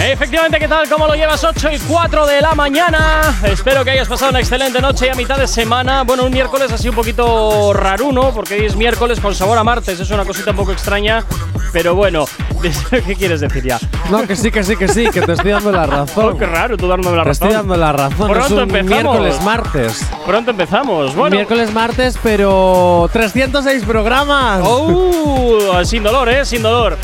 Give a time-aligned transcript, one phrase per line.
[0.00, 0.88] Efectivamente, ¿qué tal?
[0.88, 1.42] ¿Cómo lo llevas?
[1.44, 3.20] 8 y 4 de la mañana.
[3.44, 6.02] Espero que hayas pasado una excelente noche y a mitad de semana.
[6.02, 10.00] Bueno, un miércoles así un poquito raruno, porque hoy es miércoles con sabor a martes.
[10.00, 11.24] Es una cosita un poco extraña.
[11.72, 12.26] Pero bueno,
[13.06, 13.78] ¿qué quieres decir ya?
[14.10, 16.32] No, que sí, que sí, que sí, que te estoy dando la razón.
[16.34, 17.48] Oh, qué raro, tú dándome la Te razón.
[17.48, 18.28] estoy dando la razón.
[18.28, 18.90] Pronto es un empezamos.
[18.90, 20.06] miércoles martes.
[20.26, 21.14] Pronto empezamos.
[21.14, 21.36] Bueno.
[21.36, 24.62] Miércoles martes, pero 306 programas.
[24.64, 26.98] Oh, sin dolor, eh, sin dolor.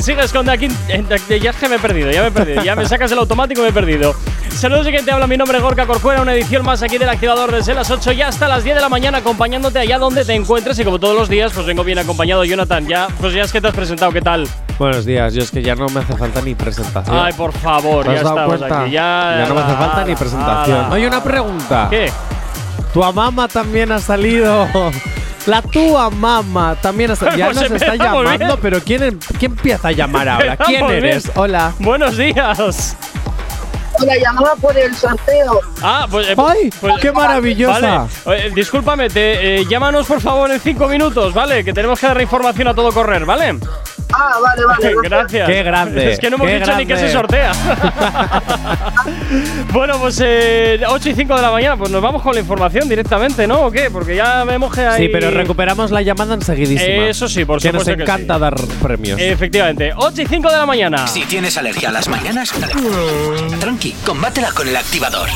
[0.00, 0.68] Sigues con aquí.
[1.40, 2.62] Ya es que me he perdido, ya me he perdido.
[2.62, 4.14] Ya me sacas el automático y me he perdido.
[4.50, 7.10] Saludos y que te habla mi nombre es Gorka Corcuera, una edición más aquí del
[7.10, 10.34] activador desde las 8 y hasta las 10 de la mañana, acompañándote allá donde te
[10.34, 10.78] encuentres.
[10.78, 12.86] Y como todos los días, pues vengo bien acompañado, Jonathan.
[12.88, 14.48] Ya, pues ya es que te has presentado, ¿qué tal?
[14.78, 17.16] Buenos días, yo es que ya no me hace falta ni presentación.
[17.18, 18.80] Ay, por favor, ¿Te ya dado estamos cuenta?
[18.82, 18.90] aquí.
[18.92, 20.92] Ya, no me hace falta ni presentación.
[20.92, 21.86] Oye, una pregunta.
[21.90, 22.10] ¿Qué?
[22.94, 24.66] Tu mamá también ha salido.
[25.46, 27.10] La tua mamá también.
[27.36, 28.58] Ya Pues nos está empezamos llamando, bien.
[28.62, 30.56] pero ¿quién, ¿quién empieza a llamar ahora?
[30.56, 31.24] ¿Quién Empezamos eres?
[31.24, 31.32] bien.
[31.38, 31.72] Hola.
[31.78, 32.96] Buenos días.
[34.04, 35.60] La llamaba por el sorteo.
[35.82, 36.28] Ah, pues.
[36.28, 36.70] eh, ¡Ay!
[36.80, 38.06] pues- ¡Qué maravillosa!
[38.26, 38.46] Vale.
[38.46, 41.64] Eh, discúlpame, te, eh, llámanos por favor en cinco minutos, ¿vale?
[41.64, 43.58] Que tenemos que dar información a todo correr, ¿vale?
[44.18, 44.94] Ah, vale, vale.
[45.02, 45.46] Gracias.
[45.46, 47.52] Qué grande, Es que no hemos qué dicho ni que se sortea.
[49.72, 52.88] bueno, pues eh, 8 y 5 de la mañana, pues nos vamos con la información
[52.88, 53.66] directamente, ¿no?
[53.66, 53.90] ¿O qué?
[53.90, 55.06] Porque ya me mojé ahí.
[55.06, 57.08] Sí, pero recuperamos la llamada enseguidísima.
[57.08, 58.40] Eso sí, por que nos supuesto que encanta sí.
[58.40, 59.20] dar premios.
[59.20, 61.06] Efectivamente, 8 y 5 de la mañana.
[61.06, 62.52] Si tienes alergia a las mañanas,
[63.60, 65.28] tranqui, combátela con El Activador.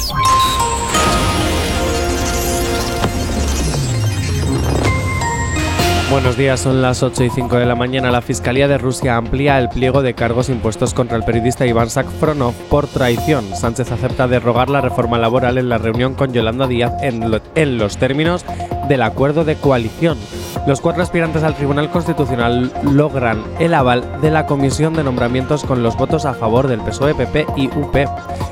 [6.10, 8.10] Buenos días, son las 8 y 5 de la mañana.
[8.10, 12.52] La Fiscalía de Rusia amplía el pliego de cargos impuestos contra el periodista Iván Sakfronov
[12.68, 13.54] por traición.
[13.54, 18.44] Sánchez acepta derogar la reforma laboral en la reunión con Yolanda Díaz en los términos
[18.90, 20.18] del acuerdo de coalición.
[20.66, 25.84] Los cuatro aspirantes al Tribunal Constitucional logran el aval de la Comisión de Nombramientos con
[25.84, 27.96] los votos a favor del PSOE, PP y UP.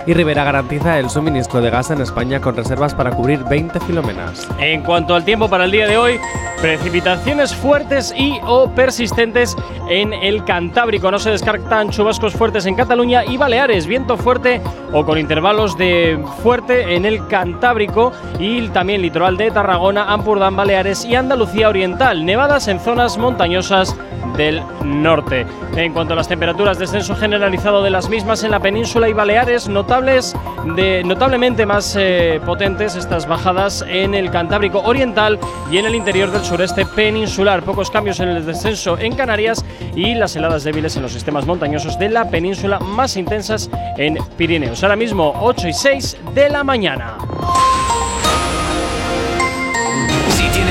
[0.06, 4.48] Y Rivera garantiza el suministro de gas en España con reservas para cubrir 20 filómenas.
[4.60, 6.20] En cuanto al tiempo para el día de hoy,
[6.60, 9.56] precipitaciones fuertes y o persistentes
[9.88, 11.10] en el Cantábrico.
[11.10, 13.86] No se descartan chubascos fuertes en Cataluña y Baleares.
[13.86, 14.60] Viento fuerte
[14.92, 21.14] o con intervalos de fuerte en el Cantábrico y también litoral de Tarragona, Baleares y
[21.14, 22.24] Andalucía Oriental.
[22.26, 23.96] Nevadas en zonas montañosas
[24.36, 25.46] del norte.
[25.74, 29.68] En cuanto a las temperaturas, descenso generalizado de las mismas en la península y Baleares,
[29.68, 35.38] notablemente más eh, potentes estas bajadas en el Cantábrico Oriental
[35.70, 37.62] y en el interior del sureste peninsular.
[37.62, 39.64] Pocos cambios en el descenso en Canarias
[39.96, 44.82] y las heladas débiles en los sistemas montañosos de la península más intensas en Pirineos.
[44.82, 47.16] Ahora mismo 8 y 6 de la mañana.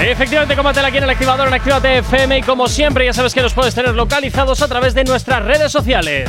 [0.00, 3.40] Efectivamente, combátela aquí en el activador en Actívate FM y como siempre ya sabes que
[3.42, 6.28] nos puedes tener localizados a través de nuestras redes sociales.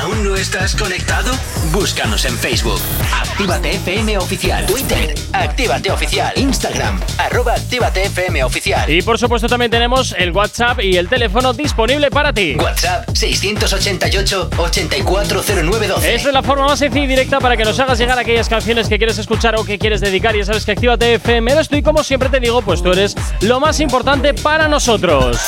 [0.00, 1.32] ¿Aún no estás conectado?
[1.72, 2.80] Búscanos en Facebook.
[3.12, 4.66] Actívate FM Oficial.
[4.66, 5.14] Twitter.
[5.32, 6.32] Actívate Oficial.
[6.36, 7.00] Instagram.
[7.18, 8.88] Arroba Actívate FM Oficial.
[8.90, 12.56] Y por supuesto también tenemos el WhatsApp y el teléfono disponible para ti.
[12.56, 16.04] WhatsApp 688-840912.
[16.04, 18.88] Esta es la forma más sencilla y directa para que nos hagas llegar aquellas canciones
[18.88, 20.36] que quieres escuchar o que quieres dedicar.
[20.36, 23.16] Ya sabes que Actívate FM eres tú y como siempre te digo, pues tú eres
[23.40, 25.38] lo más importante para nosotros.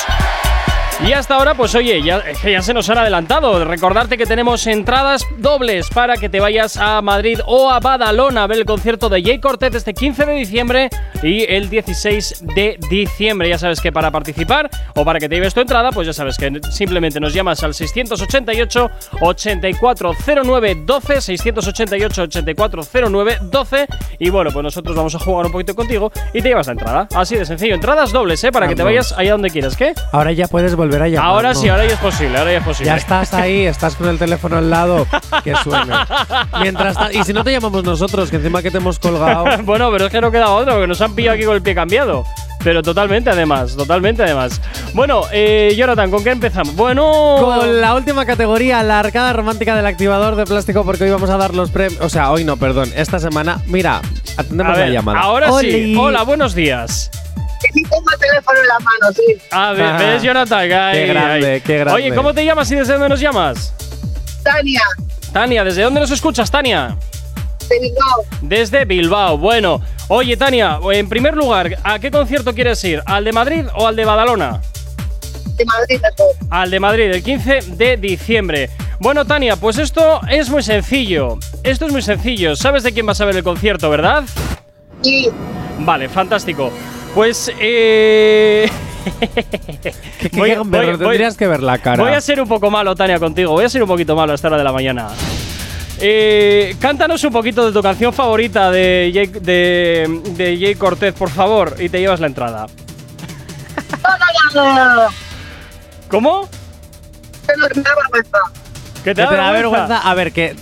[1.04, 2.22] Y hasta ahora, pues oye, ya,
[2.62, 3.62] se nos han adelantado.
[3.66, 8.46] Recordarte que tenemos entradas dobles para que te vayas a Madrid o a Badalona a
[8.46, 10.88] ver el concierto de Jay Cortez este 15 de diciembre
[11.22, 13.48] y el 16 de diciembre.
[13.48, 16.38] Ya sabes que para participar o para que te lleves tu entrada, pues ya sabes
[16.38, 18.90] que simplemente nos llamas al 688
[19.20, 23.86] 8409 12 688 8409 12
[24.18, 27.08] y bueno, pues nosotros vamos a jugar un poquito contigo y te llevas la entrada.
[27.14, 28.50] Así de sencillo, entradas dobles, ¿eh?
[28.50, 29.92] Para que te vayas allá donde quieras, ¿qué?
[30.10, 31.28] Ahora ya puedes volver a llamar.
[31.30, 31.60] Ahora ¿no?
[31.60, 32.86] sí, ahora ya es posible, ahora ya es posible.
[32.86, 35.06] Ya estás ahí, estás con el teléfono al lado,
[35.44, 36.06] que suena.
[36.60, 39.44] Mientras y si no te llamamos nosotros, que encima que te hemos colgado.
[39.64, 41.74] bueno, pero es que no queda otro, porque nos han pillado aquí con el pie
[41.74, 42.24] cambiado.
[42.64, 44.60] Pero totalmente, además, totalmente, además.
[44.92, 46.74] Bueno, eh, Jonathan, ¿con qué empezamos?
[46.74, 47.36] Bueno.
[47.38, 51.36] Con la última categoría, la arcada romántica del activador de plástico, porque hoy vamos a
[51.36, 52.00] dar los premios.
[52.02, 53.60] O sea, hoy no, perdón, esta semana.
[53.66, 53.98] Mira,
[54.36, 55.20] A atendemos ver, la llamada.
[55.20, 55.52] ahora sí.
[55.68, 55.96] Oli.
[55.96, 57.10] Hola, buenos días.
[57.62, 59.38] Que sí tengo el teléfono en la mano, sí.
[59.50, 59.98] A ver, Ajá.
[59.98, 60.58] ¿ves, Jonathan?
[60.60, 61.60] Ay, Qué grande, ay.
[61.62, 62.02] qué grande.
[62.02, 63.72] Oye, ¿cómo te llamas y desde dónde nos llamas?
[64.42, 64.82] Tania,
[65.32, 66.96] Tania, ¿desde dónde nos escuchas, Tania?
[67.68, 68.24] de Bilbao.
[68.42, 69.38] Desde Bilbao.
[69.38, 73.02] Bueno, oye Tania, en primer lugar, ¿a qué concierto quieres ir?
[73.06, 74.60] ¿Al de Madrid o al de Badalona?
[75.56, 76.26] De Madrid mejor.
[76.48, 78.70] Al de Madrid, el 15 de diciembre.
[79.00, 81.38] Bueno, Tania, pues esto es muy sencillo.
[81.64, 82.54] Esto es muy sencillo.
[82.54, 84.22] ¿Sabes de quién vas a ver el concierto, verdad?
[85.02, 85.28] Y
[85.80, 86.70] Vale, fantástico.
[87.16, 88.70] Pues, eh.
[90.34, 92.02] Voy- voy- tendrías que ver la cara.
[92.02, 93.52] Voy a ser un poco malo, Tania, contigo.
[93.52, 95.08] Voy a ser un poquito malo a esta hora de la mañana.
[95.98, 101.30] Eh, cántanos un poquito de tu canción favorita de Jay, de, de Jay Cortez, por
[101.30, 102.66] favor, y te llevas la entrada.
[106.10, 106.48] ¿Cómo?
[107.46, 108.38] Que no me da vergüenza.
[108.96, 109.98] ¿Que Que te da vergüenza.
[110.06, 110.54] A ver, que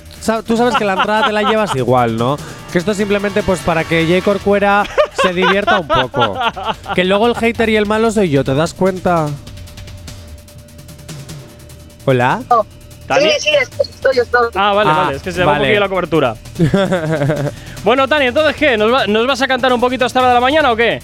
[0.47, 2.37] tú sabes que la entrada te la llevas igual, ¿no?
[2.71, 4.85] Que esto es simplemente pues para que Jay Corcuera
[5.29, 6.38] se divierta un poco.
[6.94, 9.26] Que luego el hater y el malo soy yo, ¿te das cuenta?
[12.06, 12.43] ¿Hola?
[12.50, 12.67] No.
[13.06, 13.31] Tania.
[13.38, 14.49] Sí, sí, estoy, estoy, estoy.
[14.55, 15.67] Ah, vale, Ah, vale, es que se llama un vale.
[15.69, 16.37] poquillo la cobertura.
[17.85, 18.76] bueno, Tania, entonces, ¿qué?
[18.79, 20.76] ¿Nos, va- nos vas a cantar un poquito a esta hora de la mañana o
[20.76, 21.03] qué?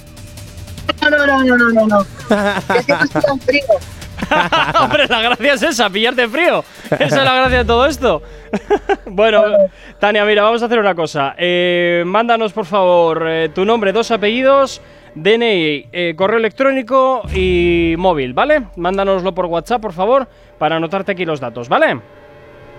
[1.03, 2.01] No, no, no, no, no, no, no.
[2.77, 3.63] Es que estoy tan frío.
[4.81, 6.65] Hombre, la gracia es esa, pillarte frío.
[6.91, 8.23] Esa es la gracia de todo esto.
[9.07, 9.45] bueno,
[9.99, 11.35] Tania, mira, vamos a hacer una cosa.
[11.39, 14.81] Eh, mándanos, por favor, eh, tu nombre, dos apellidos,
[15.15, 18.63] DNI, eh, correo electrónico y móvil, ¿vale?
[18.77, 20.29] Mándanoslo por WhatsApp, por favor,
[20.59, 22.01] para anotarte aquí los datos, ¿vale?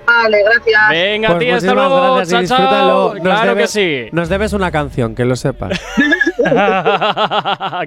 [0.06, 0.90] Vale, gracias.
[0.90, 2.16] Venga, Pues tía, hasta luego.
[2.16, 2.88] gracias Chao, disfrútalo.
[2.88, 3.14] chao.
[3.16, 4.10] Nos Claro que debes- sí.
[4.12, 5.80] Nos debes una canción, que lo sepas.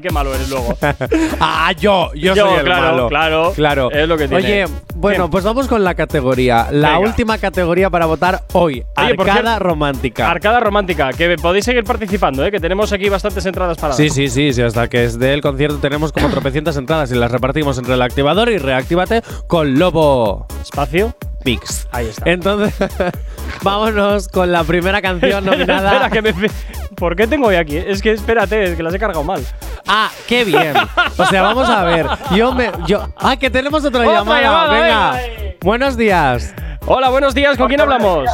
[0.02, 0.76] Qué malo eres luego.
[1.40, 3.08] ah, yo, yo, Yo, soy el claro, malo.
[3.08, 3.52] claro.
[3.54, 3.90] claro.
[3.90, 4.44] Es lo que tiene.
[4.44, 4.64] Oye,
[4.94, 5.32] bueno, ¿Qué?
[5.32, 6.68] pues vamos con la categoría.
[6.70, 6.98] La Venga.
[7.00, 8.84] última categoría para votar hoy.
[8.96, 10.30] Oye, Arcada cierto, romántica.
[10.30, 12.50] Arcada romántica, que podéis seguir participando, ¿eh?
[12.50, 15.78] que tenemos aquí bastantes entradas para Sí, sí, sí, sí, hasta que es del concierto
[15.78, 21.14] tenemos como tropecientas entradas y las repartimos entre el activador y reactívate con Lobo Espacio.
[21.44, 21.86] Pix.
[21.92, 22.28] Ahí está.
[22.30, 22.74] Entonces,
[23.62, 25.92] vámonos con la primera canción nominada.
[25.92, 26.50] Espera, que me.
[26.96, 27.76] ¿Por qué tengo hoy aquí?
[27.76, 29.44] Es que espérate, es que las he cargado mal.
[29.86, 30.72] Ah, qué bien.
[31.18, 32.06] O sea, vamos a ver.
[32.34, 32.70] Yo me.
[32.86, 34.40] Yo, ah, que tenemos otra, Otra llamada.
[34.42, 35.20] llamada, Venga.
[35.60, 36.54] Buenos días.
[36.86, 38.28] Hola, buenos días, ¿con quién hablamos?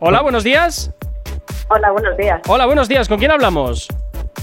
[0.00, 0.90] Hola, buenos días.
[1.68, 2.40] Hola, buenos días.
[2.46, 3.88] Hola, buenos días, ¿con quién hablamos?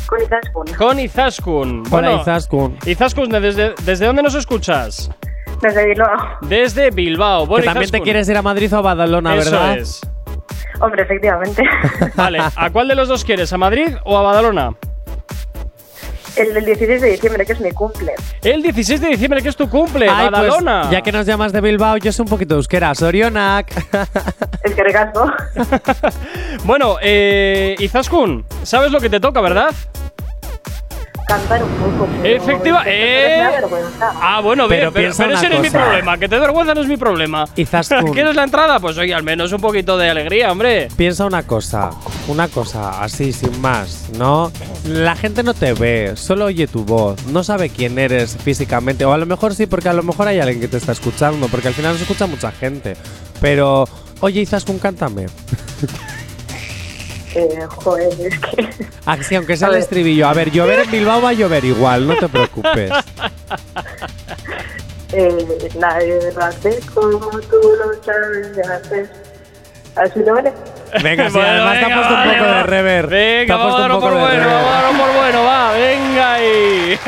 [0.07, 0.73] Con Izaskun.
[0.77, 1.79] Con Izaskun.
[1.79, 2.77] Hola, Bueno, Izaskun.
[2.85, 5.09] Izaskun, ¿desde, ¿desde dónde nos escuchas?
[5.65, 6.17] Desde Bilbao.
[6.41, 7.45] Desde Bilbao.
[7.47, 9.77] Bueno, que también te quieres ir a Madrid o a Badalona, Eso ¿verdad?
[9.77, 10.01] es.
[10.79, 11.63] Hombre, efectivamente.
[12.15, 13.51] Vale, ¿a cuál de los dos quieres?
[13.53, 14.71] ¿A Madrid o a Badalona?
[16.35, 18.13] El del 16 de diciembre, que es mi cumple.
[18.43, 20.89] El 16 de diciembre, que es tu cumple, Ay, pues, Badalona.
[20.91, 22.93] ya que nos llamas de Bilbao, yo sé un poquito de euskera.
[22.93, 23.71] Sorionak.
[24.63, 25.31] Es que recasco.
[26.65, 29.73] Bueno, eh, Izaskun, ¿sabes lo que te toca, verdad?
[31.27, 32.07] Cantar un poco.
[32.21, 33.43] pero Efectiva- eh.
[34.21, 36.17] Ah, bueno, Pero bien, pero, piensa pero una ese no es mi problema.
[36.19, 37.45] Que te vergüenza no es mi problema.
[37.55, 38.11] Izaskun.
[38.13, 38.79] ¿Quieres la entrada?
[38.79, 40.87] Pues oye, al menos un poquito de alegría, hombre.
[40.95, 41.89] Piensa una cosa,
[42.27, 44.51] una cosa así, sin más, ¿no?
[44.87, 49.11] La gente no te ve, solo oye tu voz, no sabe quién eres físicamente, o
[49.13, 51.69] a lo mejor sí, porque a lo mejor hay alguien que te está escuchando, porque
[51.69, 52.95] al final nos escucha mucha gente.
[53.41, 53.87] Pero,
[54.19, 55.25] oye, Izaskun, cántame.
[57.35, 58.85] Eh, joder, es que.
[59.05, 60.27] Ah, sí, aunque sea el estribillo.
[60.27, 62.91] A ver, llover en Bilbao va a llover igual, no te preocupes.
[65.13, 69.09] Eh, nadie lo hace como tú lo sabes hacer.
[69.95, 70.51] Así no vale.
[71.01, 72.57] Venga, sí, Bueno, además te ha puesto un poco va.
[72.57, 73.07] de rever.
[73.07, 74.47] Venga, vamos a darlo por de bueno, rever.
[74.53, 76.99] vamos a darlo por bueno, va, venga ahí.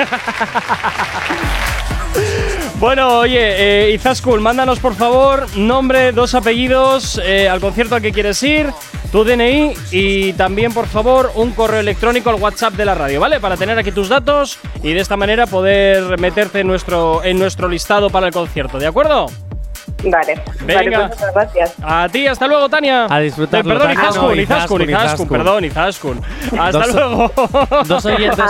[2.79, 8.11] Bueno, oye, eh, Izaskun, mándanos por favor nombre, dos apellidos, eh, al concierto al que
[8.11, 8.71] quieres ir,
[9.11, 13.39] tu DNI y también por favor un correo electrónico al WhatsApp de la radio, ¿vale?
[13.39, 17.67] Para tener aquí tus datos y de esta manera poder meterte en nuestro, en nuestro
[17.69, 19.27] listado para el concierto, ¿de acuerdo?
[20.03, 20.41] Vale.
[20.65, 20.75] Venga.
[20.75, 21.73] Vale, pues muchas gracias.
[21.81, 23.07] A ti, hasta luego, Tania.
[23.09, 23.91] A disfrutarlo, Eh, perdón.
[23.93, 25.27] Izaskun, Izaskun, Izaskun, Izaskun, Izaskun.
[25.29, 26.21] perdón, Izaskun.
[26.59, 27.31] Hasta Dos- luego.
[27.87, 28.45] Dos oyentes,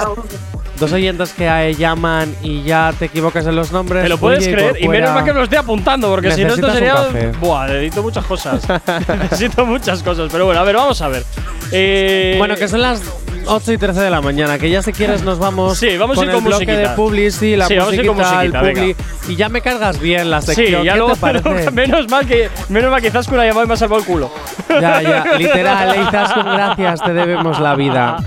[0.77, 4.03] dos oyentes que llaman y ya te equivocas en los nombres.
[4.03, 4.77] ¿Te lo puedes Oye, creer?
[4.79, 6.95] Y menos mal que me lo estoy apuntando, porque si no esto sería.
[7.39, 8.63] Buah, necesito muchas cosas.
[9.19, 10.29] necesito muchas cosas.
[10.31, 11.23] Pero bueno, a ver, vamos a ver.
[11.71, 13.01] Eh, Bueno, que son las
[13.45, 16.21] 8 y 13 de la mañana, que ya si quieres nos vamos, Sí, vamos a
[16.21, 16.95] con ir con el bloque musiquita.
[17.21, 18.95] de sí, la Sí, vamos a ir con musiquita, el Publi,
[19.29, 20.83] y ya me cargas bien la Sí, sección.
[20.83, 21.13] ya ¿Qué luego.
[21.13, 21.71] te parece?
[21.71, 22.49] menos mal que.
[22.69, 24.31] Menos mal que Izaskun ha llamado y me ha salvado el culo.
[24.69, 28.17] ya, ya, literal, Izaskun, gracias, te debemos la vida.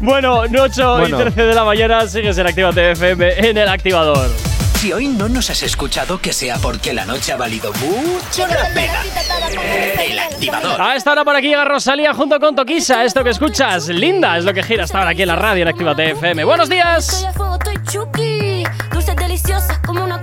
[0.00, 1.18] Bueno, 8 Bueno.
[1.18, 4.28] y 13 de la mañana sigues en Activa FM en el activador.
[4.78, 8.68] Si hoy no nos has escuchado, que sea porque la noche ha valido mucho la
[8.74, 9.02] pena.
[10.06, 10.80] El activador.
[10.80, 13.02] A esta hora por aquí llega Rosalía junto con Toquisa.
[13.04, 15.68] Esto que escuchas, linda, es lo que gira hasta ahora aquí en la radio en
[15.68, 16.44] Activa FM.
[16.44, 17.08] Buenos días.
[17.08, 18.64] Estoy a fuego, estoy chuki.
[18.92, 20.20] Dulces deliciosas como una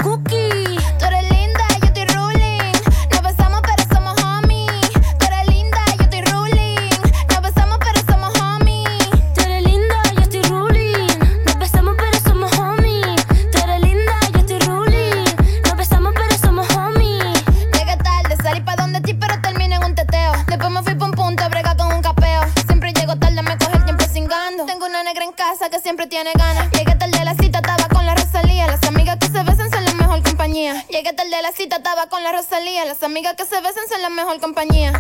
[26.36, 26.70] gana.
[26.72, 28.68] Llegué tarde de la cita, estaba con la Rosalía.
[28.68, 30.86] Las amigas que se besan son la mejor compañía.
[30.88, 32.86] Llegué tarde de la cita, estaba con la Rosalía.
[32.86, 34.92] Las amigas que se besan son la mejor compañía.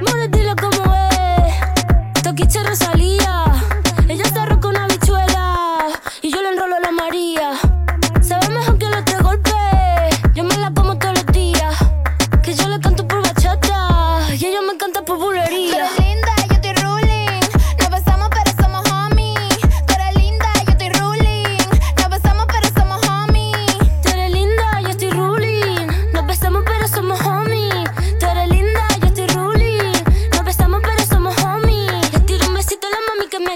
[0.00, 2.22] More, dile cómo es.
[2.22, 3.44] Toquiche Rosalía.
[4.08, 5.88] Ella está roca una bichuela.
[6.22, 7.81] Y yo le enrolo a la María.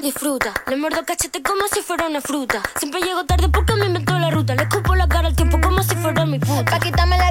[0.06, 0.54] Disfruta.
[0.68, 2.62] Le muerdo cachete como si fuera una fruta.
[2.78, 4.54] Siempre llego tarde porque me inventó la ruta.
[4.54, 6.64] Le escupo la cara al tiempo como si fuera mi puta.
[6.64, 7.30] Pa' quitarme la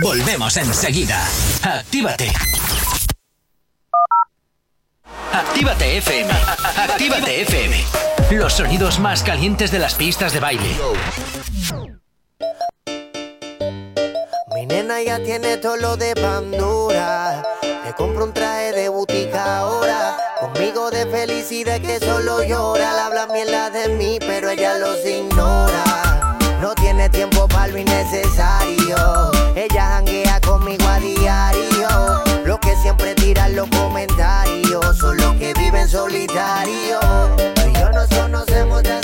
[0.00, 1.26] Volvemos enseguida.
[1.62, 2.32] Actívate.
[5.32, 6.30] Actívate FM.
[6.76, 7.84] Actívate FM.
[8.30, 10.76] Los sonidos más calientes de las pistas de baile.
[14.54, 17.42] Mi nena ya tiene todo lo de Pandora.
[17.84, 20.16] Le compro un traje de butica ahora.
[20.40, 22.92] Conmigo de felicidad que solo llora.
[22.92, 25.83] Le habla mierda de mí, pero ella los ignora.
[27.74, 29.32] Lo innecesario.
[29.56, 32.22] Ella janguea conmigo a diario.
[32.44, 37.00] Lo que siempre tiran los comentarios son los que viven solitario.
[37.36, 39.03] Tú y yo nos conocemos de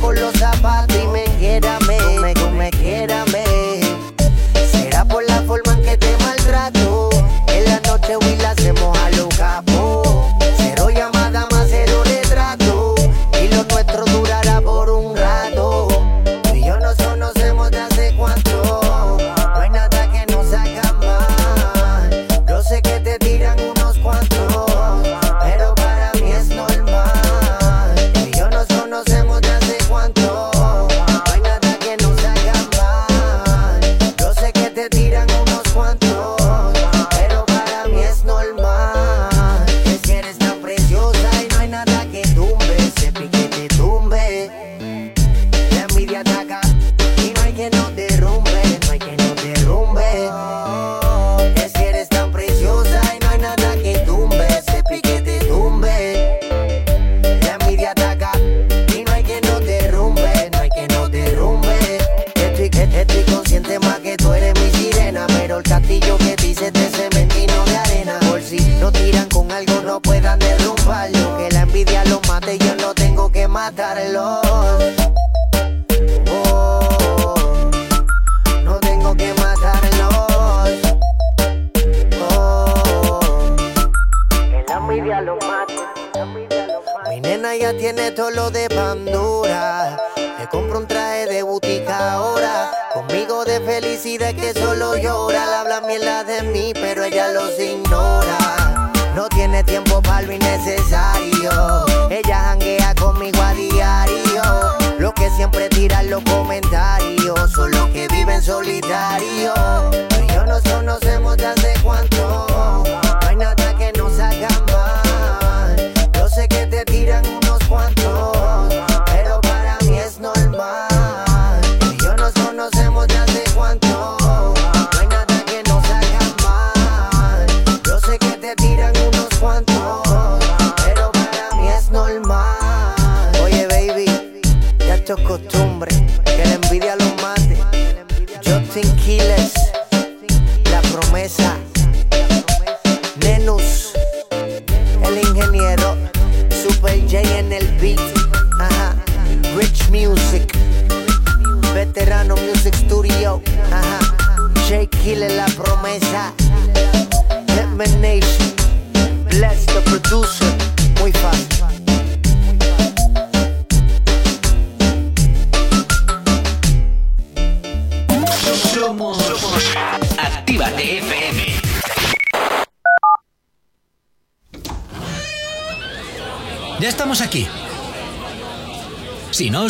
[0.00, 0.97] con los zapatos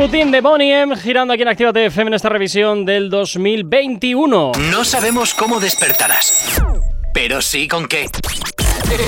[0.00, 4.52] Rasputin de Bonnie M, girando aquí en Activa FM en esta revisión del 2021.
[4.70, 6.58] No sabemos cómo despertarás,
[7.12, 8.06] pero sí con qué.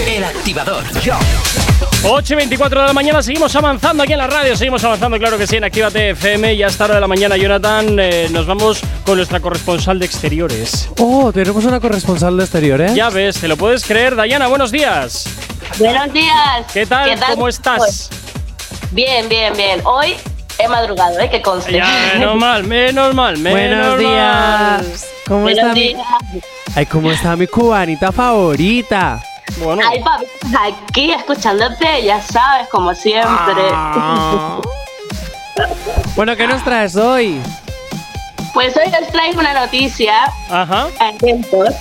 [0.06, 0.84] El activador.
[2.04, 5.38] 8 y 24 de la mañana, seguimos avanzando aquí en la radio, seguimos avanzando, claro
[5.38, 6.52] que sí, en Actívate FM.
[6.52, 10.04] Y a esta hora de la mañana, Jonathan, eh, nos vamos con nuestra corresponsal de
[10.04, 10.90] exteriores.
[10.98, 12.94] Oh, tenemos una corresponsal de exteriores.
[12.94, 14.14] Ya ves, ¿te lo puedes creer?
[14.14, 15.24] Dayana, buenos días.
[15.78, 16.66] Buenos días.
[16.70, 17.18] ¿Qué tal?
[17.30, 18.10] ¿Cómo estás?
[18.90, 19.80] Bien, bien, bien.
[19.84, 20.16] Hoy
[20.62, 21.28] he madrugado, ¿eh?
[21.30, 21.72] Que conste.
[21.72, 23.98] Ya, menos mal, menos mal, menos Buenos mal.
[23.98, 25.08] días.
[25.26, 26.06] ¿Cómo Buenos está mi, días.
[26.74, 29.22] Ay, cómo está mi cubanita favorita?
[29.58, 30.24] Bueno, Ay, papi,
[30.88, 33.62] aquí escuchándote, ya sabes, como siempre.
[33.72, 34.58] Ah.
[36.16, 37.40] Bueno, ¿qué nos traes hoy?
[38.54, 40.86] Pues hoy os traigo una noticia ajá.
[41.00, 41.74] atentos.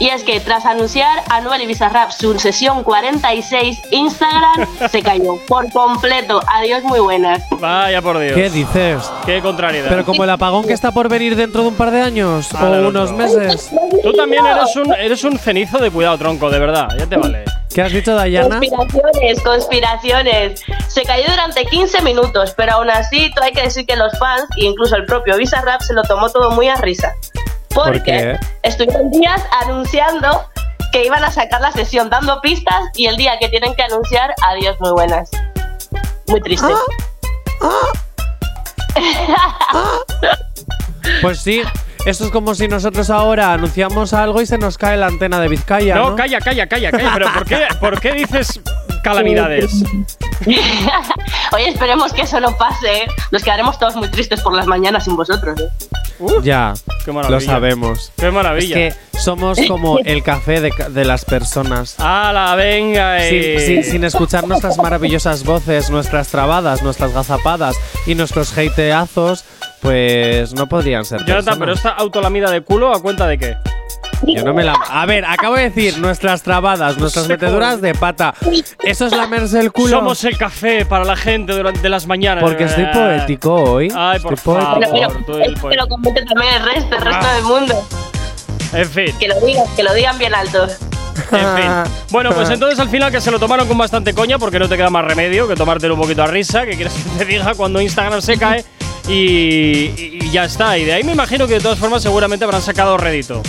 [0.00, 5.36] Y es que tras anunciar a Anuel y Bizarrap su sesión 46, Instagram se cayó
[5.46, 6.40] por completo.
[6.52, 7.42] Adiós, muy buenas.
[7.60, 8.34] Vaya por Dios.
[8.34, 9.02] ¿Qué dices?
[9.24, 9.88] Qué contrariedad.
[9.88, 12.64] Pero como el apagón que está por venir dentro de un par de años Ah,
[12.66, 13.16] o unos no.
[13.18, 13.70] meses.
[14.02, 16.88] Tú también eres un, eres un cenizo de cuidado, tronco, de verdad.
[16.98, 17.44] Ya te vale.
[17.72, 18.60] ¿Qué has dicho, Dayana?
[18.60, 20.62] Conspiraciones, conspiraciones.
[20.88, 24.64] Se cayó durante 15 minutos, pero aún así hay que decir que los fans e
[24.64, 27.12] incluso el propio Bizarrap se lo tomó todo muy a risa.
[27.74, 28.38] ¿Por Porque qué?
[28.62, 30.48] estuvieron días anunciando
[30.92, 34.32] que iban a sacar la sesión, dando pistas y el día que tienen que anunciar,
[34.48, 35.30] adiós, muy buenas.
[36.28, 36.68] Muy triste.
[41.20, 41.62] Pues sí.
[42.06, 45.48] Esto es como si nosotros ahora anunciamos algo y se nos cae la antena de
[45.48, 45.94] Vizcaya.
[45.94, 47.10] No, No, calla, calla, calla, calla.
[47.14, 48.60] Pero ¿por qué, ¿por qué dices
[49.02, 49.82] calamidades?
[51.52, 53.04] Oye, esperemos que eso no pase.
[53.04, 53.06] ¿eh?
[53.30, 55.58] Nos quedaremos todos muy tristes por las mañanas sin vosotros.
[55.60, 55.68] ¿eh?
[56.42, 56.74] Ya,
[57.04, 57.38] Qué maravilla.
[57.38, 58.12] lo sabemos.
[58.16, 58.86] Qué maravilla.
[58.88, 61.96] Es que somos como el café de, las personas.
[61.98, 63.20] ¡Hala, venga!
[63.28, 63.60] Sin, eh!
[63.60, 69.44] sin- sin escuchar nuestras maravillosas voces, nuestras trabadas, nuestras gazapadas y nuestros hateazos,
[69.80, 71.24] pues no podrían ser.
[71.24, 71.92] Jonathan, pero personas.
[71.94, 73.56] esta autolamida de culo, ¿a cuenta de qué?
[74.26, 74.72] Yo no me la.
[74.90, 78.34] A ver, acabo de decir nuestras trabadas, nuestras meteduras de pata.
[78.82, 79.90] ¿Eso es lamerse el culo?
[79.98, 82.42] Somos el café para la gente durante las mañanas.
[82.42, 83.92] Porque estoy poético hoy.
[83.94, 84.80] Ay, por Estoy poético.
[84.92, 87.34] Pero, pero, es que lo comente también el resto, el resto Ah.
[87.34, 87.88] del mundo.
[88.72, 90.64] En fin, Que lo digan, que lo digan bien alto.
[90.64, 91.92] en fin.
[92.10, 94.76] Bueno, pues entonces al final que se lo tomaron con bastante coña porque no te
[94.76, 97.80] queda más remedio que tomártelo un poquito a risa, que quieres que te diga cuando
[97.80, 98.64] Instagram se cae
[99.06, 100.76] y, y- y ya está.
[100.76, 103.42] Y de ahí me imagino que de todas formas seguramente habrán sacado rédito.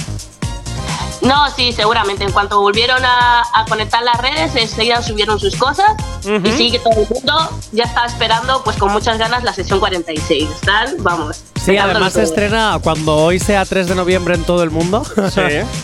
[1.25, 2.23] No, sí, seguramente.
[2.23, 5.91] En cuanto volvieron a, a conectar las redes, enseguida subieron sus cosas.
[6.25, 6.47] Ujú.
[6.47, 9.79] Y sí, que todo el mundo ya está esperando, pues con muchas ganas, la sesión
[9.79, 10.49] 46.
[10.49, 11.41] Están, vamos.
[11.63, 15.03] Sí, además se estrena cuando hoy sea 3 de noviembre en todo el mundo.
[15.33, 15.41] Sí.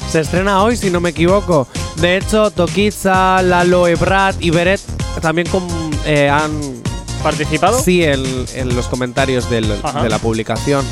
[0.10, 1.68] se estrena hoy, si no me equivoco.
[1.98, 4.80] De hecho, Tokiza, Lalo Ebrard y Beret
[5.22, 5.68] también com-
[6.06, 6.82] eh, han.
[7.24, 7.80] ¿Participado?
[7.80, 8.24] Sí, en,
[8.56, 9.68] en los comentarios del-
[10.02, 10.84] de la publicación.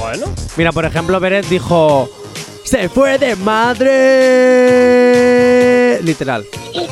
[0.00, 0.26] Bueno.
[0.56, 2.08] Mira, por ejemplo, Beret dijo.
[2.64, 3.92] ¡Se fue de madre!
[6.02, 6.44] Literal.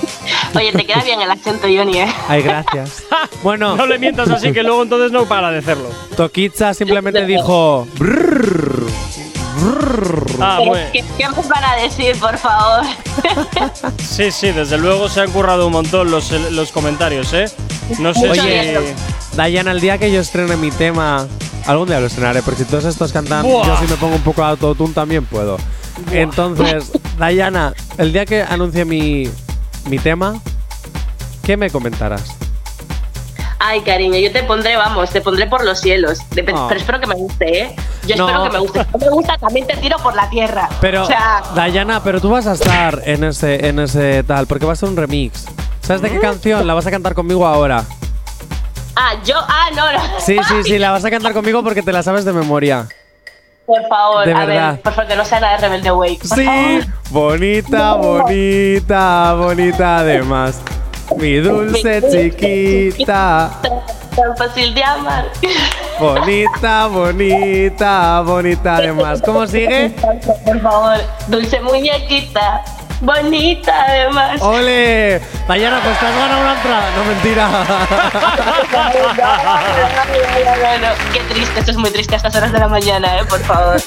[0.54, 2.14] Oye, te queda bien el acento, Johnny, ¿eh?
[2.28, 3.02] Ay, gracias.
[3.42, 5.88] Bueno, No le mientas así que luego entonces no para de hacerlo.
[6.16, 7.88] Tokiza simplemente dijo.
[7.98, 8.86] "Brrr".
[10.40, 10.86] Ah, Pero, bueno.
[10.92, 12.82] ¿qué, ¿Qué me van a decir, por favor?
[13.98, 17.46] Sí, sí, desde luego se han currado un montón los, los comentarios, ¿eh?
[17.98, 19.36] No sé Oye, si.
[19.36, 21.26] Dayana, el día que yo estrene mi tema,
[21.66, 23.66] algún día lo estrenaré, porque si todos estos cantan, Buah.
[23.66, 25.56] yo si me pongo un poco de autotune también puedo.
[26.10, 29.28] Entonces, Dayana, el día que anuncie mi,
[29.88, 30.40] mi tema,
[31.42, 32.36] ¿qué me comentarás?
[33.64, 36.18] Ay, cariño, yo te pondré, vamos, te pondré por los cielos.
[36.30, 36.66] De- Ah.
[36.68, 37.76] Pero espero que me guste, ¿eh?
[38.08, 38.26] Yo No.
[38.26, 38.80] espero que me guste.
[38.84, 40.68] Si no me gusta, también te tiro por la tierra.
[40.80, 44.66] Pero, O sea, Dayana, pero tú vas a estar en ese, en ese tal, porque
[44.66, 45.46] va a ser un remix.
[45.80, 46.66] ¿Sabes de qué canción?
[46.66, 47.84] La vas a cantar conmigo ahora.
[48.96, 49.98] Ah, yo, ah, no, no.
[50.20, 52.86] Sí, sí, sí, la vas a cantar conmigo porque te la sabes de memoria.
[53.66, 54.72] Por favor, De a verdad.
[54.72, 56.16] ver, por favor, que no sea nada de Rebelde Way.
[56.16, 56.84] por Sí, favor.
[57.10, 60.60] bonita, bonita, bonita además.
[61.16, 63.50] Mi dulce chiquita.
[64.16, 65.26] Tan fácil de amar.
[65.98, 69.22] Bonita, bonita, bonita además.
[69.24, 69.90] ¿Cómo sigue?
[70.44, 70.96] Por favor,
[71.28, 72.62] dulce muñequita.
[73.02, 74.40] Bonita, además.
[74.40, 75.20] ¡Ole!
[75.48, 76.90] Dayana, pues te has ganado una entrada.
[76.96, 77.48] No, mentira.
[80.62, 83.24] No, no, Qué triste, esto es muy triste a estas horas de la mañana, eh,
[83.28, 83.80] por favor.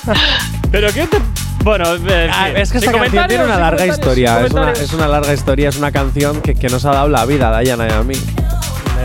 [0.71, 1.17] Pero qué te.
[1.63, 4.41] Bueno, eh, Ah, es que esta canción tiene una larga historia.
[4.41, 4.79] Es una, comentarios.
[4.89, 7.51] es una larga historia, es una canción que, que nos ha dado la vida a
[7.51, 8.15] Dayana y a mí.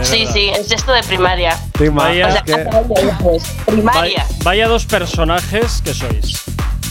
[0.03, 1.57] Sí, sí, es esto de primaria.
[1.79, 2.29] ¿Te Vaya.
[2.29, 3.43] O sea, imaginas que hasta dónde ibas?
[3.67, 4.01] primaria.
[4.01, 6.43] Vaya, vaya dos personajes que sois.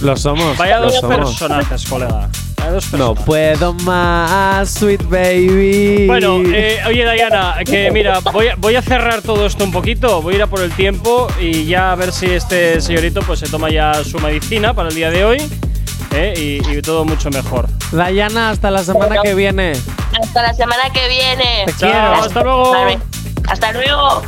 [0.02, 0.58] lo somos?
[0.58, 1.18] Vaya lo dos somos.
[1.18, 2.30] personajes, colega.
[2.64, 6.06] A dos No puedo más, sweet baby.
[6.08, 10.22] Bueno, eh, oye Diana, que mira, voy a, voy a cerrar todo esto un poquito,
[10.22, 13.40] voy a ir a por el tiempo y ya a ver si este señorito pues
[13.40, 15.38] se toma ya su medicina para el día de hoy
[16.12, 16.34] eh,
[16.66, 17.68] y, y todo mucho mejor.
[17.92, 19.74] Dayana, hasta la semana que viene.
[20.22, 21.64] Hasta la semana que viene.
[21.66, 22.14] Te Chao, quiero.
[22.24, 22.76] hasta luego.
[23.48, 24.22] Hasta luego.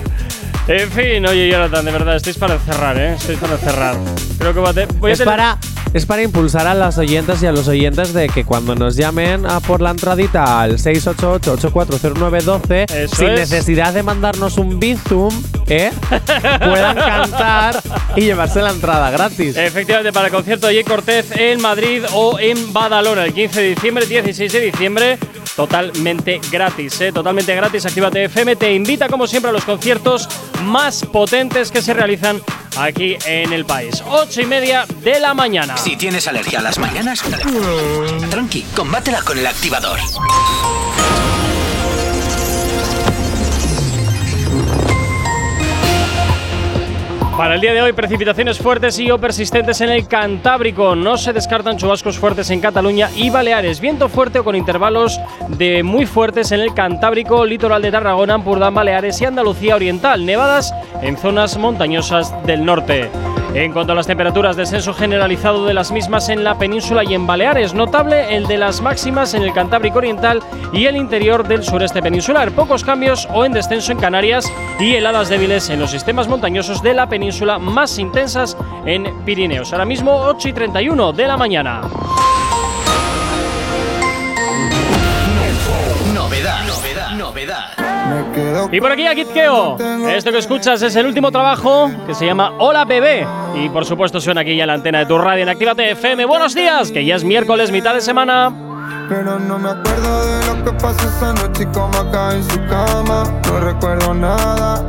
[0.67, 3.13] En fin, oye Jonathan, de verdad, estáis para cerrar, ¿eh?
[3.15, 3.95] Estáis para cerrar.
[4.37, 5.57] Creo que voy a, te- voy a Es tener- para,
[5.93, 9.45] es para impulsar a las oyentes y a los oyentes de que cuando nos llamen
[9.45, 13.39] a por la entradita al 688-840912, Eso sin es.
[13.51, 15.31] necesidad de mandarnos un bizum,
[15.67, 15.91] ¿eh?
[16.59, 17.81] puedan cantar
[18.15, 19.55] y llevarse la entrada gratis.
[19.57, 23.69] Efectivamente, para el concierto de Jay Cortez en Madrid o en Badalona el 15 de
[23.69, 25.17] diciembre, 16 de diciembre,
[25.55, 27.11] totalmente gratis, ¿eh?
[27.11, 27.85] totalmente gratis.
[27.85, 30.27] Actívate FM te invita, como siempre, a los conciertos
[30.63, 32.41] más potentes que se realizan
[32.77, 34.03] aquí en el país.
[34.07, 35.77] 8 y media de la mañana.
[35.77, 37.21] Si tienes alergia a las mañanas,
[38.29, 39.99] tranqui, combátela con el activador.
[47.41, 50.95] Para el día de hoy, precipitaciones fuertes y o persistentes en el Cantábrico.
[50.95, 53.81] No se descartan chubascos fuertes en Cataluña y Baleares.
[53.81, 55.19] Viento fuerte o con intervalos
[55.57, 60.23] de muy fuertes en el Cantábrico, litoral de Tarragona, Ampurdán, Baleares y Andalucía Oriental.
[60.23, 63.09] Nevadas en zonas montañosas del norte.
[63.53, 67.27] En cuanto a las temperaturas, descenso generalizado de las mismas en la península y en
[67.27, 67.73] Baleares.
[67.73, 72.51] Notable el de las máximas en el Cantábrico Oriental y el interior del sureste peninsular.
[72.51, 76.93] Pocos cambios o en descenso en Canarias y heladas débiles en los sistemas montañosos de
[76.93, 79.73] la península más intensas en Pirineos.
[79.73, 81.81] Ahora mismo 8 y 31 de la mañana.
[86.13, 87.80] Novedad, novedad, novedad.
[88.71, 89.77] Y por aquí a Keo.
[90.09, 93.25] Esto que escuchas es el último trabajo que se llama Hola Bebé.
[93.55, 96.25] Y por supuesto suena aquí ya la antena de tu radio en Actívate FM.
[96.25, 98.53] Buenos días, que ya es miércoles, mitad de semana.
[99.09, 102.59] Pero no me acuerdo de lo que pasó esa noche y cómo acá en su
[102.67, 103.23] cama.
[103.47, 104.83] No recuerdo nada.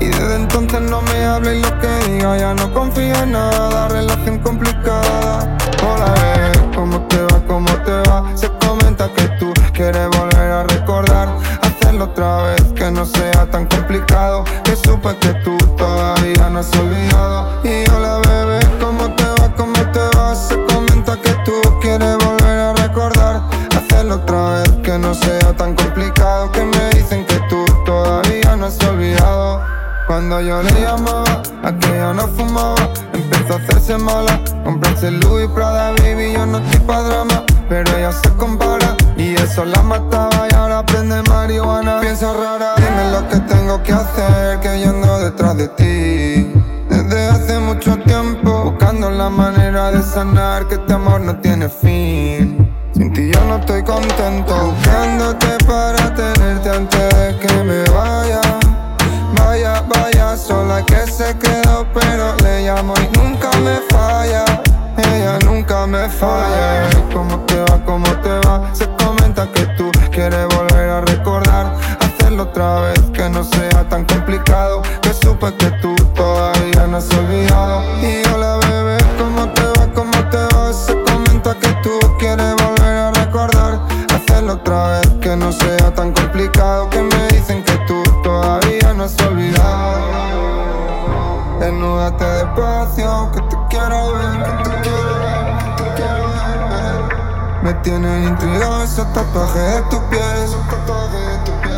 [0.00, 3.88] Y desde entonces no me habla y lo que diga ya no confío en nada.
[3.88, 5.56] Relación complicada.
[5.82, 7.40] Hola, bebé, ¿cómo te va?
[7.46, 8.36] ¿Cómo te va?
[8.36, 11.28] Se comenta que tú quieres volver a recordar.
[11.92, 14.44] Hacerlo otra vez, que no sea tan complicado.
[14.64, 17.60] Que supe que tú todavía no has olvidado.
[17.64, 19.54] Y hola, bebé, ¿cómo te va?
[19.54, 20.34] ¿Cómo te va?
[20.34, 21.52] Se comenta que tú
[21.82, 23.42] quieres volver a recordar.
[23.76, 26.50] Hacerlo otra vez, que no sea tan complicado.
[26.52, 29.60] Que me dicen que tú todavía no has olvidado.
[30.06, 34.40] Cuando yo le llamaba, aquella no fumaba, empezó a hacerse mala.
[34.64, 37.44] Comprarse Louis Prada, baby, yo no estoy pa' drama.
[37.68, 42.00] Pero ella se compara y eso la mataba y ahora prende marihuana.
[42.00, 46.52] Piensa rara, dime lo que tengo que hacer, que yo ando detrás de ti.
[46.88, 52.74] Desde hace mucho tiempo, buscando la manera de sanar que este amor no tiene fin.
[52.94, 58.40] Sin ti yo no estoy contento, buscándote para tenerte antes de que me vaya.
[59.38, 64.44] Vaya, vaya, sola que se quedó, pero le llamo y nunca me falla.
[64.96, 66.90] Ella nunca me falla.
[67.12, 67.84] ¿Cómo te va?
[67.84, 68.70] ¿Cómo te va?
[72.62, 74.82] Otra vez, que no sea tan complicado.
[75.00, 77.82] Que supe que tú todavía no has olvidado.
[78.00, 79.86] Y hola, bebé, ¿cómo te va?
[79.94, 80.72] ¿Cómo te va?
[80.72, 83.80] Se comenta que tú quieres volver a recordar.
[84.14, 86.88] Hacerlo otra vez, que no sea tan complicado.
[86.90, 90.12] Que me dicen que tú todavía no has olvidado.
[91.60, 97.62] Desnúdate despacio, que te quiero ver, que te quiero ver, que te quiero ver.
[97.62, 101.71] Me tienen intrigado esos tatuajes de tu piel.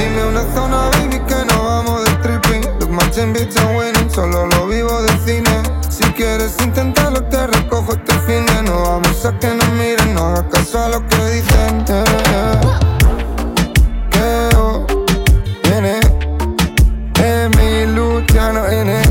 [0.00, 2.62] Dime una zona, baby, que no vamos de tripping.
[2.80, 5.62] Look matching bitch and winning, solo lo vivo de cine.
[5.90, 10.28] Si quieres intentarlo, te recojo este fin de no vamos a que nos miren, no
[10.28, 11.84] hagas caso a lo que dicen.
[14.10, 14.48] Que
[15.68, 16.00] viene,
[17.18, 18.90] Emi Luciano N.
[18.92, 19.09] Eyo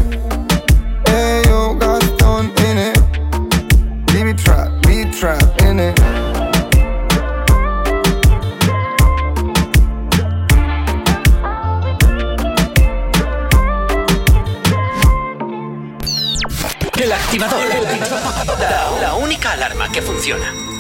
[20.19, 20.78] funciona.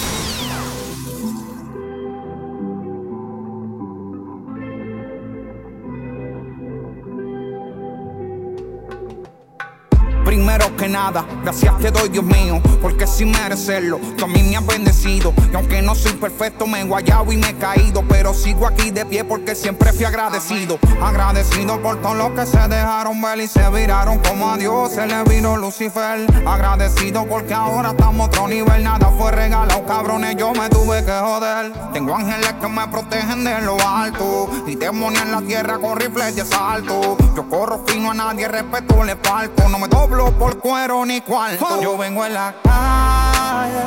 [11.43, 15.33] Gracias te doy, Dios mío, porque sin merecerlo, tú a mí me has bendecido.
[15.51, 18.91] Y aunque no soy perfecto, me he guayado y me he caído, pero sigo aquí
[18.91, 20.77] de pie porque siempre fui agradecido.
[21.01, 25.07] Agradecido por todo lo que se dejaron ver y se viraron como a Dios se
[25.07, 26.25] le vino Lucifer.
[26.45, 31.71] Agradecido porque ahora estamos otro nivel, nada fue regalado, cabrones, yo me tuve que joder.
[31.93, 36.35] Tengo ángeles que me protegen de lo alto y demonios en la tierra con rifles
[36.35, 37.17] de asalto.
[37.35, 41.79] Yo corro fino a nadie, respeto le falto, no me doblo por cuero ni cuarto.
[41.81, 43.83] Yo vengo en la calle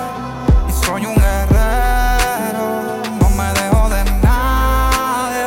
[0.68, 5.46] y soy un guerrero, no me dejo de nadie,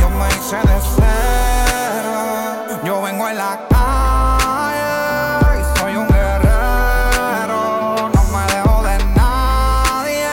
[0.00, 2.80] yo me hice de cero.
[2.84, 10.26] Yo vengo en la calle y soy un guerrero, no me dejo de nadie,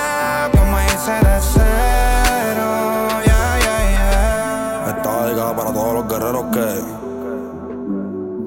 [0.54, 3.10] yo me hice de cero.
[3.26, 4.96] Yeah, yeah, yeah.
[4.96, 6.82] Esta dedicada para todos los guerreros que,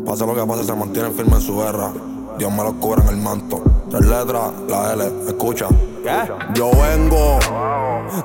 [0.06, 1.92] pase lo que pase, se mantienen firmes en su guerra.
[2.38, 3.62] Dios me los cubra en el manto.
[3.90, 5.68] Tres letras, la L, escucha.
[6.54, 7.38] Yo vengo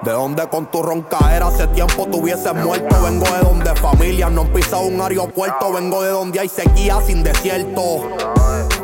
[0.03, 2.95] de donde con tu roncaera hace tiempo tuvieses muerto.
[3.03, 5.71] Vengo de donde familias no han pisado un aeropuerto.
[5.71, 8.01] Vengo de donde hay sequía sin desierto.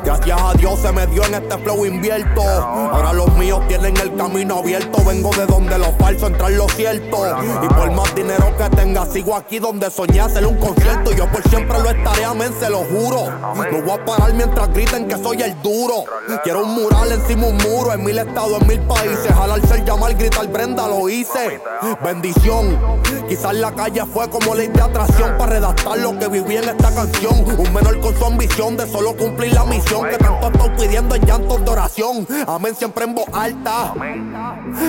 [0.06, 2.44] Gracias a Dios se me dio en este flow invierto.
[2.44, 5.04] Ahora los míos tienen el camino abierto.
[5.04, 7.18] Vengo de donde lo falso entra en lo cierto.
[7.64, 11.12] Y por más dinero que tenga, sigo aquí donde soñé hacer un concierto.
[11.12, 13.32] Yo por siempre lo estaré, amén, se lo juro.
[13.32, 16.04] No voy a parar mientras griten que soy el duro.
[16.44, 19.34] Quiero un mural encima un muro, en mil estados, en mil países.
[19.34, 21.60] Jalarse el llamar, gritar Brenda, lo hice.
[22.04, 22.80] Bendición.
[23.28, 26.92] Quizás la calle fue como ley de atracción para redactar lo que viví en esta
[26.94, 27.44] canción.
[27.58, 31.26] Un menor con su ambición de solo cumplir la misión que tanto estoy pidiendo en
[31.26, 32.28] llantos de oración.
[32.48, 33.94] Amén siempre en voz alta.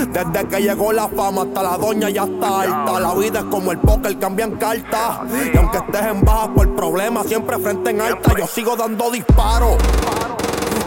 [0.09, 3.01] Desde que llegó la fama hasta la doña ya está alta.
[3.01, 5.21] La vida es como el póker, cambian cartas.
[5.53, 9.77] Y aunque estés en baja por problemas, siempre frente en alta, yo sigo dando disparos.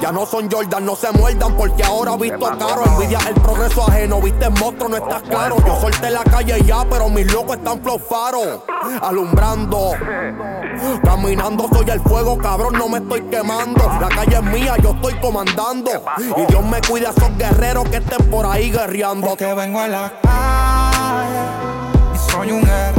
[0.02, 2.84] Ya no son Jordan, no se muerdan porque ahora visto caro.
[2.86, 5.58] Envidia el progreso ajeno, viste monstruo, no estás claro.
[5.66, 8.64] Yo solté la calle ya, pero mis locos están flow faro.
[9.02, 9.92] Alumbrando,
[11.04, 13.84] caminando, soy el fuego, cabrón, no me estoy quemando.
[14.00, 15.92] La calle es mía, yo estoy comandando.
[16.18, 19.28] Y Dios me cuida a esos guerreros que estén por ahí guerreando.
[19.28, 21.40] Porque vengo en la calle
[22.14, 22.99] y soy un guerrero.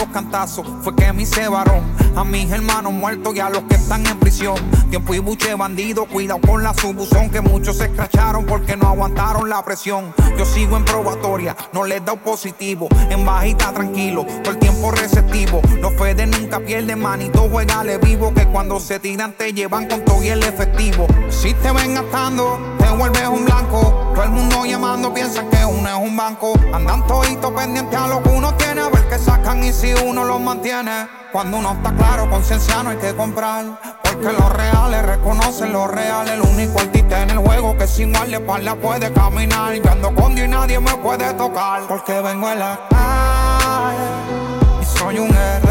[0.00, 1.82] Los cantazos fue que me hice varón.
[2.16, 4.56] A mis hermanos muertos y a los que están en prisión.
[4.88, 7.30] Tiempo y buche bandido, cuidado con la subuzón.
[7.30, 10.12] Que muchos se escracharon porque no aguantaron la presión.
[10.38, 12.88] Yo sigo en probatoria, no les da positivo.
[13.10, 15.60] En bajita tranquilo, todo el tiempo receptivo.
[15.80, 18.32] Los Fede nunca pierden manito, juegale vivo.
[18.34, 21.06] Que cuando se tiran te llevan con todo y el efectivo.
[21.28, 24.12] Si te ven gastando, te vuelves un blanco.
[24.14, 26.54] Todo el mundo llamando piensa que uno es un banco.
[26.72, 30.24] Andan toditos pendientes a lo que uno tiene, a ver qué sacan y si uno
[30.24, 31.08] los mantiene.
[31.32, 33.64] Cuando uno está claro, conciencia no hay que comprar.
[34.02, 36.34] Porque los reales reconocen los reales.
[36.34, 39.74] El único artista en el juego que sin igual de espalda puede caminar.
[39.74, 41.82] Yo ando con Dios y nadie me puede tocar.
[41.88, 45.69] Porque vengo en la calle y soy un guerrero.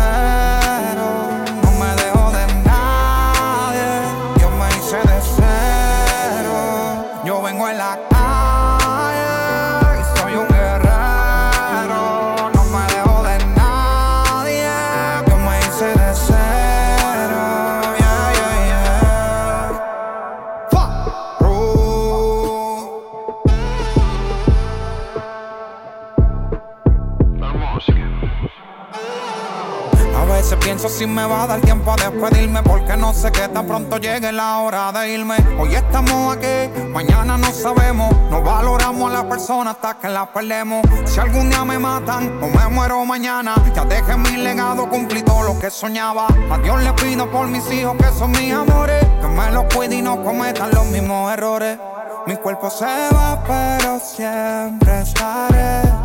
[30.80, 33.98] Pienso si me va a dar tiempo a despedirme Porque no sé que tan pronto
[33.98, 35.36] llegue la hora de irme.
[35.58, 38.16] Hoy estamos aquí, mañana no sabemos.
[38.30, 40.86] No valoramos a la persona hasta que la perdemos.
[41.06, 45.44] Si algún día me matan o me muero mañana Ya dejé mi legado, cumplí todo
[45.44, 46.28] lo que soñaba.
[46.50, 49.96] A Dios le pido por mis hijos que son mis amores Que me los cuide
[49.96, 51.78] y no cometan los mismos errores.
[52.26, 55.99] Mi cuerpo se va pero siempre estaré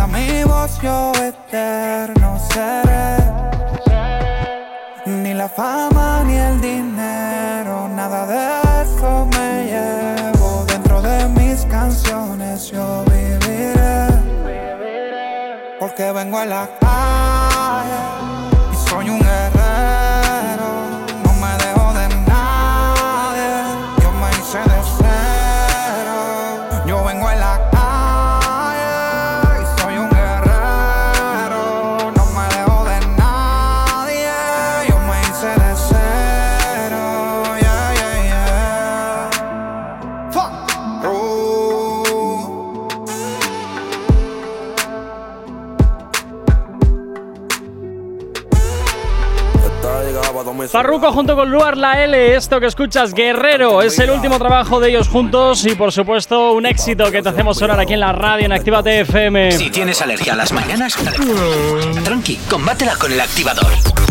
[0.00, 3.16] A mi voz yo eterno seré.
[5.06, 10.64] Ni la fama ni el dinero, nada de eso me llevo.
[10.66, 14.06] Dentro de mis canciones yo viviré.
[15.80, 18.00] Porque vengo a la calle
[18.72, 19.47] y soy un guerrero.
[50.68, 54.90] Farruko junto con Luar La L, esto que escuchas, Guerrero, es el último trabajo de
[54.90, 58.46] ellos juntos y por supuesto un éxito que te hacemos sonar aquí en la radio
[58.46, 59.52] en Actívate FM.
[59.52, 60.96] Si tienes alergia a las mañanas,
[62.04, 63.66] tranqui, combátela con el activador.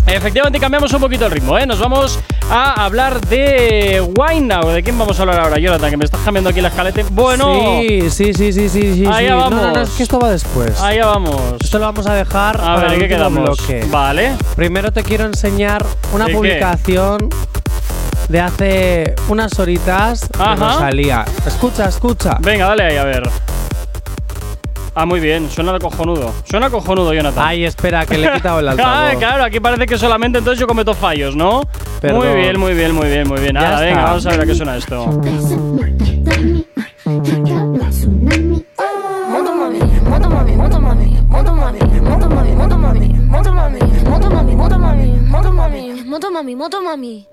[0.07, 1.65] Efectivamente cambiamos un poquito el ritmo, ¿eh?
[1.65, 4.69] Nos vamos a hablar de Wine Now.
[4.69, 5.89] ¿De quién vamos a hablar ahora, Jonathan?
[5.89, 7.01] Que me estás cambiando aquí la escaleta.
[7.11, 8.93] Bueno, Sí, sí, sí, sí, sí.
[8.95, 9.27] sí Allá sí.
[9.29, 9.61] No, vamos.
[9.61, 10.79] No, no, es que esto va después.
[10.79, 11.41] allá vamos.
[11.61, 13.57] Esto lo vamos a dejar A ver, ¿en qué quedamos?
[13.57, 13.85] bloque.
[13.91, 14.35] Vale.
[14.55, 16.37] Primero te quiero enseñar una ¿De qué?
[16.37, 17.29] publicación
[18.29, 20.55] de hace unas horitas de Ajá.
[20.55, 21.25] Rosalía.
[21.45, 22.37] Escucha, escucha.
[22.39, 23.23] Venga, dale ahí, a ver.
[24.99, 26.33] Ah, muy bien, suena de cojonudo.
[26.43, 27.43] Suena cojonudo, Jonathan.
[27.45, 29.19] Ay, espera, que le he quitado el Ah, altavoz.
[29.19, 31.61] claro, aquí parece que solamente entonces yo cometo fallos, ¿no?
[32.01, 32.25] Perdón.
[32.25, 33.53] Muy bien, muy bien, muy bien, muy bien.
[33.53, 35.05] Ya Ahora, venga, vamos a ver a qué suena esto.
[46.09, 47.27] Moto mami, moto mami,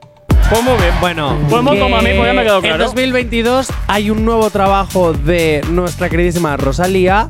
[0.55, 0.95] Pues muy bien.
[1.01, 2.75] Bueno, Pues moto que mami, pues ya me quedó claro.
[2.77, 7.29] En 2022 hay un nuevo trabajo de nuestra queridísima Rosalía.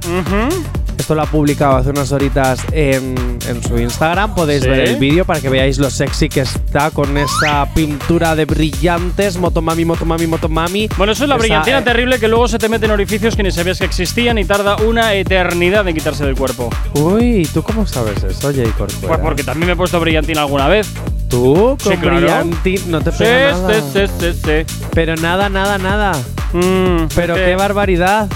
[0.99, 3.15] Esto lo ha publicado hace unas horitas en,
[3.49, 4.35] en su Instagram.
[4.35, 4.69] Podéis Sí.
[4.69, 9.37] ver el vídeo para que veáis lo sexy que está con esa pintura de brillantes.
[9.39, 10.89] Motomami, motomami, motomami.
[10.97, 13.37] Bueno, eso es la Esa, brillantina eh, terrible que luego se te mete en orificios
[13.37, 16.69] que ni sabías que existían y tarda una eternidad en quitarse del cuerpo.
[16.95, 19.09] Uy, ¿tú cómo sabes eso, Jay Corcuera?
[19.09, 20.89] Pues porque también me he puesto brillantina alguna vez.
[21.29, 22.17] ¿Tú con Sí, claro.
[22.19, 23.75] brillantín no te Sí, pega nada.
[23.75, 24.33] sí, sí, sí,
[24.67, 24.75] sí.
[24.95, 26.13] Pero nada, nada, nada.
[26.53, 27.41] Mm, Pero sí.
[27.45, 28.29] qué barbaridad.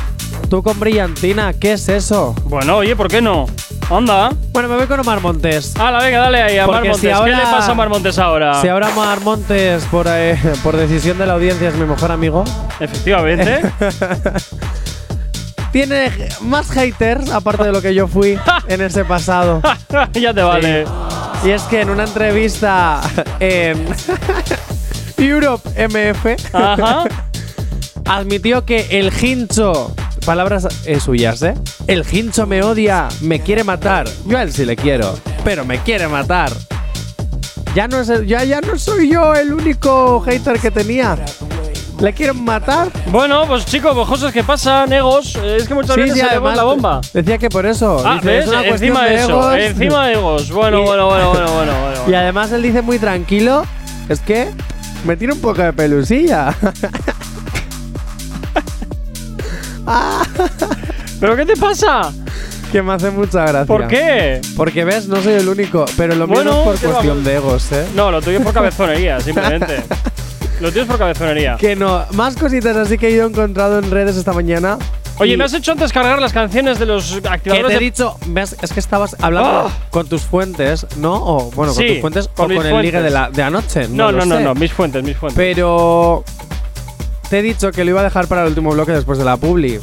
[0.50, 2.34] Tú con brillantina, ¿qué es eso?
[2.44, 3.46] Bueno, oye, ¿por qué no?
[3.90, 4.30] Anda.
[4.52, 5.74] Bueno, me voy con Omar Montes.
[5.78, 7.00] Hala, venga, dale ahí a Mar Porque Montes.
[7.10, 8.60] si ahora- ¿Qué le pasa a Mar Montes ahora?
[8.60, 12.44] Si ahora Omar Montes, por, eh, por decisión de la audiencia, es mi mejor amigo,
[12.80, 13.60] Efectivamente.
[15.72, 16.10] tiene
[16.42, 19.60] más haters, aparte de lo que yo fui en ese pasado.
[20.14, 20.84] ya te vale.
[21.44, 23.00] Y es que en una entrevista
[23.40, 23.86] en
[25.16, 27.04] Europe MF Ajá.
[28.06, 31.54] admitió que el hincho, palabras eh, suyas, ¿eh?
[31.86, 34.08] El hincho me odia, me quiere matar.
[34.26, 36.52] Yo a él sí le quiero, pero me quiere matar.
[37.74, 41.16] Ya no, es el- ya, ya no soy yo el único hater que tenía.
[42.00, 42.88] ¿Le quieren matar?
[43.10, 45.34] Bueno, pues chicos, pues cosas que pasan, egos.
[45.34, 47.00] Es que muchas veces el ego es la bomba.
[47.12, 48.00] Decía que por eso.
[48.06, 48.44] Ah, dice, ¿ves?
[48.44, 49.28] es una Encima de eso.
[49.30, 49.54] egos.
[49.56, 50.50] Encima de egos.
[50.52, 52.00] Bueno, Y- bueno, bueno, bueno, bueno, bueno.
[52.08, 53.64] Y además él dice muy tranquilo,
[54.08, 54.48] es que
[55.04, 56.54] me tiene un poco de pelusilla.
[59.90, 60.22] Ah,
[61.18, 62.12] ¿Pero qué te pasa?
[62.70, 63.64] que me hace mucha gracia.
[63.64, 64.42] ¿Por qué?
[64.54, 67.08] Porque ves, no soy el único, pero lo mío Bueno, no es por ¿qué cuestión
[67.16, 67.24] vamos?
[67.24, 67.86] de egos, ¿eh?
[67.94, 69.82] No, lo tuyo es por cabezonería, simplemente.
[70.60, 71.56] lo tuyo es por cabezonería.
[71.56, 74.78] Que no, más cositas así que he ido encontrado en redes esta mañana.
[75.20, 78.16] Oye, me has hecho antes cargar las canciones de los que activadores te he dicho,
[78.26, 79.70] ves, es que estabas hablando Ah.
[79.90, 81.14] con tus fuentes, ¿no?
[81.14, 83.88] O bueno, con tus fuentes con o con el ligue de, la, de anoche.
[83.88, 84.44] No, no, no, sé.
[84.44, 85.36] no, mis fuentes, mis fuentes.
[85.36, 86.22] Pero
[87.28, 89.36] te he dicho que lo iba a dejar para el último bloque después de la
[89.36, 89.80] publi.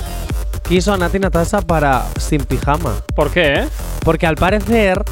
[0.68, 2.92] quiso a Nati Natasha para Sin Pijama.
[3.14, 3.68] ¿Por qué, eh?
[4.04, 5.02] Porque al parecer,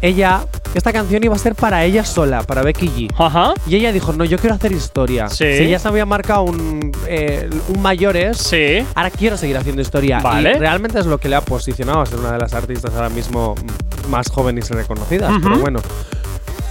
[0.00, 0.42] ella,
[0.74, 3.14] esta canción iba a ser para ella sola, para Becky G.
[3.18, 3.54] Ajá.
[3.66, 5.28] Y ella dijo, no, yo quiero hacer historia.
[5.28, 5.36] Sí.
[5.56, 8.84] Si ella se había marcado un, eh, un mayores, Sí.
[8.94, 10.20] ahora quiero seguir haciendo historia.
[10.20, 10.52] Vale.
[10.56, 13.08] Y realmente es lo que le ha posicionado a ser una de las artistas ahora
[13.08, 13.54] mismo
[14.08, 15.30] más jóvenes y reconocidas.
[15.30, 15.40] Ujú.
[15.42, 15.80] Pero bueno.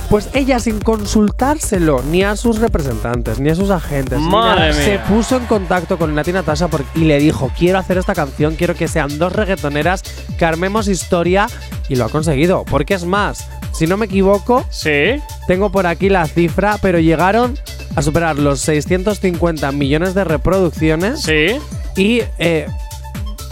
[0.09, 4.73] Pues ella, sin consultárselo ni a sus representantes, ni a sus agentes, ni Madre nada,
[4.73, 8.73] se puso en contacto con Nati Natasha y le dijo: Quiero hacer esta canción, quiero
[8.73, 10.03] que sean dos reggaetoneras,
[10.39, 11.47] que armemos historia.
[11.89, 12.63] Y lo ha conseguido.
[12.69, 15.21] Porque es más, si no me equivoco, Sí.
[15.47, 17.57] tengo por aquí la cifra, pero llegaron
[17.95, 21.57] a superar los 650 millones de reproducciones Sí.
[21.97, 22.21] Y.
[22.39, 22.67] Eh,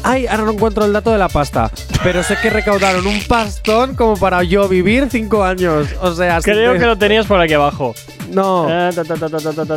[0.06, 1.70] ay, ahora no encuentro el dato de la pasta.
[2.04, 5.88] Pero sé que recaudaron un pastón como para yo vivir cinco años.
[6.02, 7.94] O sea, Creo que lo tenías por aquí abajo.
[8.32, 8.68] No.
[8.70, 9.28] Eh, ta, ta, ta,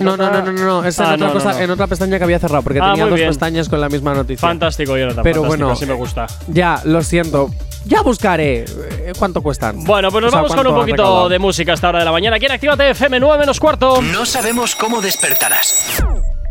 [0.01, 0.85] No, no, no, no, no, no.
[0.85, 1.59] Es en, Ah, otra no, cosa- no.
[1.59, 3.29] en otra pestaña que había cerrado, porque Ah, tenía dos bien.
[3.29, 4.47] pestañas con la misma noticia.
[4.47, 5.23] Fantástico, Jonathan.
[5.23, 5.71] Pero fantástico, bueno.
[5.73, 6.27] así me gusta.
[6.49, 7.51] Ya, lo siento.
[7.85, 9.85] Ya buscaré eh, cuánto cuestan.
[9.85, 12.05] Bueno, pues nos O sea, vamos con un poquito de música a esta hora de
[12.05, 12.37] la mañana.
[12.37, 14.03] Aquí en Actívate FM 9 menos cuarto.
[14.03, 16.03] No sabemos cómo despertarás,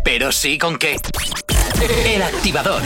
[0.03, 0.97] pero sí con qué.
[2.05, 2.81] El activador.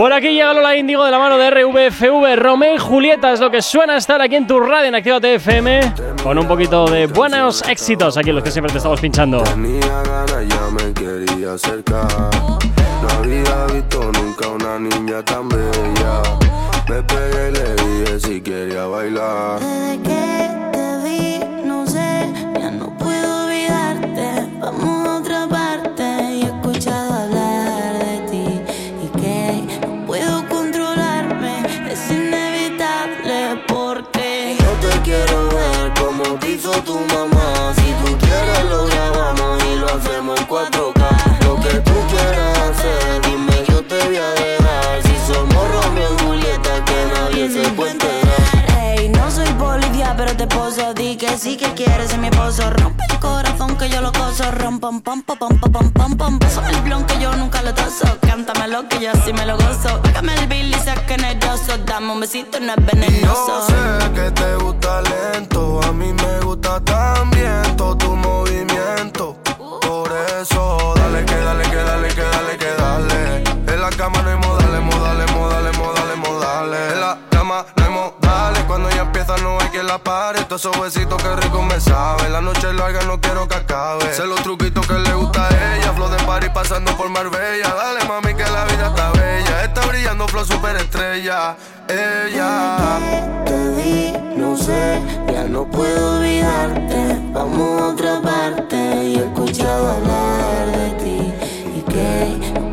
[0.00, 2.34] Por aquí llega Lola Índigo de la mano de RVFV.
[2.36, 5.92] Romeo y Julieta es lo que suena estar aquí en tu radio en Actívate FM.
[6.22, 9.42] Con un poquito de buenos éxitos aquí los que siempre te estamos pinchando.
[9.42, 12.08] Tenía ganas, ya me quería acercar.
[13.02, 16.22] No había visto nunca una niña tan bella.
[16.88, 19.60] Me pegué y le dije si quería bailar.
[51.40, 52.70] sí que quieres ser mi esposo.
[52.70, 54.50] Rompe el corazón que yo lo coso.
[54.52, 56.38] Rom, pom, pom, pom, pom, pom, pom, pom.
[56.38, 58.06] Pásame el blon que yo nunca lo toso.
[58.20, 60.00] Cántame lo que yo sí me lo gozo.
[60.02, 61.78] Págame el bill y sea generoso.
[61.86, 63.66] Dame un besito, no es venenoso.
[63.68, 65.80] Yo sé que te gusta lento.
[65.82, 69.39] A mí me gusta también todo tu movimiento.
[79.90, 80.44] La pare.
[80.44, 80.68] Todos
[81.22, 82.32] que rico me saben.
[82.32, 84.14] La noche es larga, no quiero que acabe.
[84.14, 85.92] Sé los truquitos que le gusta a ella.
[85.92, 87.74] Flow de party pasando por Marbella.
[87.74, 89.64] Dale mami que la vida está bella.
[89.64, 91.56] Está brillando flow super estrella.
[91.88, 92.98] Ella.
[93.44, 95.00] Te vi, no sé,
[95.32, 97.20] ya no puedo olvidarte.
[97.32, 101.34] Vamos a otra parte y he escuchado hablar de ti.
[101.78, 102.69] Y que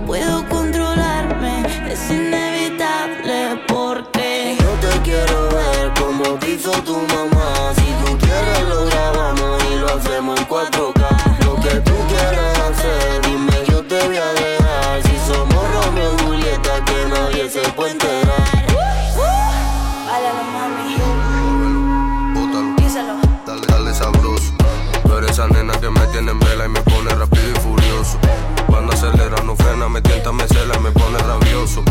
[6.27, 7.73] como te hizo tu mamá.
[7.75, 11.45] Si tú quieres lo grabamos y lo hacemos en 4K.
[11.45, 15.03] Lo que tú quieras hacer, dime yo te voy a dejar.
[15.03, 18.65] Si somos Romeo y Julieta, que nadie se puede enterar.
[20.07, 20.97] Báilalo, mami.
[22.33, 23.13] Bótalo, Díselo.
[23.45, 24.53] dale, dale sabroso.
[25.17, 28.17] Eres esa nena que me tiene en vela y me pone rápido y furioso.
[28.67, 31.83] Cuando acelera no frena, me tienta, me cela y me pone rabioso.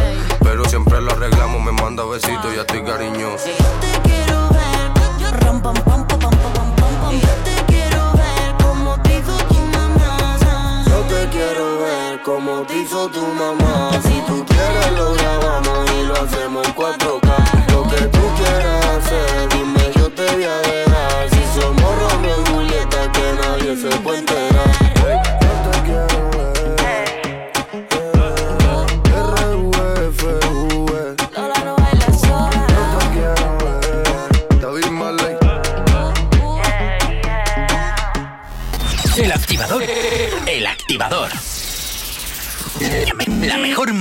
[0.42, 3.48] Pero siempre lo arreglamos, me manda besitos y ya estoy cariñoso.
[5.56, 10.84] Y yo te quiero ver como te hizo tu mamá.
[10.86, 12.85] Yo te quiero ver como hizo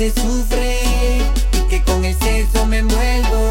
[0.00, 0.78] Se sufre
[1.52, 3.49] y que con el sexo me envuelvo.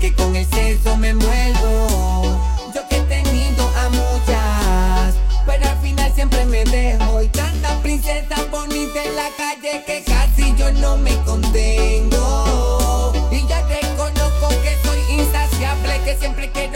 [0.00, 2.40] que con el sexo me envuelvo.
[2.74, 7.22] Yo que he tenido a muchas, pero al final siempre me dejo.
[7.22, 13.12] Y tantas princesas bonitas en la calle que casi yo no me contengo.
[13.30, 16.69] Y ya reconozco que soy insaciable, que siempre que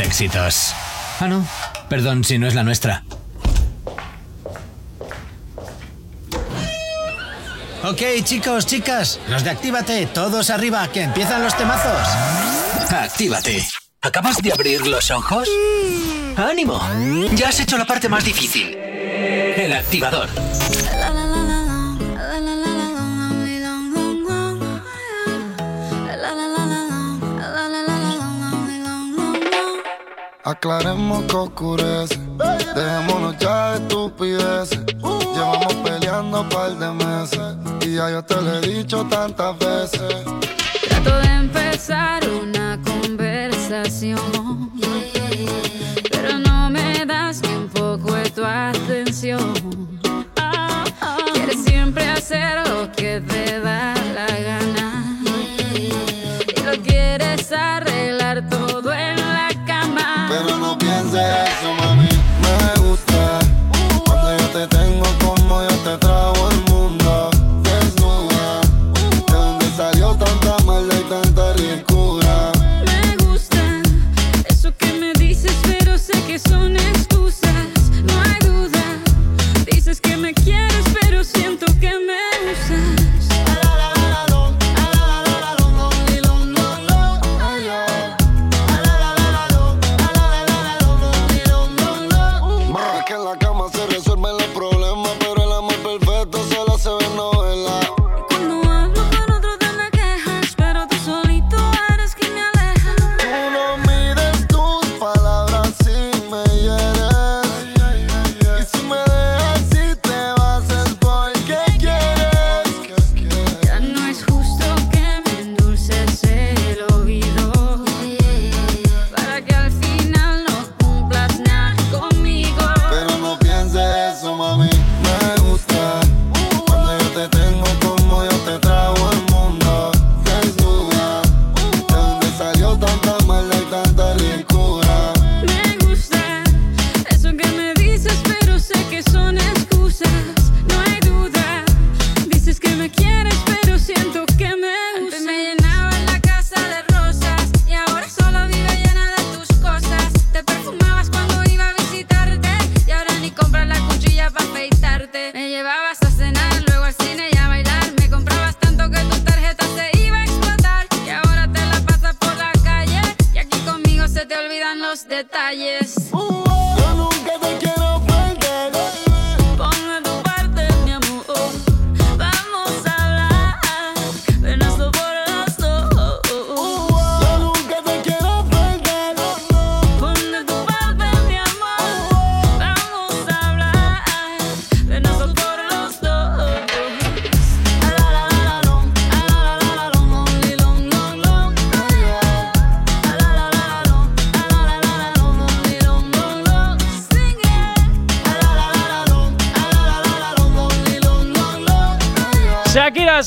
[0.00, 0.74] éxitos.
[1.20, 1.46] Ah, no.
[1.88, 3.04] Perdón si no es la nuestra.
[7.82, 12.08] Ok, chicos, chicas, los de Actívate, todos arriba, que empiezan los temazos.
[12.90, 13.66] Actívate.
[14.02, 15.48] ¿Acabas de abrir los ojos?
[15.48, 16.40] Mm.
[16.40, 16.80] ¡Ánimo!
[17.34, 18.74] Ya has hecho la parte más difícil.
[18.76, 20.28] El activador.
[30.50, 32.18] Aclaremos que oscurece.
[32.74, 34.80] Dejémonos ya de estupideces.
[35.00, 35.20] Uh.
[35.32, 37.40] Llevamos peleando un par de meses.
[37.82, 40.24] Y ya yo te lo he dicho tantas veces.
[40.88, 44.39] Trato de empezar una conversación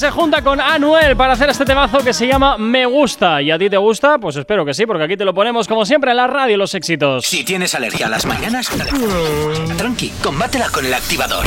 [0.04, 3.42] se junta con Anuel para hacer este temazo que se llama Me Gusta.
[3.42, 4.18] ¿Y a ti te gusta?
[4.18, 6.76] Pues espero que sí, porque aquí te lo ponemos como siempre en la radio los
[6.76, 7.26] éxitos.
[7.26, 8.70] Si tienes alergia a las mañanas,
[9.78, 11.46] tranqui, combátela con el activador.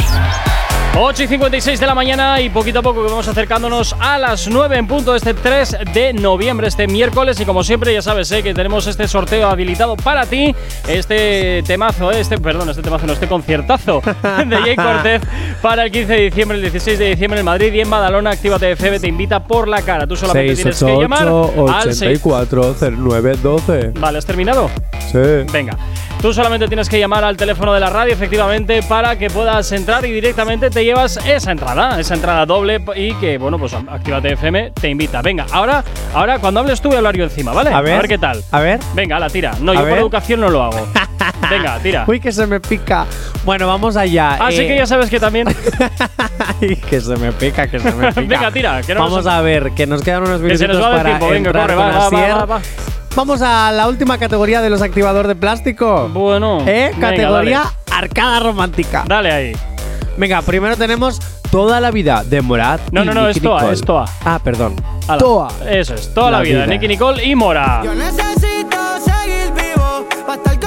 [0.99, 4.49] 8 y 56 de la mañana y poquito a poco que vamos acercándonos a las
[4.49, 7.38] 9 en punto de este 3 de noviembre, este miércoles.
[7.38, 10.55] Y como siempre, ya sabes eh, que tenemos este sorteo habilitado para ti.
[10.88, 14.01] Este temazo, eh, este, perdón, este temazo, no, este conciertazo
[14.47, 15.20] de Jay Cortez
[15.61, 18.30] para el 15 de diciembre, el 16 de diciembre en Madrid y en Badalona.
[18.30, 20.07] Actívate FM te invita por la cara.
[20.07, 22.22] Tú solamente tienes que llamar al 6.
[22.22, 23.92] 84 09 12.
[24.01, 24.70] Vale, ¿has terminado?
[25.12, 25.18] Sí.
[25.53, 25.76] Venga,
[26.26, 30.04] tú solamente tienes que llamar al teléfono de la radio, efectivamente, para que puedas entrar
[30.04, 34.72] y directamente te llevas esa entrada, esa entrada doble y que, bueno, pues Actívate FM
[34.72, 35.22] te invita.
[35.22, 37.70] Venga, ahora, ahora cuando hables tú voy a hablar yo encima, ¿vale?
[37.70, 38.08] A ver.
[38.08, 38.42] qué tal.
[38.50, 38.80] A ver.
[38.92, 39.52] Venga, la tira.
[39.60, 39.98] No, A yo por ver.
[40.00, 40.88] educación no lo hago.
[41.48, 42.04] Venga, tira.
[42.08, 43.06] Uy, que se me pica.
[43.44, 44.34] Bueno, vamos allá.
[44.34, 45.46] Así Eh, que ya sabes que también.
[46.60, 48.20] Ay, que se me pica, que se me pica.
[48.22, 50.66] Venga, tira, que no Vamos nos- a ver, que nos quedan unos Que minutos se
[50.66, 51.28] nos va para tiempo.
[51.30, 52.60] Venga, entrar corre, va, va, va, va.
[53.16, 56.08] Vamos a la última categoría de los activadores de plástico.
[56.12, 56.60] Bueno.
[56.66, 56.90] ¿Eh?
[56.92, 57.70] venga, Categoría dale.
[58.04, 59.04] arcada romántica.
[59.08, 59.52] Dale ahí.
[60.18, 61.18] Venga, primero tenemos
[61.50, 62.80] Toda la vida de Morad.
[62.92, 63.72] No, y no, no, Nicki es Toa, Nicole.
[63.74, 64.04] es Toa.
[64.24, 64.76] Ah, perdón.
[65.18, 65.48] Toa.
[65.66, 66.64] Eso es, toda la, La vida.
[66.64, 66.66] vida.
[66.66, 67.80] Nicky Nicole y Mora.
[67.84, 70.58] Yo necesito seguir vivo para estar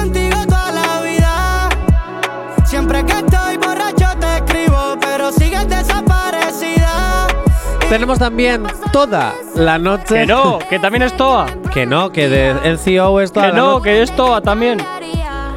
[7.89, 8.63] Tenemos también
[8.93, 10.15] toda la noche.
[10.19, 11.47] Que no, que también es Toa.
[11.73, 13.83] que no, que de NCO es toda Que la no, noche.
[13.85, 14.79] que es Toa también.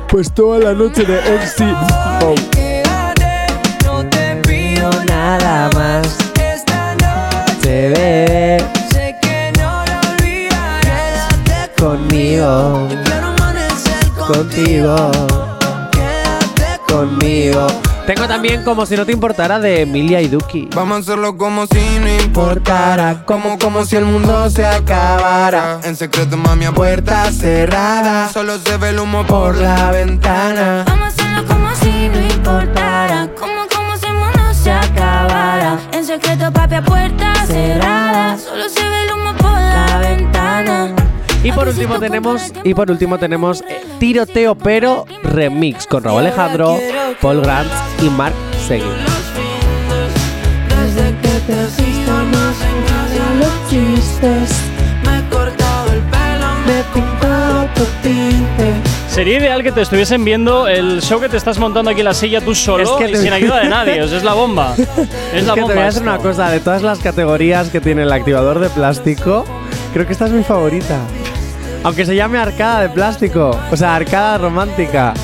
[0.08, 2.34] Pues toda la noche de NCO.
[3.84, 6.18] No te pido Nada más.
[6.40, 7.68] esta noche.
[7.92, 10.90] Bebé, Sé que no lo olvidaré.
[11.44, 14.96] Quédate conmigo, Quiero amanecer contigo,
[15.92, 17.66] Quédate conmigo.
[18.06, 20.68] Tengo también como si no te importara de Emilia y Duki.
[20.74, 23.24] Vamos a hacerlo como si no importara.
[23.24, 25.80] Como, como si el mundo se acabara.
[25.84, 28.28] En secreto, mami, a puerta cerrada.
[28.32, 30.84] Solo se ve el humo por la ventana.
[30.86, 33.28] Vamos a hacerlo como si no importara.
[33.38, 35.78] Como, como si el mundo se acabara.
[35.92, 38.01] En secreto, papi, a puerta cerrada.
[41.52, 46.78] Y por último tenemos y por último tenemos eh, Tiroteo pero remix con Raúl Alejandro,
[47.20, 47.68] Paul Grant
[48.02, 48.34] y Mark
[48.66, 48.86] Seguin.
[58.52, 62.06] Te Sería ideal que te estuviesen viendo el show que te estás montando aquí en
[62.06, 64.02] la silla tú solo Es que y te- sin ayuda de nadie.
[64.02, 64.74] O sea, es la bomba.
[64.78, 64.88] Es,
[65.42, 65.74] Es la que te bomba.
[65.74, 66.00] voy a esto.
[66.02, 69.44] una cosa, de todas las categorías que tiene el activador de plástico,
[69.92, 70.98] creo que esta es mi favorita.
[71.84, 75.14] Aunque se llame arcada de plástico, o sea, arcada romántica.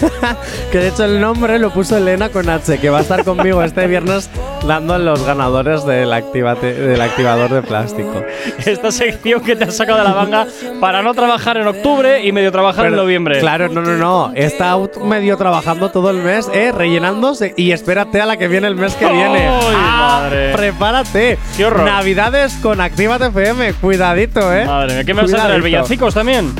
[0.72, 3.62] que de hecho el nombre lo puso Elena con H, que va a estar conmigo
[3.62, 4.28] este viernes
[4.66, 8.22] dando los ganadores del, activate- del activador de plástico.
[8.64, 10.46] Esta sección que te has sacado de la manga
[10.80, 13.40] para no trabajar en octubre y medio trabajar en Pero, noviembre.
[13.40, 14.32] Claro, no, no, no.
[14.34, 17.54] Está medio trabajando todo el mes, eh, rellenándose.
[17.56, 19.48] Y espérate a la que viene el mes que viene.
[19.48, 20.52] ¡Ay, Ah, madre!
[20.52, 21.38] Prepárate.
[21.56, 21.84] ¡Qué horror!
[21.84, 23.72] Navidades con Actívate FM.
[23.74, 24.64] Cuidadito, eh.
[24.64, 25.50] Madre mía, ¿qué me vas a hacer?
[25.52, 25.64] ¿El Cuidadito.
[25.64, 26.52] Villancicos también?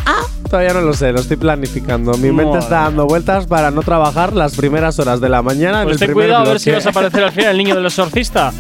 [0.51, 2.13] Todavía no lo sé, lo estoy planificando.
[2.15, 2.59] Mi mente Madre.
[2.59, 6.09] está dando vueltas para no trabajar las primeras horas de la mañana Pues en ten
[6.11, 8.53] el primer cuidado a ver si vas a aparecer al final el niño del exorcista.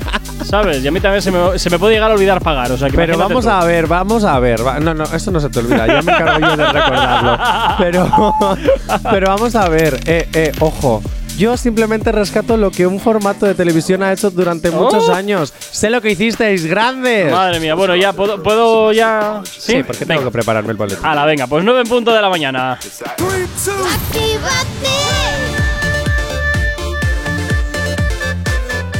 [0.44, 0.82] ¿Sabes?
[0.84, 2.70] Y a mí también se me, se me puede llegar a olvidar pagar.
[2.72, 3.50] O sea, que Pero vamos tú.
[3.50, 4.64] a ver, vamos a ver.
[4.64, 5.86] Va- No, no, eso no se te olvida.
[5.86, 7.38] Ya me encargo yo de recordarlo.
[7.78, 8.34] Pero,
[9.10, 10.00] pero vamos a ver.
[10.06, 11.02] Eh, eh, ojo.
[11.40, 15.14] Yo simplemente rescato lo que un formato de televisión ha hecho durante muchos Oh.
[15.14, 15.54] años.
[15.70, 17.32] Sé lo que hicisteis, grandes.
[17.32, 19.40] Madre mía, bueno, ya puedo, puedo ya.
[19.50, 21.02] Sí, Sí, porque tengo que prepararme el boletín.
[21.02, 22.78] Hala, venga, pues 9 en punto de la mañana.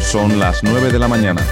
[0.03, 1.43] Son las 9 de la mañana.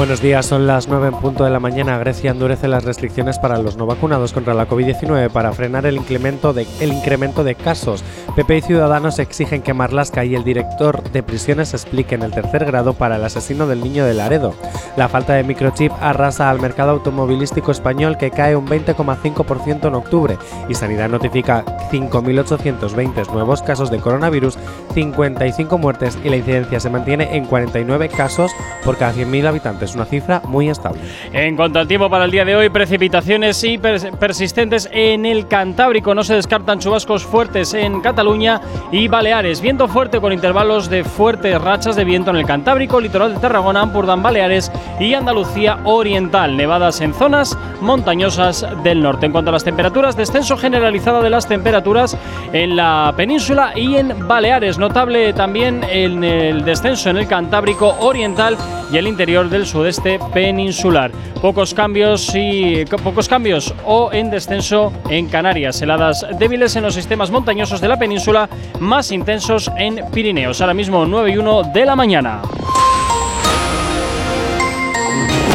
[0.00, 1.98] Buenos días, son las 9 en punto de la mañana.
[1.98, 6.54] Grecia endurece las restricciones para los no vacunados contra la COVID-19 para frenar el incremento,
[6.54, 8.02] de, el incremento de casos.
[8.34, 12.94] PP y Ciudadanos exigen que Marlasca y el director de prisiones expliquen el tercer grado
[12.94, 14.54] para el asesino del niño de Laredo.
[14.96, 20.38] La falta de microchip arrasa al mercado automovilístico español que cae un 20,5% en octubre
[20.70, 24.56] y Sanidad notifica 5.820 nuevos casos de coronavirus,
[24.94, 28.50] 55 muertes y la incidencia se mantiene en 49 casos
[28.82, 29.89] por cada 100.000 habitantes.
[29.90, 31.00] Es una cifra muy estable.
[31.32, 35.46] En cuanto al tiempo para el día de hoy, precipitaciones y pers- persistentes en el
[35.48, 36.14] Cantábrico.
[36.14, 38.60] No se descartan chubascos fuertes en Cataluña
[38.92, 39.60] y Baleares.
[39.60, 43.82] Viento fuerte con intervalos de fuertes rachas de viento en el Cantábrico, litoral de Tarragona,
[43.82, 46.56] Ampurdán, Baleares y Andalucía Oriental.
[46.56, 49.26] Nevadas en zonas montañosas del norte.
[49.26, 52.16] En cuanto a las temperaturas, descenso generalizado de las temperaturas
[52.52, 54.78] en la península y en Baleares.
[54.78, 58.56] Notable también en el descenso en el Cantábrico Oriental
[58.92, 61.10] y el interior del sudeste peninsular.
[61.40, 65.80] Pocos cambios y co- pocos cambios o en descenso en Canarias.
[65.80, 68.46] Heladas débiles en los sistemas montañosos de la península,
[68.78, 70.60] más intensos en Pirineos.
[70.60, 72.42] Ahora mismo 9 y 1 de la mañana.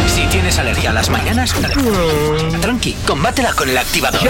[0.07, 1.53] Si tienes alergia a las mañanas,
[2.61, 4.21] tranqui, combátela con el activador.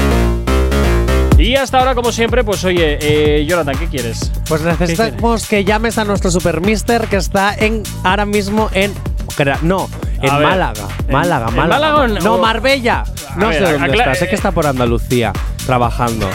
[1.43, 4.31] Y hasta ahora, como siempre, pues oye, eh, Jonathan, ¿qué quieres?
[4.47, 8.93] Pues necesitamos que llames a nuestro super mister que está en ahora mismo en
[9.61, 9.89] no,
[10.21, 11.79] en A ver, Málaga, ¿en- Málaga, en Málaga.
[11.95, 13.03] Málaga o no, o- Marbella.
[13.35, 15.33] No ver, sé dónde está, sé que está por Andalucía
[15.65, 16.29] trabajando.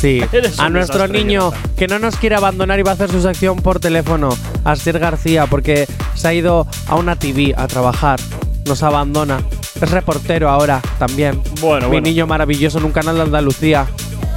[0.00, 0.20] Sí,
[0.58, 3.78] a nuestro niño que no nos quiere abandonar y va a hacer su sección por
[3.78, 4.30] teléfono,
[4.64, 8.18] Asier García, porque se ha ido a una TV a trabajar,
[8.66, 9.38] nos abandona.
[9.80, 11.40] Es reportero ahora también.
[11.60, 12.04] Bueno, Mi bueno.
[12.06, 13.86] niño maravilloso en un canal de Andalucía.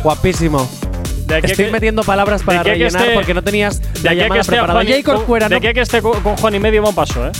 [0.04, 0.70] Guapísimo.
[1.26, 3.82] De aquí Estoy que- metiendo palabras para de aquí que rellenar esté- porque no tenías
[3.82, 4.74] De la aquí a que llamada preparada.
[4.84, 7.32] Juan y- Corcuera, de aquí que esté con con Juan y medio un paso, ¿eh?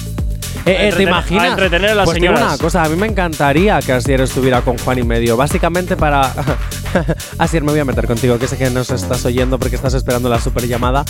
[0.66, 1.46] Eh, eh, ¿Te imaginas?
[1.46, 2.42] a entretener a las pues señoras.
[2.42, 5.38] una cosa, a mí me encantaría que Asier estuviera con Juan y medio.
[5.38, 6.34] Básicamente para.
[7.38, 10.28] Asier, me voy a meter contigo, que sé que nos estás oyendo porque estás esperando
[10.28, 11.06] la super llamada.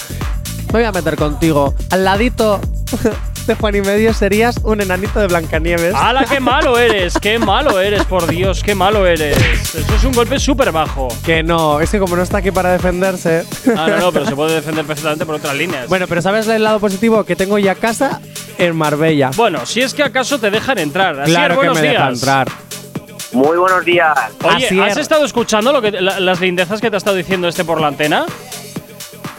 [0.68, 1.74] Me voy a meter contigo.
[1.90, 2.62] Al ladito
[3.48, 5.94] de Juan y medio serías un enanito de Blancanieves.
[5.96, 7.18] ¡Hala, qué malo eres!
[7.20, 8.62] ¡Qué malo eres, por Dios!
[8.62, 9.38] ¡Qué malo eres!
[9.74, 11.08] Eso es un golpe súper bajo.
[11.26, 13.46] Que no, es que como no está aquí para defenderse.
[13.78, 15.88] Ah, no, no, pero se puede defender perfectamente por otras líneas.
[15.88, 17.24] bueno, pero ¿sabes el lado positivo?
[17.24, 18.20] Que tengo ya casa
[18.58, 19.32] en Marbella.
[19.36, 21.24] Bueno, si es que acaso te dejan entrar.
[21.24, 21.94] Claro que buenos me días.
[21.94, 22.48] deja entrar.
[23.34, 24.18] Muy buenos días.
[24.44, 24.84] Oye, Asier.
[24.84, 27.80] ¿has estado escuchando lo que, la- las lindezas que te ha estado diciendo este por
[27.82, 28.26] la antena?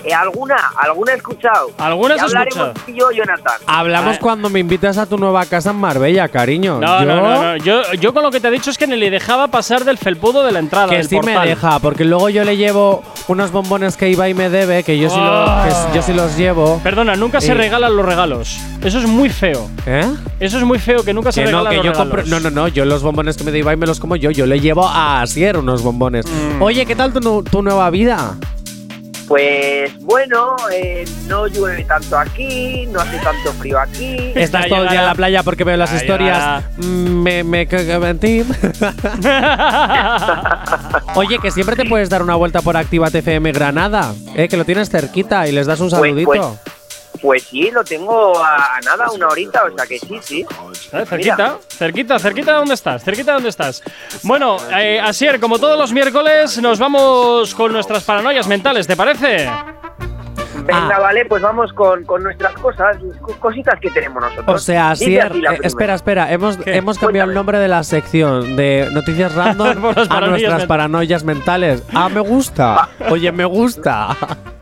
[0.05, 0.57] Eh, ¿Alguna?
[0.77, 1.71] ¿Alguna he escuchado?
[1.79, 2.73] ¿Alguna has escuchado?
[2.75, 3.55] tú y yo, Jonathan.
[3.67, 4.21] Hablamos Ah.
[4.21, 6.79] cuando me invitas a tu nueva casa en Marbella, cariño.
[6.81, 7.57] No, Yo- no, no, no.
[7.59, 9.99] Yo, yo con lo que te he dicho es que ni le dejaba pasar del
[9.99, 10.89] felpudo de la entrada.
[10.89, 11.41] Que del sí portal.
[11.41, 14.99] me deja, porque luego yo le llevo unos bombones que iba y me debe, que
[14.99, 16.81] yo sí, lo- que s- yo sí los llevo.
[16.83, 18.59] Perdona, nunca se regalan los regalos.
[18.83, 19.69] Eso es muy feo.
[19.87, 20.07] ¿Eh?
[20.41, 22.15] Eso es muy feo, que nunca se no, regalan que los yo regalos.
[22.15, 22.31] compro.
[22.31, 22.69] No, no, no.
[22.69, 24.31] Yo los bombones que me da Ibai me los como yo.
[24.31, 26.27] Yo le llevo a Asier unos bombones.
[26.27, 26.63] Mm.
[26.63, 28.37] Oye, ¿qué tal tu, tu nueva vida?
[29.29, 34.33] Pues bueno, eh, no llueve tanto aquí, no hace tanto frío aquí.
[34.35, 36.65] Estás todo el día en la playa porque veo las historias.
[36.79, 38.43] Mm, Me, me cago en ti.
[41.15, 44.15] Oye, que siempre te puedes dar una vuelta por Activa FM Granada.
[44.35, 46.27] Eh, que lo tienes cerquita y les das un Pues- saludito.
[46.27, 46.78] pues- Pues
[47.41, 50.47] sí, lo tengo a, a nada, una horita, o sea que sí, sí.
[50.93, 53.83] Eh, cerquita, cerquita, cerquita de dónde estás, cerquita de dónde estás.
[54.23, 59.51] Bueno, eh, Asier, como todos los miércoles, nos vamos con nuestras paranoias mentales, ¿te parece?
[60.65, 61.01] Venga, Ah.
[61.01, 64.55] vale, pues vamos con, con nuestras cosas, co- cositas que tenemos nosotros.
[64.55, 66.77] O sea, Asier, eh, espera, espera, hemos, ¿Qué?
[66.77, 71.83] hemos cambiado el nombre de la sección de noticias random a nuestras paranoias mentales.
[71.95, 72.89] Ah, me gusta.
[73.09, 74.15] Oye, me gusta.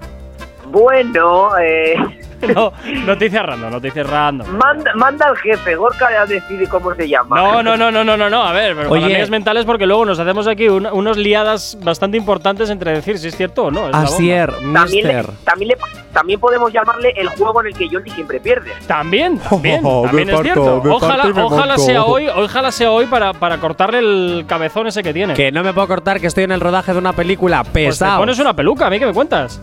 [0.81, 1.95] Bueno, eh,
[2.55, 2.71] No,
[3.07, 4.47] noticias random, noticias random.
[4.59, 7.35] manda, manda al jefe, Gorka ya decide cómo se llama.
[7.41, 9.27] No, no, no, no, no, no, no, a ver, pero Oye.
[9.31, 13.37] mentales porque luego nos hacemos aquí una- unos liadas bastante importantes entre decir si es
[13.37, 13.89] cierto o no.
[13.89, 13.95] es.
[13.95, 14.75] Asier, También,
[15.07, 15.27] le- mister.
[15.45, 15.77] también, le-
[16.13, 18.71] también podemos llamarle el juego en el que Johnny siempre pierde.
[18.87, 20.45] También, también, Oh, también es parto,
[20.83, 20.83] cierto.
[20.95, 25.33] Ojalá, ojalá sea hoy, ojalá sea hoy para, para cortarle el cabezón ese que tiene.
[25.33, 27.63] Que no me puedo cortar, que estoy en el rodaje de una película.
[27.65, 28.19] Pues te Pesado.
[28.19, 29.59] pones una peluca, a mí que me cuentas.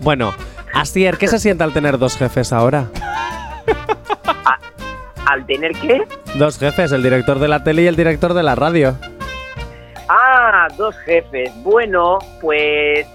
[0.00, 0.34] Bueno,
[0.74, 2.86] Asier, ¿qué se siente al tener dos jefes ahora?
[5.26, 6.02] al tener que...
[6.36, 8.96] Dos jefes, el director de la tele y el director de la radio.
[10.08, 11.50] Ah, dos jefes.
[11.64, 13.06] Bueno, pues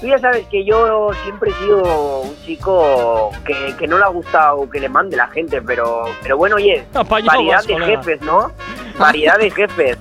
[0.00, 4.08] tú ya sabes que yo siempre he sido un chico que, que no le ha
[4.08, 7.86] gustado que le mande la gente, pero, pero bueno, oye, variedad de colega.
[8.02, 8.52] jefes, ¿no?
[8.96, 9.98] Variedad de jefes.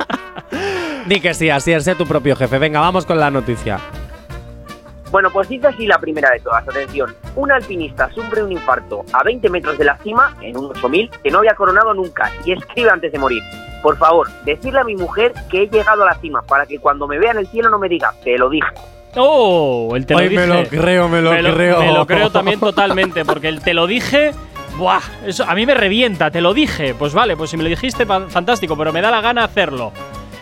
[1.06, 2.58] Di que sí, así es, sé tu propio jefe.
[2.58, 3.78] Venga, vamos con la noticia.
[5.10, 6.66] Bueno, pues dice así la primera de todas.
[6.68, 7.14] Atención.
[7.36, 11.30] Un alpinista sufre un infarto a 20 metros de la cima, en un 8000, que
[11.30, 13.42] no había coronado nunca, y escribe antes de morir.
[13.82, 17.06] Por favor, decirle a mi mujer que he llegado a la cima para que cuando
[17.06, 18.66] me vea en el cielo no me diga, te lo dije.
[19.16, 20.40] Oh, el te lo Ay, dije.
[20.40, 21.78] me lo creo, me lo creo.
[21.80, 24.32] Me lo creo también totalmente, porque el te lo dije.
[24.76, 26.94] Buah, eso a mí me revienta, te lo dije.
[26.94, 29.92] Pues vale, pues si me lo dijiste, fa- fantástico, pero me da la gana hacerlo.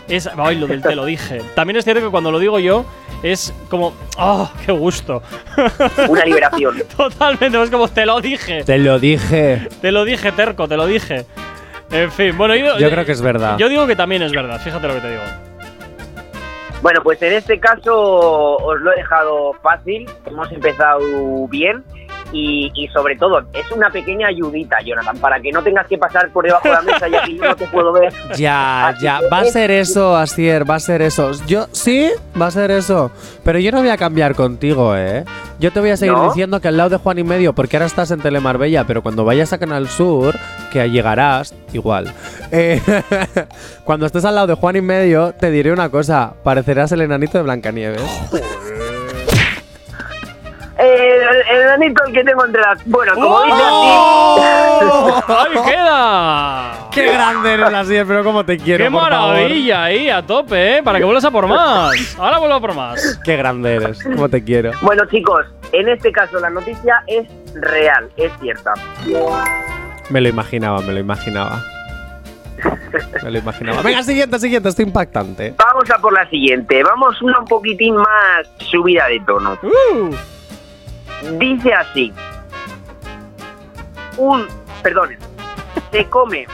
[0.07, 1.41] Es, ay, lo del te lo dije.
[1.55, 2.85] También es cierto que cuando lo digo yo,
[3.23, 5.21] es como, ¡oh, qué gusto!
[6.07, 6.83] Una liberación.
[6.97, 8.63] Totalmente, es como, te lo dije.
[8.63, 9.67] Te lo dije.
[9.81, 11.25] Te lo dije, terco, te lo dije.
[11.91, 13.57] En fin, bueno, yo, Yo creo que es verdad.
[13.57, 15.23] Yo digo que también es verdad, fíjate lo que te digo.
[16.81, 21.83] Bueno, pues en este caso os lo he dejado fácil, hemos empezado bien
[22.31, 26.29] y, y sobre todo es una pequeña ayudita, Jonathan, para que no tengas que pasar
[26.31, 28.13] por debajo de la mesa ya que yo no te puedo ver.
[28.35, 31.31] Ya, ya, va a ser eso, Asier, va a ser eso.
[31.47, 32.09] Yo, sí,
[32.39, 33.11] va a ser eso.
[33.43, 35.23] Pero yo no voy a cambiar contigo, ¿eh?
[35.59, 36.27] Yo te voy a seguir ¿No?
[36.27, 39.25] diciendo que al lado de Juan y Medio, porque ahora estás en Telemarbella, pero cuando
[39.25, 40.35] vayas a Canal Sur,
[40.71, 42.13] que llegarás, igual.
[42.51, 42.81] eh,
[43.83, 47.37] cuando estés al lado de Juan y Medio, te diré una cosa: parecerás el enanito
[47.39, 48.01] de Blancanieves.
[50.79, 51.19] Eh,
[51.49, 52.85] el, el anito que tengo entre las...
[52.85, 55.15] Bueno, como dice ¡Oh!
[55.17, 55.57] así...
[55.57, 56.71] ¡Ahí queda!
[56.91, 58.05] ¡Qué grande eres, Asier!
[58.05, 59.33] Pero cómo te quiero, ¡Qué por favor.
[59.33, 60.83] maravilla ahí, a tope, eh!
[60.83, 62.15] Para que vuelvas a por más.
[62.19, 63.19] Ahora vuelvo a por más.
[63.23, 64.03] ¡Qué grande eres!
[64.03, 64.71] ¿Cómo te quiero?
[64.83, 68.73] Bueno, chicos, en este caso la noticia es real, es cierta.
[70.09, 71.59] Me lo imaginaba, me lo imaginaba.
[73.23, 73.81] Me lo imaginaba.
[73.81, 75.53] Venga, siguiente, siguiente, esto impactante.
[75.57, 76.83] Vamos a por la siguiente.
[76.83, 79.57] Vamos una un poquitín más subida de tono.
[79.63, 80.15] Uh.
[81.39, 82.13] Dice así.
[84.17, 84.47] Un,
[84.81, 85.19] perdonen,
[85.91, 86.45] se come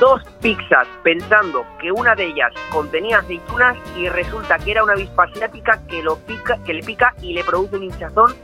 [0.00, 5.24] dos pizzas pensando que una de ellas contenía aceitunas y resulta que era una avispa
[5.24, 8.34] asiática que, lo pica, que le pica y le produce un hinchazón.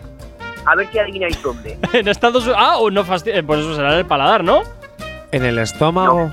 [0.67, 1.79] A ver si adivináis dónde.
[1.93, 2.59] En Estados Unidos.
[2.61, 4.61] Ah, o no fasti- eh, Pues eso será en el paladar, ¿no?
[5.33, 6.31] ¿En el estómago?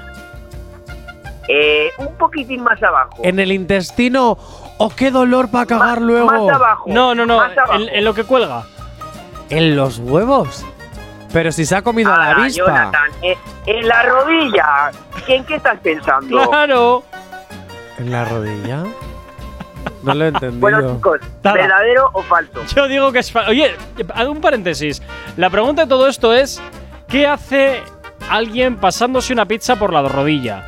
[1.48, 3.22] Eh, un poquitín más abajo.
[3.24, 4.38] ¿En el intestino?
[4.78, 6.26] ¡Oh, qué dolor para cagar luego!
[6.28, 6.84] Más abajo.
[6.88, 7.38] No, no, no.
[7.38, 7.74] Más abajo.
[7.76, 8.64] En, en lo que cuelga.
[9.50, 10.66] ¿En los huevos?
[11.34, 12.66] Pero si se ha comido a la Ah, avispa.
[12.66, 14.92] Jonathan, eh, en la rodilla.
[15.28, 16.50] ¿En qué estás pensando?
[16.50, 17.04] Claro.
[17.98, 18.84] ¿En la rodilla?
[20.04, 20.60] No lo he entendido.
[20.62, 21.20] Bueno, chicos.
[21.44, 22.64] ¿verdadero o falso?
[22.76, 23.32] Yo digo que es.
[23.32, 23.76] fa- Oye,
[24.14, 25.02] haz un paréntesis.
[25.38, 26.62] La pregunta de todo esto es:
[27.08, 27.82] ¿qué hace
[28.30, 30.64] alguien pasándose una pizza por la rodilla?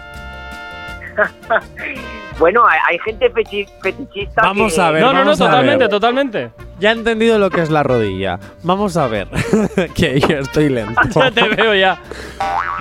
[2.39, 5.01] Bueno, hay, hay gente fechi- fetichista Vamos que- a ver.
[5.03, 5.89] no, no, no, totalmente, ver.
[5.89, 6.51] totalmente.
[6.79, 8.39] Ya he entendido lo que es la rodilla.
[8.63, 9.27] Vamos a ver.
[9.95, 11.01] que yo estoy lento.
[11.15, 11.99] Ya te veo ya.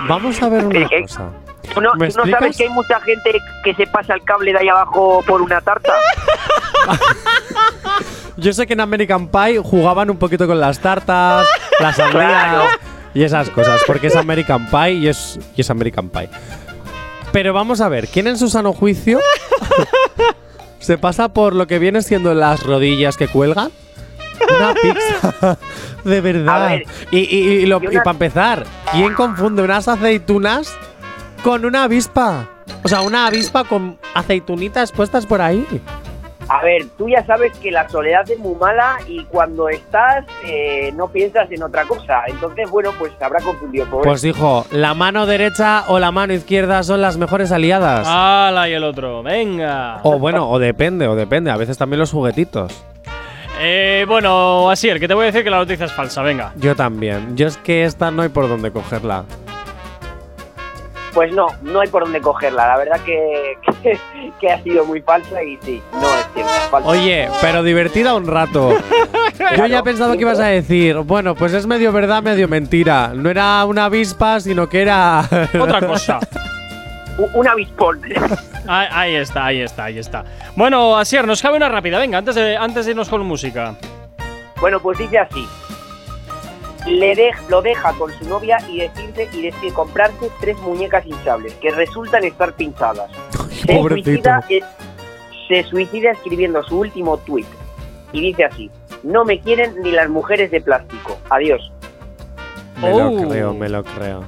[0.07, 1.29] Vamos a ver una cosa.
[1.73, 4.53] ¿Tú no, ¿Me tú no sabes que hay mucha gente que se pasa el cable
[4.53, 5.93] de ahí abajo por una tarta?
[8.37, 11.45] Yo sé que en American Pie jugaban un poquito con las tartas,
[11.79, 12.63] las sandías Claro.
[13.13, 16.29] y esas cosas, porque es American Pie y es, y es American Pie.
[17.33, 19.19] Pero vamos a ver, ¿quién en su sano juicio
[20.79, 23.71] se pasa por lo que viene siendo las rodillas que cuelgan?
[24.57, 25.57] Una pizza,
[26.03, 26.69] de verdad.
[26.69, 30.73] ver, y y, y, para empezar, ¿quién confunde unas aceitunas
[31.43, 32.47] con una avispa?
[32.83, 35.65] O sea, una avispa con aceitunitas puestas por ahí.
[36.49, 40.91] A ver, tú ya sabes que la soledad es muy mala y cuando estás eh,
[40.95, 42.23] no piensas en otra cosa.
[42.25, 46.33] Entonces, bueno, pues se habrá confundido por Pues hijo, la mano derecha o la mano
[46.33, 48.07] izquierda son las mejores aliadas.
[48.09, 48.67] ¡Hala!
[48.67, 49.21] Y el otro.
[49.21, 49.99] Venga.
[50.01, 51.51] O bueno, o depende, o depende.
[51.51, 52.83] A veces también los juguetitos.
[53.61, 56.23] Eh, bueno, Asier, que te voy a decir que la noticia es falsa.
[56.23, 56.53] Venga.
[56.55, 57.37] Yo también.
[57.37, 59.25] Yo es que esta no hay por dónde cogerla.
[61.13, 62.67] Pues no, no hay por dónde cogerla.
[62.67, 63.99] La verdad que, que,
[64.39, 66.51] que ha sido muy falsa y sí, no es cierto.
[66.69, 66.89] falsa.
[66.89, 68.71] Oye, pero divertida un rato.
[69.57, 73.11] Yo ya pensaba que ibas a decir, bueno, pues es medio verdad, medio mentira.
[73.15, 75.21] No era una avispa, sino que era.
[75.59, 76.19] Otra cosa.
[77.33, 78.01] Un avispón.
[78.67, 80.23] Ahí, ahí está, ahí está, ahí está.
[80.55, 81.97] Bueno, Asier, nos cabe una rápida.
[81.97, 83.73] Venga, antes de, antes de irnos con música.
[84.61, 85.47] Bueno, pues dice así.
[86.89, 91.53] Le dej- lo deja con su novia y decide, y decide comprarse tres muñecas hinchables
[91.55, 93.09] que resultan estar pinchadas.
[93.65, 94.09] Se Pobrecito.
[94.11, 94.61] suicida, eh,
[95.47, 97.47] se suicida escribiendo su último tuit
[98.13, 98.69] y dice así:
[99.03, 101.17] No me quieren ni las mujeres de plástico.
[101.29, 101.71] Adiós.
[102.81, 103.11] Me Oh.
[103.11, 104.23] lo creo, me lo creo.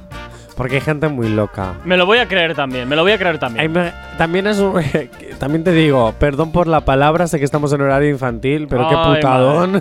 [0.56, 1.74] Porque hay gente muy loca.
[1.84, 3.72] Me lo voy a creer también, me lo voy a creer también.
[3.72, 4.74] me- también es un,
[5.38, 8.94] también te digo, perdón por la palabra, sé que estamos en horario infantil, pero qué
[8.96, 9.80] Ay, putadón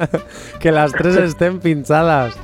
[0.60, 2.34] que las tres estén pinchadas.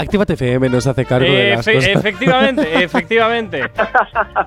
[0.00, 1.86] Actívate FM nos hace cargo de las cosas.
[1.86, 3.62] efectivamente, efectivamente.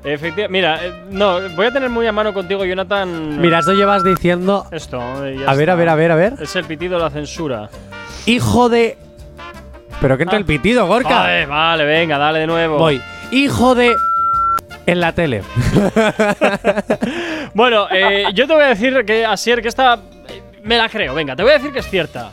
[0.05, 3.41] Efecti- Mira, eh, no, voy a tener muy a mano contigo, Jonathan.
[3.41, 5.25] Mira, eso llevas diciendo, Esto.
[5.25, 6.33] eh, ya a ver, a ver, a ver, a ver.
[6.39, 7.69] Es el pitido de la censura.
[8.25, 8.97] hijo de
[10.01, 11.09] Pero que entra el pitido, Gorka.
[11.19, 12.77] Vale, vale, venga, dale de nuevo.
[12.77, 13.01] Voy.
[13.31, 13.95] Hijo de
[14.85, 15.43] en la tele.
[17.53, 19.95] Bueno, eh, yo te voy a decir que Asier, que esta
[20.29, 21.13] eh, me la creo.
[21.13, 22.31] Venga, te voy a decir que es cierta.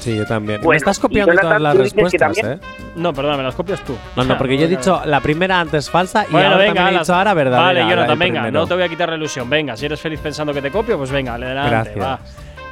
[0.00, 0.60] Sí, yo también.
[0.60, 2.58] Bueno, Me estás copiando Jonathan, todas las respuestas, ¿eh?
[2.94, 3.94] No, perdona, me las copias tú.
[4.14, 6.96] No, no, porque yo he dicho la primera antes falsa y Bueno, ahora venga, también
[6.96, 7.66] he dicho ahora verdadera.
[7.66, 8.60] Vale, la Jonathan, del venga, primero.
[8.60, 9.50] no te voy a quitar la ilusión.
[9.50, 12.00] Venga, si eres feliz pensando que te copio, pues venga, adelante, Gracias.
[12.00, 12.18] va.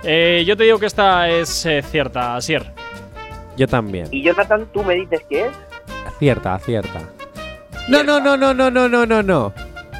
[0.03, 2.72] Eh, yo te digo que esta es eh, cierta, Asier.
[3.57, 4.09] Yo también.
[4.11, 5.52] Y Jonathan, tú me dices que es.
[6.18, 7.00] Cierta, cierta.
[7.88, 9.53] No, no, no, no, no, no, no, no, no.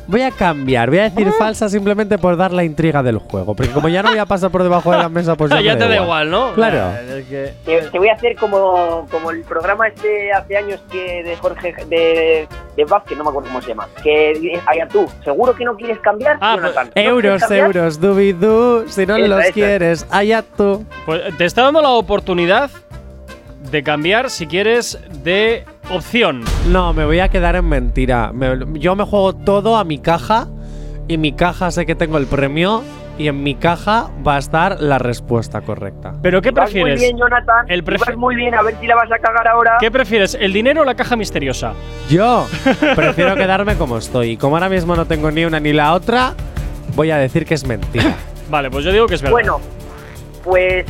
[0.07, 3.55] Voy a cambiar, voy a decir falsa simplemente por dar la intriga del juego.
[3.55, 5.73] Porque como ya no voy a pasar por debajo de la mesa, pues ya, ya
[5.75, 6.53] me te da igual, ¿no?
[6.53, 6.77] Claro.
[6.99, 10.81] Eh, es que- Te, te voy a hacer como, como el programa este hace años
[10.93, 12.47] que de Jorge de,
[12.77, 13.89] de Vázquez, no me acuerdo cómo se llama.
[14.03, 16.37] Que allá tú, ¿seguro que no quieres cambiar?
[16.43, 16.91] Ah, Jonathan?
[16.95, 17.67] ¿No Euros, cambiar?
[17.67, 18.85] euros, dubidú.
[18.89, 19.53] Si no Esa, los esa.
[19.55, 20.85] quieres, allá tú.
[21.07, 22.71] Pues te está dando la oportunidad
[23.71, 26.43] de cambiar, si quieres, de opción.
[26.71, 28.33] No, me voy a quedar en mentira.
[28.33, 30.49] Me- yo me juego todo a mi caja
[31.09, 32.83] y mi caja sé que tengo el premio
[33.17, 36.15] y en mi caja va a estar la respuesta correcta.
[36.23, 36.99] ¿Pero qué Vas prefieres?
[37.01, 37.67] muy bien, Jonathan.
[37.69, 39.77] El y prefe- vas muy bien, a ver si la vas a cagar ahora.
[39.81, 41.75] ¿Qué prefieres, el dinero o la caja misteriosa?
[42.11, 42.47] Yo
[42.97, 44.31] prefiero quedarme como estoy.
[44.31, 46.35] Y como ahora mismo no tengo ni una ni la otra,
[46.97, 48.15] voy a decir que es mentira.
[48.51, 49.33] Vale, pues yo digo que es verdad.
[49.33, 49.61] Bueno,
[50.43, 50.85] pues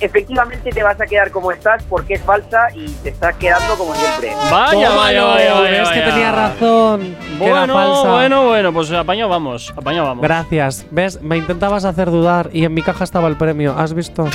[0.00, 3.94] efectivamente te vas a quedar como estás porque es falsa y te estás quedando como
[3.94, 4.32] siempre.
[4.50, 6.12] Vaya, Tómalo, vaya, vaya, vaya, ves que vaya.
[6.12, 7.16] tenía razón.
[7.38, 8.10] Bueno, falsa.
[8.10, 10.22] bueno, bueno, pues apañado vamos, apañado vamos.
[10.22, 10.86] Gracias.
[10.90, 11.20] ¿Ves?
[11.22, 13.74] Me intentabas hacer dudar y en mi caja estaba el premio.
[13.76, 14.26] ¿Has visto?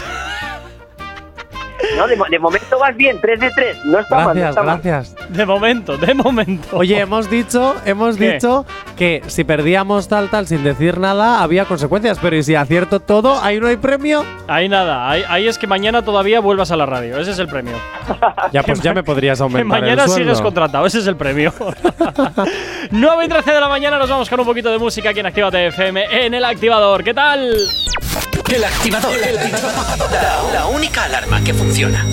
[1.99, 3.85] No, de, mo- de momento vas bien, 3 de 3.
[3.85, 4.79] No está mal, no Gracias, mal.
[4.81, 5.15] gracias.
[5.29, 6.67] De momento, de momento.
[6.77, 8.33] Oye, hemos dicho, hemos ¿Qué?
[8.35, 8.65] dicho
[8.97, 13.37] que si perdíamos tal tal sin decir nada había consecuencias, pero ¿y si acierto todo,
[13.43, 14.23] ahí no hay premio?
[14.47, 17.47] Ahí nada, ahí, ahí es que mañana todavía vuelvas a la radio, ese es el
[17.47, 17.75] premio.
[18.53, 21.53] Ya pues ya me podrías Que aumentar mañana el sigues contratado, ese es el premio.
[22.91, 25.25] 9 y 13 de la mañana nos vamos con un poquito de música aquí en
[25.25, 27.03] Actívate FM en el activador.
[27.03, 27.53] ¿Qué tal?
[28.51, 29.13] El activador.
[30.11, 32.03] La, la única alarma que funciona.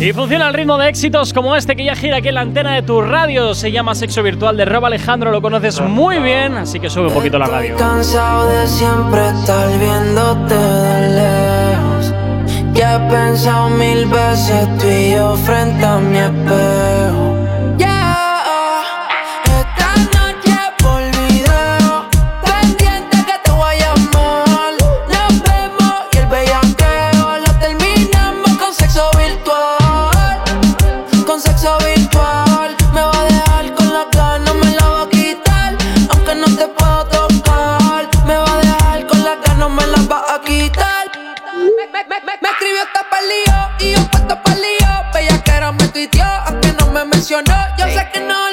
[0.00, 2.74] Y funciona al ritmo de éxitos como este que ya gira aquí en la antena
[2.74, 3.54] de tu radio.
[3.54, 7.14] Se llama Sexo Virtual de Rob Alejandro, lo conoces muy bien, así que sube un
[7.14, 7.76] poquito la radio.
[7.76, 12.14] Cansado de siempre estar viéndote de lejos.
[12.74, 17.23] Que he pensado mil veces tú y yo frente a mi espejo.
[47.24, 47.54] traicionó.
[47.78, 48.43] Yo sé que no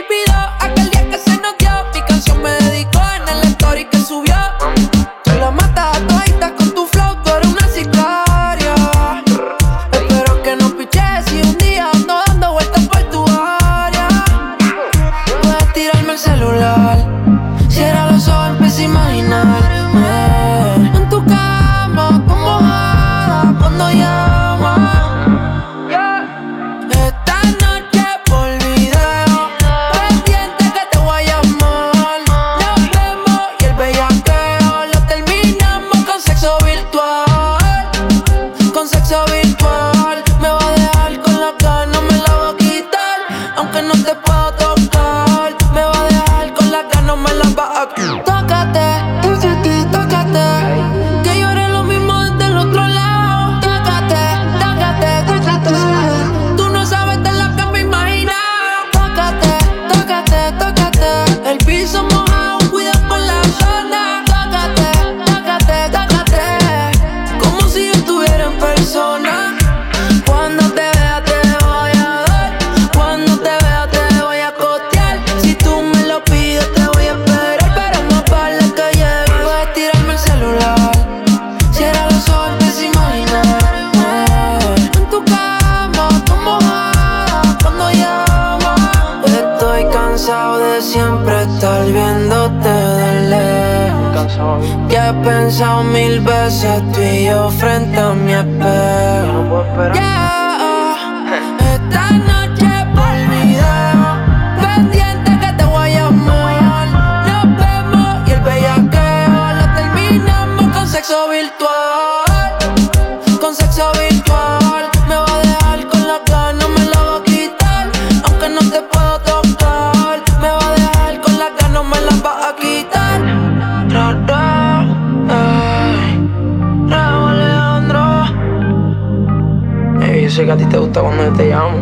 [130.46, 131.78] sé a ti te gusta cuando yo te llamo.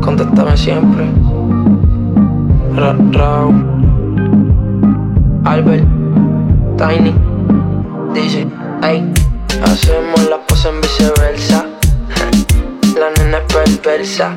[0.00, 1.06] Contéstame siempre.
[2.74, 3.64] Ra, Raúl.
[5.44, 5.86] Albert,
[6.76, 7.14] Tiny,
[8.14, 8.46] dice,
[8.82, 9.12] ay,
[9.62, 11.66] hacemos la pose en viceversa.
[12.98, 14.36] La nena es perversa.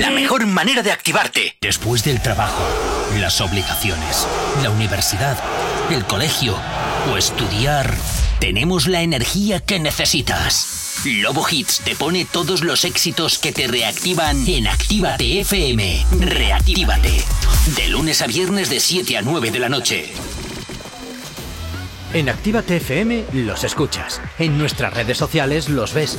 [0.00, 1.56] La mejor manera de activarte.
[1.60, 2.62] Después del trabajo,
[3.18, 4.28] las obligaciones,
[4.62, 5.36] la universidad,
[5.90, 6.56] el colegio
[7.10, 7.92] o estudiar,
[8.38, 11.00] tenemos la energía que necesitas.
[11.04, 16.06] Lobo Hits te pone todos los éxitos que te reactivan en Actívate FM.
[16.20, 17.24] Reactívate.
[17.76, 20.12] De lunes a viernes de 7 a 9 de la noche.
[22.14, 24.20] En Actívate FM los escuchas.
[24.38, 26.18] En nuestras redes sociales los ves.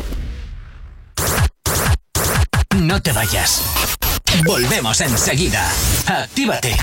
[2.81, 3.61] No te vayas.
[4.43, 5.63] Volvemos enseguida.
[6.07, 6.75] Actívate.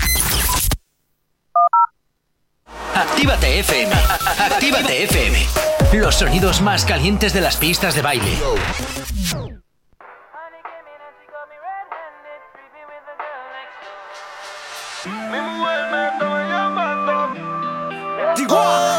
[2.95, 3.93] Actívate FM.
[4.39, 5.45] Actívate FM.
[5.91, 8.39] Los sonidos más calientes de las pistas de baile.
[18.25, 18.98] Contigo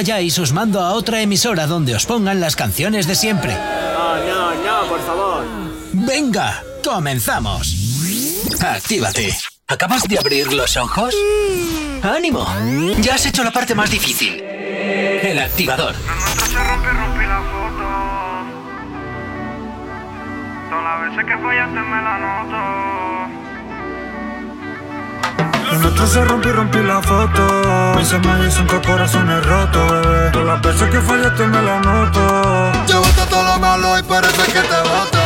[0.00, 3.52] calláis, os mando a otra emisora donde os pongan las canciones de siempre.
[3.52, 5.44] No, no, no, por favor.
[5.92, 7.68] Venga, comenzamos.
[8.64, 9.36] Actívate.
[9.68, 11.14] ¿Acabas de abrir los ojos?
[12.02, 12.48] ¡Ánimo!
[13.02, 14.40] Ya has hecho la parte más difícil.
[14.40, 15.94] El activador.
[20.70, 22.39] Todas las veces que fallaste me la noto.
[26.06, 28.04] Se rompió rompí la foto.
[28.04, 30.30] Se me que corazones rotos, bebé.
[30.32, 32.72] Todas las veces que fallaste me la noto.
[32.86, 35.19] Llevaste todo lo malo y parece que te voto.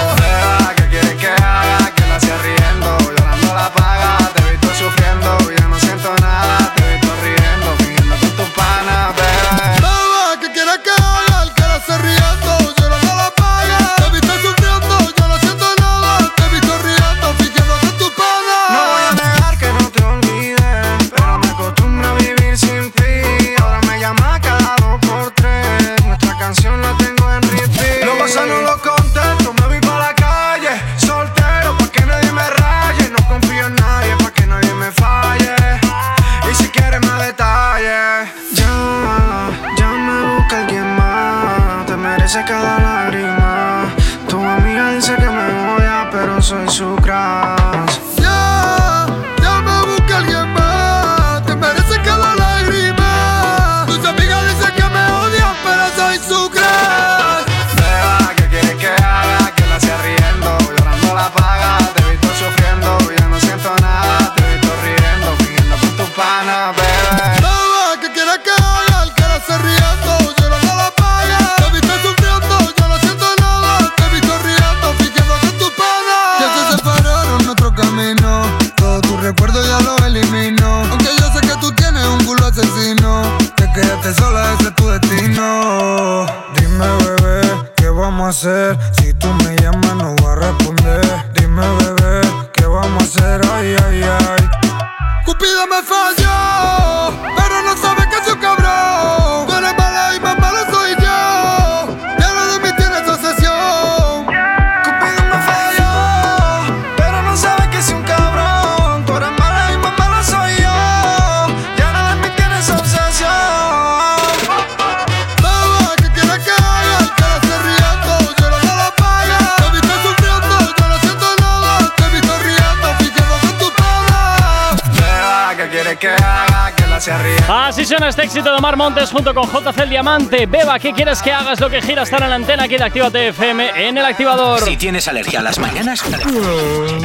[130.34, 131.60] Beba, ¿qué quieres que hagas?
[131.60, 134.60] Lo que gira estar en la antena aquí de Actívate FM en el activador.
[134.62, 136.02] Si tienes alergia a las mañanas,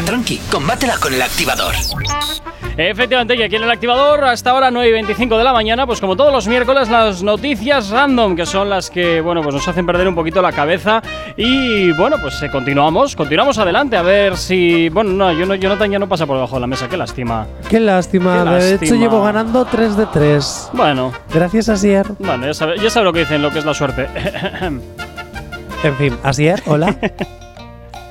[0.04, 1.76] tranqui, combátela con el activador.
[2.76, 6.00] Efectivamente, y aquí en el activador, hasta ahora 9 y 25 de la mañana, pues
[6.00, 9.86] como todos los miércoles, las noticias random, que son las que, bueno, pues nos hacen
[9.86, 11.02] perder un poquito la cabeza.
[11.42, 14.90] Y bueno, pues eh, continuamos, continuamos adelante, a ver si.
[14.90, 17.48] Bueno, no, yo no, Jonathan ya no pasa por debajo de la mesa, qué lástima.
[17.70, 18.44] Qué lástima.
[18.44, 20.72] Qué De hecho, llevo ganando 3 de 3.
[20.74, 22.06] Bueno, Gracias, Asier.
[22.20, 24.08] bueno, ya sabe, ya sabe lo que dicen, lo que es la suerte.
[25.82, 26.94] En fin, Asier, hola.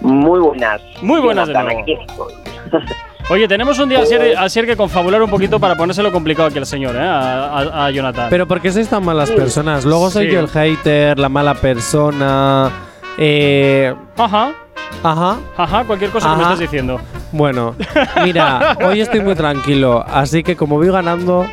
[0.01, 0.81] Muy buenas.
[1.03, 1.83] Muy buenas de Jonathan, nuevo.
[1.83, 1.93] aquí
[2.73, 2.95] estoy.
[3.29, 6.65] Oye, tenemos un día Asier, Asier que confabular un poquito para ponérselo complicado aquí al
[6.65, 7.01] señor, ¿eh?
[7.01, 8.29] A, a- a Jonathan.
[8.31, 9.85] Pero ¿por qué sois tan malas personas?
[9.85, 10.33] Luego soy Sí.
[10.33, 12.71] yo el hater, la mala persona.
[13.19, 14.53] Eh, Ajá.
[15.03, 15.37] Ajá.
[15.57, 16.53] Ajá, cualquier cosa que me Ajá.
[16.55, 17.01] estés diciendo.
[17.33, 17.75] Bueno,
[18.25, 21.47] mira, hoy estoy muy tranquilo, así que como voy ganando,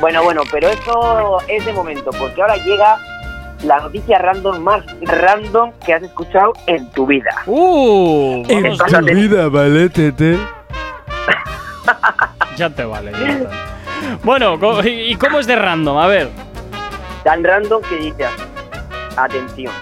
[0.00, 2.98] Bueno, bueno, pero eso es de momento, porque ahora llega
[3.64, 7.30] la noticia random más random que has escuchado en tu vida.
[7.46, 8.42] ¡Uh!
[8.48, 10.38] en tu vida, ¿vale, Tete?
[12.56, 13.12] Ya te vale.
[14.22, 15.96] Bueno, ¿y cómo es de random?
[15.96, 16.28] A ver.
[17.24, 18.42] Tan random que dice así.
[19.16, 19.72] Atención.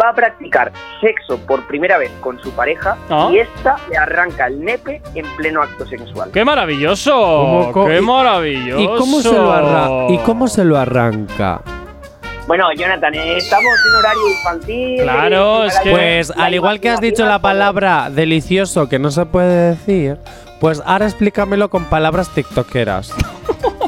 [0.00, 3.30] Va a practicar sexo por primera vez con su pareja Ah.
[3.32, 6.30] y esta le arranca el nepe en pleno acto sexual.
[6.32, 7.12] ¡Qué maravilloso!
[7.14, 8.80] ¿Cómo co- ¡Qué y- maravilloso!
[8.82, 11.62] ¿Y cómo se lo, arra- ¿Y cómo se lo arranca?
[12.46, 15.02] Bueno, Jonathan, eh, estamos en horario infantil.
[15.02, 19.10] Claro, eh, es que- Pues al igual que has dicho la palabra delicioso que no
[19.10, 20.18] se puede decir,
[20.60, 23.14] pues ahora explícamelo con palabras tiktokeras.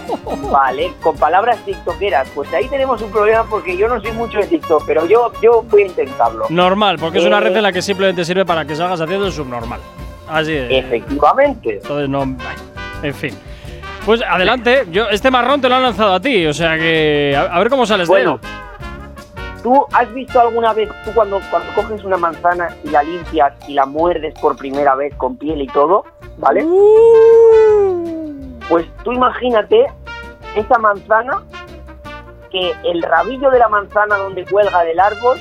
[0.51, 2.29] Vale, con palabras tiktokeras.
[2.35, 5.63] Pues ahí tenemos un problema porque yo no soy mucho de TikTok, pero yo, yo
[5.63, 6.47] voy a intentarlo.
[6.49, 7.41] Normal, porque es una Eh.
[7.43, 9.81] red en la que simplemente sirve para que salgas haciendo el subnormal.
[10.29, 10.67] Así es.
[10.71, 11.75] Efectivamente.
[11.83, 12.23] Entonces no.
[13.03, 13.35] En fin.
[14.07, 17.35] Pues adelante, yo este marrón te lo han lanzado a ti, o sea que.
[17.37, 19.63] A, a ver cómo sales Bueno, de él.
[19.63, 23.75] ¿Tú has visto alguna vez, tú cuando, cuando coges una manzana y la limpias y
[23.75, 26.05] la muerdes por primera vez con piel y todo,
[26.39, 26.65] ¿vale?
[28.69, 29.87] Pues tú imagínate
[30.55, 31.43] esa manzana
[32.51, 35.39] que el rabillo de la manzana donde cuelga del árbol,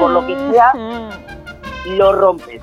[0.00, 0.72] por lo que sea,
[1.86, 2.62] lo rompes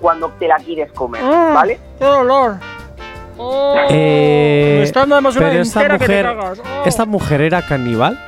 [0.00, 1.78] cuando te la quieres comer, ¿vale?
[1.98, 2.56] ¡Qué dolor!
[3.88, 6.58] Eh, me está dando además una pero esta entera que te mujer, cagas.
[6.58, 6.82] Oh.
[6.84, 8.18] ¿esta mujer era caníbal?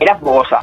[0.00, 0.60] Era fogosa.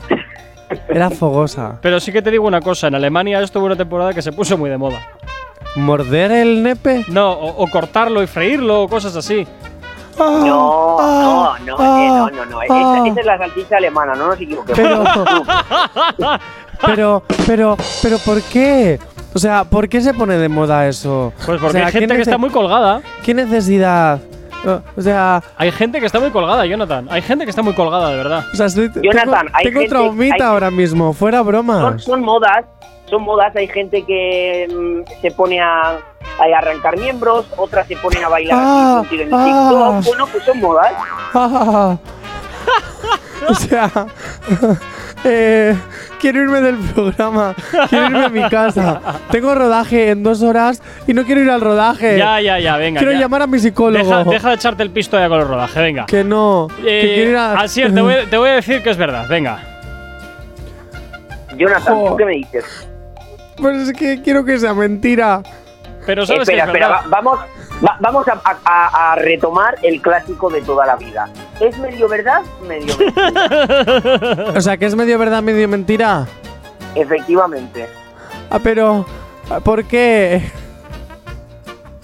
[0.89, 1.79] Era fogosa.
[1.81, 4.31] Pero sí que te digo una cosa, en Alemania esto hubo una temporada que se
[4.31, 4.99] puso muy de moda.
[5.75, 7.05] ¿Morder el nepe?
[7.07, 9.47] No, o, o cortarlo y freírlo o cosas así.
[10.21, 12.61] No, no, no, ah, eh, no, no, no.
[12.61, 14.77] Esa, esa es la salchicha alemana, no nos equivoquemos.
[14.77, 15.03] Pero,
[16.85, 18.99] pero, pero, pero, ¿por qué?
[19.33, 21.31] O sea, ¿por qué se pone de moda eso?
[21.45, 23.01] Pues porque O sea, hay ¿qué gente que está muy colgada.
[23.23, 24.19] ¿Qué necesidad?
[24.95, 27.07] O sea, Hay gente que está muy colgada, Jonathan.
[27.09, 28.45] Hay gente que está muy colgada, de verdad.
[28.53, 32.03] o sea, estoy, Jonathan, tengo, hay tengo gente- traumita hay- ahora mismo, fuera son, bromas.
[32.03, 32.65] son modas,
[33.11, 33.55] son modas.
[33.55, 38.57] Hay gente que mm, se pone a, a arrancar miembros, otras se ponen a bailar
[38.59, 39.45] Ah, así, en ah.
[39.45, 40.05] TikTok.
[40.07, 40.91] Bueno, pues son modas.
[41.35, 41.97] Ah.
[43.47, 43.89] o sea,
[45.23, 45.75] eh,
[46.19, 47.55] quiero irme del programa,
[47.89, 49.01] quiero irme a mi casa.
[49.31, 52.17] Tengo rodaje en dos horas y no quiero ir al rodaje.
[52.17, 52.99] Ya, ya, ya, venga.
[52.99, 53.19] quiero ya.
[53.19, 54.03] llamar a mi psicólogo.
[54.17, 56.05] Deja, deja de echarte el pisto ya con el rodaje, venga.
[56.05, 57.53] Que no, que Eh, quiero ir a...
[57.61, 59.59] Asier, te voy, te voy a decir que es verdad, venga.
[61.57, 62.09] Jonathan, Jo.
[62.09, 62.87] ¿tú qué me dices?
[63.61, 65.41] Pues es que quiero que sea mentira.
[66.05, 67.39] Pero sabes espera, que es espera, va- vamos,
[67.85, 71.29] va- vamos a, a- a retomar el clásico de toda la vida.
[71.59, 72.41] ¿Es medio verdad?
[72.67, 74.53] Medio mentira.
[74.57, 76.25] O sea, que es medio verdad, medio mentira.
[76.95, 77.87] Efectivamente.
[78.49, 79.05] Ah, pero...
[79.63, 80.41] ¿Por qué?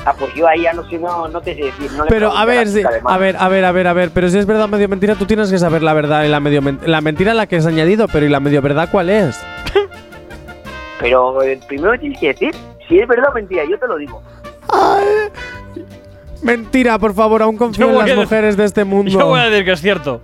[0.05, 1.91] Ah, pues yo ahí ya no sé, no, no te sé decir.
[1.93, 4.29] no le Pero a ver, sí, a ver, a ver, a ver, a ver, pero
[4.29, 6.61] si es verdad o medio mentira, tú tienes que saber la verdad y la medio
[6.61, 9.39] men- la mentira la que has añadido, pero ¿y la medio verdad cuál es?
[10.99, 12.55] Pero eh, primero me tienes que decir
[12.87, 14.21] si es verdad o mentira, yo te lo digo.
[16.41, 19.11] Mentira, por favor, aún confío en las mujeres de este mundo.
[19.11, 20.21] Yo voy a decir que es cierto.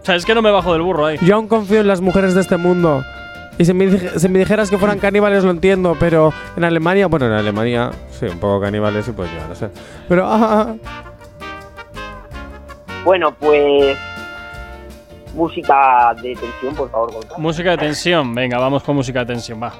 [0.00, 1.18] O sea, es que no me bajo del burro ahí.
[1.22, 3.04] Yo aún confío en las mujeres de este mundo.
[3.58, 7.08] Y si me, dij- si me dijeras que fueran caníbales lo entiendo, pero en Alemania,
[7.08, 9.68] bueno, en Alemania, sí, un poco caníbales y pues ya, no sé.
[10.08, 10.74] Pero, ah,
[13.04, 13.98] Bueno, pues.
[15.38, 17.38] Música de tensión, por favor, Gonzalo.
[17.38, 18.34] Música de tensión.
[18.34, 19.72] Venga, vamos con música de tensión, va.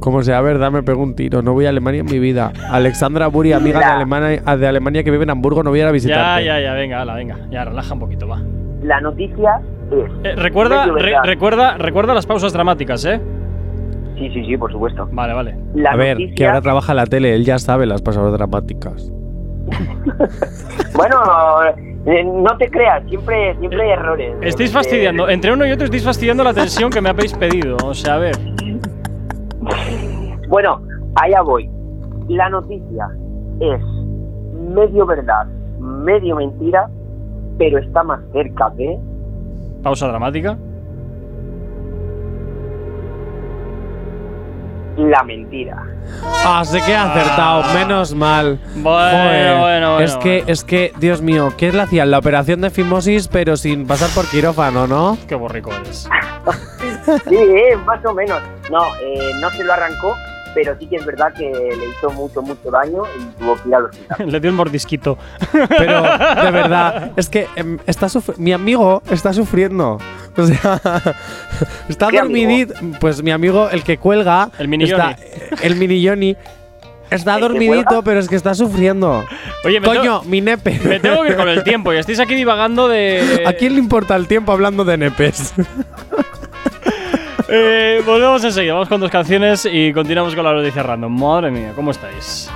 [0.00, 1.42] como sea verdad, me pego un tiro.
[1.42, 2.52] No voy a Alemania en mi vida.
[2.70, 5.86] Alexandra Buri, amiga de Alemania, de Alemania que vive en Hamburgo, no voy a ir
[5.86, 6.44] a Ya, visitarte.
[6.44, 7.36] ya, ya, venga, hala, venga.
[7.50, 8.40] Ya, relaja un poquito, va.
[8.82, 10.10] La noticia es.
[10.22, 13.20] Eh, recuerda, re- recuerda, recuerda las pausas dramáticas, ¿eh?
[14.16, 15.08] Sí, sí, sí, por supuesto.
[15.10, 15.56] Vale, vale.
[15.74, 16.34] La a ver, noticia.
[16.36, 19.10] que ahora trabaja en la tele, él ya sabe las pasadas dramáticas.
[20.94, 21.18] Bueno,
[22.06, 24.34] eh, no te creas, siempre, siempre hay errores.
[24.40, 27.76] Estáis Eh, fastidiando, entre uno y otro estáis fastidiando la tensión que me habéis pedido.
[27.84, 28.36] O sea, a ver.
[30.48, 30.80] Bueno,
[31.16, 31.68] allá voy.
[32.28, 33.08] La noticia
[33.60, 33.80] es
[34.74, 35.46] medio verdad,
[35.80, 36.88] medio mentira,
[37.58, 38.96] pero está más cerca de.
[39.82, 40.56] Pausa dramática.
[44.96, 45.82] La mentira.
[46.44, 48.58] Ah, sé que he acertado, menos mal.
[48.74, 52.10] Bueno, Joder, bueno, bueno, Es que, es que, Dios mío, ¿qué le hacían?
[52.10, 55.18] La operación de fimosis, pero sin pasar por quirófano, ¿no?
[55.28, 56.08] Qué borrico eres.
[57.28, 58.40] Sí, eh, más o menos.
[58.68, 60.16] No, eh, no se lo arrancó,
[60.56, 63.74] pero sí que es verdad que le hizo mucho, mucho daño y tuvo que ir
[63.74, 64.16] al hospital.
[64.32, 65.18] Le dio un mordisquito.
[65.52, 68.06] Pero, de verdad, es que em, está
[68.38, 69.98] mi amigo está sufriendo.
[70.34, 70.80] O sea,
[71.90, 72.72] está ¿Qué dormidito.
[73.00, 74.48] Pues mi amigo, el que cuelga.
[74.58, 75.14] El mini está-
[75.62, 76.34] El mini Johnny.
[77.10, 79.24] Está ¿El que dormidito, pero es que está sufriendo.
[79.62, 80.80] Oye, me, Coño, mi nepe.
[80.84, 83.44] me tengo que ir con el tiempo y estáis aquí divagando de.
[83.46, 85.52] ¿A quién le importa el tiempo hablando de nepes?
[87.48, 91.12] Eh, volvemos enseguida, vamos con dos canciones y continuamos con la noticia random.
[91.20, 92.50] Madre mía, ¿cómo estáis?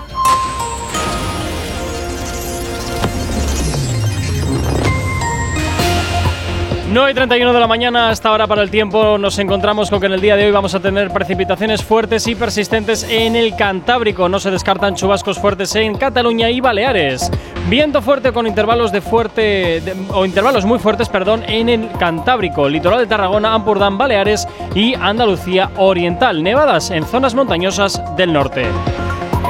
[6.93, 10.07] 9 y 31 de la mañana, hasta ahora para el tiempo nos encontramos con que
[10.07, 14.29] en el día de hoy vamos a tener precipitaciones fuertes y persistentes en el Cantábrico.
[14.29, 17.31] No se descartan chubascos fuertes en Cataluña y Baleares.
[17.69, 19.81] Viento fuerte con intervalos de fuerte
[20.13, 25.71] o intervalos muy fuertes, perdón, en el Cantábrico, litoral de Tarragona, Ampurdán, Baleares y Andalucía
[25.77, 26.43] Oriental.
[26.43, 28.67] Nevadas en zonas montañosas del norte.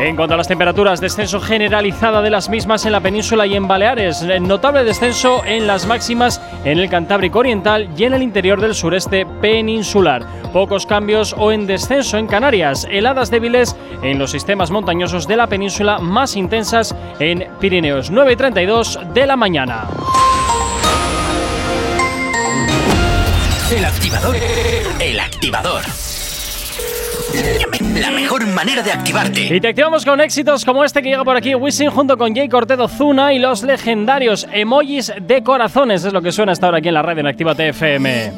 [0.01, 3.69] En cuanto a las temperaturas, descenso generalizada de las mismas en la península y en
[3.69, 4.23] Baleares.
[4.41, 9.27] Notable descenso en las máximas en el Cantábrico Oriental y en el interior del sureste
[9.27, 10.25] peninsular.
[10.55, 12.89] Pocos cambios o en descenso en Canarias.
[12.91, 18.11] Heladas débiles en los sistemas montañosos de la península, más intensas en Pirineos.
[18.11, 19.87] 9 y de la mañana.
[23.71, 24.37] El activador.
[24.99, 25.83] El activador
[28.01, 29.55] la mejor manera de activarte.
[29.55, 32.49] Y te activamos con éxitos como este que llega por aquí, Wisin, junto con Jay
[32.49, 36.05] Cortez Zuna y los legendarios emojis de corazones.
[36.05, 38.33] Es lo que suena hasta ahora aquí en la radio en Activa TFM.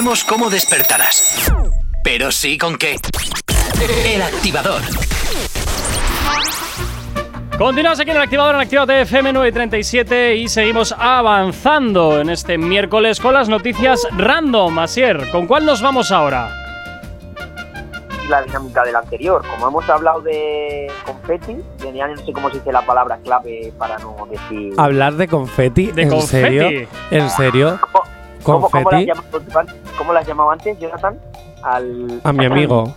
[0.00, 1.52] Sabemos cómo despertarás,
[2.02, 2.96] pero sí con qué.
[4.06, 4.80] El activador.
[7.58, 13.20] Continuamos aquí en el activador en Activate FM 937 y seguimos avanzando en este miércoles
[13.20, 14.78] con las noticias random.
[14.78, 16.56] Asier, ¿con cuál nos vamos ahora?
[18.30, 19.42] la dinámica del anterior.
[19.50, 23.70] Como hemos hablado de confeti, de- ya no sé cómo se dice la palabra clave
[23.76, 24.72] para no decir.
[24.78, 26.30] Hablar de confeti, ¿De ¿en confeti?
[26.30, 26.88] serio?
[27.10, 27.78] ¿En serio?
[27.80, 28.04] ¿Cómo,
[28.44, 29.10] cómo, las ¿Confeti?
[30.00, 31.18] Cómo las llamaba antes, Jonathan?
[31.62, 32.94] Al, A mi amigo.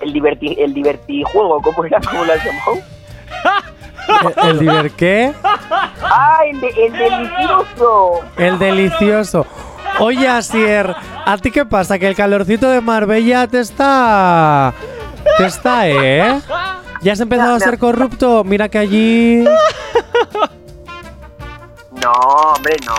[0.00, 1.98] El, diverti, el divertijuego, ¿cómo era?
[2.00, 2.78] ¿Cómo las llamó?
[4.44, 5.32] ¿El, el diver qué?
[5.42, 8.20] ¡Ah, el, de- el delicioso!
[8.36, 9.46] El delicioso.
[10.00, 10.94] Oye, Asier,
[11.24, 11.98] ¿a ti qué pasa?
[11.98, 14.74] Que el calorcito de Marbella te está.
[15.38, 16.40] Te está, ¿eh?
[17.00, 18.44] ¿Ya has empezado a ser corrupto?
[18.44, 19.44] Mira que allí.
[22.02, 22.96] No, hombre, no,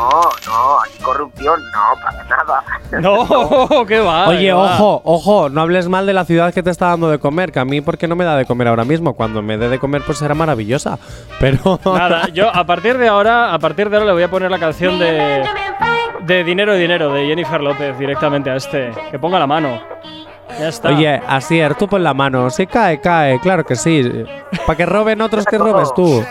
[0.48, 2.64] no, aquí corrupción, no, para nada.
[3.02, 4.30] No, qué va.
[4.30, 4.76] Oye, qué va.
[4.76, 7.60] ojo, ojo, no hables mal de la ciudad que te está dando de comer, que
[7.60, 9.14] a mí, ¿por qué no me da de comer ahora mismo?
[9.14, 11.00] Cuando me dé de comer, pues será maravillosa.
[11.40, 11.80] Pero.
[11.86, 14.60] Nada, yo a partir de ahora, a partir de ahora le voy a poner la
[14.60, 15.44] canción de
[16.26, 18.92] de Dinero y Dinero de Jennifer López directamente a este.
[19.12, 19.82] Que ponga la mano.
[20.60, 20.90] Ya está.
[20.90, 22.50] Oye, Asier, tú pon la mano.
[22.50, 24.24] Si cae, cae, claro que sí.
[24.66, 26.24] Para que roben otros que robes tú.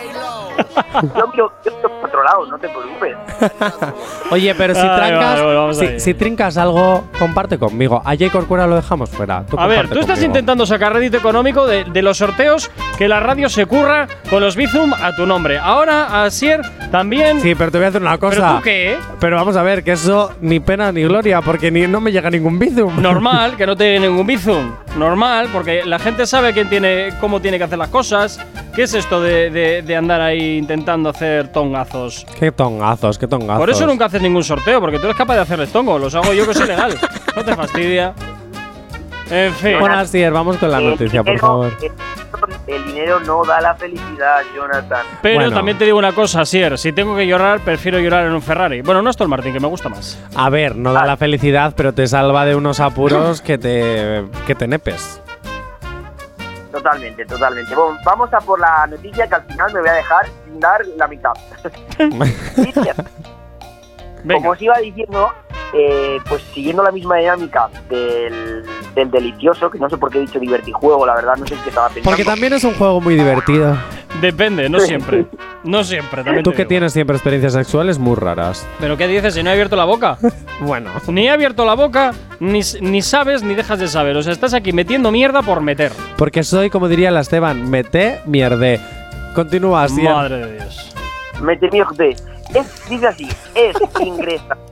[1.17, 1.53] Yo miro,
[2.23, 3.17] otro lado, no te preocupes.
[4.31, 8.01] Oye, pero si Ay, trancas, vale, vamos si, si trincas algo, comparte conmigo.
[8.05, 9.45] A Jay Corcuera lo dejamos fuera.
[9.49, 10.27] Tú A ver, tú estás conmigo.
[10.27, 14.57] intentando sacar rédito económico de, de los sorteos que la radio se curra con los
[14.57, 15.59] Bizum a tu nombre.
[15.59, 17.41] Ahora, Asier, también.
[17.41, 18.37] Sí, pero te voy a decir una cosa.
[18.41, 18.97] ¿Pero tú qué?
[19.21, 22.31] Pero vamos a ver, que eso ni pena ni gloria, porque ni, no me llega
[22.31, 23.01] ningún bizum.
[23.01, 24.73] Normal, que no te dé ningún Bizum.
[24.97, 28.39] Normal, porque la gente sabe quién tiene, cómo tiene que hacer las cosas.
[28.75, 32.12] ¿Qué es esto de, de- de andar ahí intentando hacer tongazos?
[32.39, 33.59] Qué tongazos, qué tongazos.
[33.61, 35.99] Por eso nunca haces ningún sorteo, porque tú eres capaz de hacerles tongo.
[35.99, 36.99] Los hago yo que soy legal.
[37.37, 38.15] No te fastidia.
[39.31, 39.79] En fin.
[39.81, 41.73] Bueno, Asier, vamos con la El noticia, por dinero- favor.
[42.67, 45.07] El, dinero no da la felicidad, Jonathan.
[45.23, 45.53] Pero Bueno.
[45.55, 46.77] también te digo una cosa, Sier.
[46.77, 48.83] Si tengo que llorar, prefiero llorar en un Ferrari.
[48.83, 50.19] Bueno, no Aston Martin, que me gusta más.
[50.37, 50.95] A ver, no Ah.
[50.95, 55.21] da la felicidad, pero te salva de unos apuros que te, que te nepes.
[56.71, 57.75] Totalmente, totalmente.
[57.75, 60.27] Bueno, vamos a por la noticia que al final me voy a dejar
[60.61, 61.33] dar la mitad.
[64.33, 65.29] Como os iba diciendo,
[65.75, 68.63] eh, pues siguiendo la misma dinámica del,
[68.95, 71.71] del delicioso, que no sé por qué he dicho divertijuego, la verdad, no sé qué
[71.71, 72.09] estaba pensando.
[72.11, 73.77] Porque también es un juego muy divertido.
[74.21, 75.27] Depende, no siempre.
[75.65, 76.69] No siempre, también Tú que digo.
[76.69, 78.65] tienes siempre experiencias sexuales muy raras.
[78.79, 80.19] ¿Pero qué dices si no he abierto la boca?
[80.61, 80.91] Bueno.
[81.09, 84.17] Ni he abierto la boca, ni, s- ni sabes ni dejas de saber.
[84.17, 85.91] O sea, estás aquí metiendo mierda por meter.
[86.17, 88.79] Porque soy, como diría la Esteban, mete mierde.
[89.35, 90.03] Continúa así.
[90.03, 90.95] Madre de Dios.
[91.41, 92.11] Metemirte.
[92.55, 94.57] Es, dice así, es ingresa.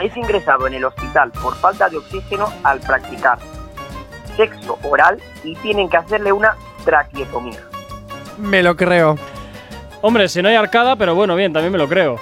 [0.00, 3.38] Es ingresado en el hospital por falta de oxígeno al practicar
[4.34, 7.60] sexo oral y tienen que hacerle una traqueotomía.
[8.38, 9.16] Me lo creo.
[10.00, 12.16] Hombre, si no hay arcada, pero bueno, bien, también me lo creo.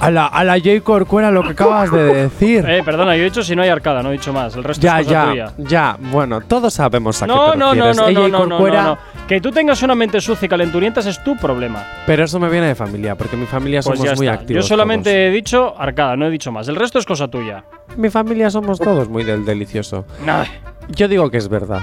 [0.00, 0.80] A la, a la J.
[0.82, 2.64] Corcuera lo que acabas de decir.
[2.68, 4.54] Eh, perdona, yo he dicho si no hay arcada, no he dicho más.
[4.56, 5.52] El resto ya, es cosa ya, tuya.
[5.68, 5.96] ya.
[6.10, 7.96] Bueno, todos sabemos a No, qué te no, no, refieres.
[7.96, 8.98] no, no, no, no, Corcuera- no, no.
[9.28, 11.82] Que tú tengas una mente sucia y calenturientas es tu problema.
[12.06, 14.40] Pero eso me viene de familia, porque mi familia Pues somos ya muy está.
[14.40, 14.64] activos.
[14.64, 16.68] Yo solamente he dicho arcada, no he dicho más.
[16.68, 17.64] El resto es cosa tuya.
[17.96, 20.04] Mi familia somos todos muy del delicioso.
[20.26, 20.46] Nada.
[20.88, 21.80] Yo digo que es verdad.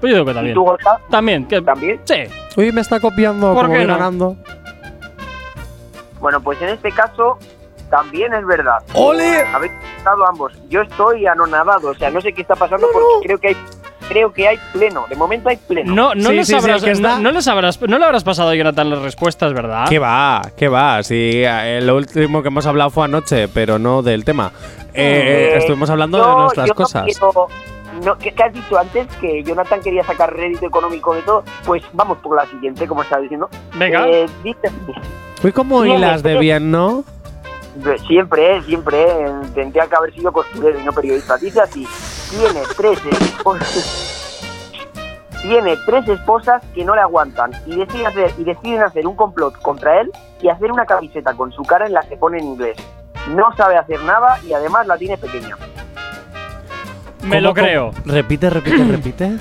[0.00, 0.52] Pues yo digo que también.
[0.52, 0.98] ¿Y tú, Gorka?
[1.10, 1.44] También.
[1.46, 2.00] Que, ¿También?
[2.04, 2.14] Sí.
[2.56, 3.92] Uy, me está copiando ¿Por como qué no?
[3.94, 4.36] ganando.
[6.22, 7.38] Bueno, pues en este caso
[7.90, 8.78] también es verdad.
[8.94, 9.42] ¡Ole!
[9.52, 10.52] Habéis estado ambos.
[10.70, 13.56] Yo estoy anonadado, o sea, no sé qué está pasando porque creo que hay
[14.08, 15.04] creo que hay pleno.
[15.08, 15.94] De momento hay pleno.
[15.94, 17.98] No, no, Sí, les sí, sí, habrás, el que está- no, no les habrás, no
[17.98, 19.84] le habrás pasado a Jonathan las respuestas, ¿verdad?
[19.88, 20.42] ¿Qué va?
[20.56, 21.02] ¿Qué va?
[21.02, 24.52] Sí, eh, lo último que hemos hablado fue anoche, pero no del tema.
[24.94, 27.04] Eh, Eh, estuvimos hablando yo- de nuestras yo no cosas.
[27.04, 27.48] quiero-
[28.04, 29.06] no, ¿qué, qué has dicho antes?
[29.20, 31.44] Que Jonathan quería sacar rédito económico de todo.
[31.64, 33.48] Pues vamos por la siguiente, como estaba diciendo.
[33.74, 34.06] Venga.
[34.08, 34.68] Eh, dice
[35.42, 37.04] Uy, como Tiene hilas de bien, ¿no?
[38.06, 39.02] Siempre, eh, siempre.
[39.02, 41.36] eh, Tendría que haber sido costurero y no periodista.
[41.38, 41.86] Dice así:
[42.30, 44.08] tiene tres esposas.
[45.42, 49.60] Tiene tres esposas que no le aguantan y deciden, hacer, y deciden hacer un complot
[49.60, 50.10] contra él
[50.40, 52.76] y hacer una camiseta con su cara en la que pone en inglés.
[53.30, 55.56] No sabe hacer nada y además la tiene pequeña.
[57.22, 57.90] Me ¿Cómo, lo creo.
[58.04, 59.32] Repite, repite, repite.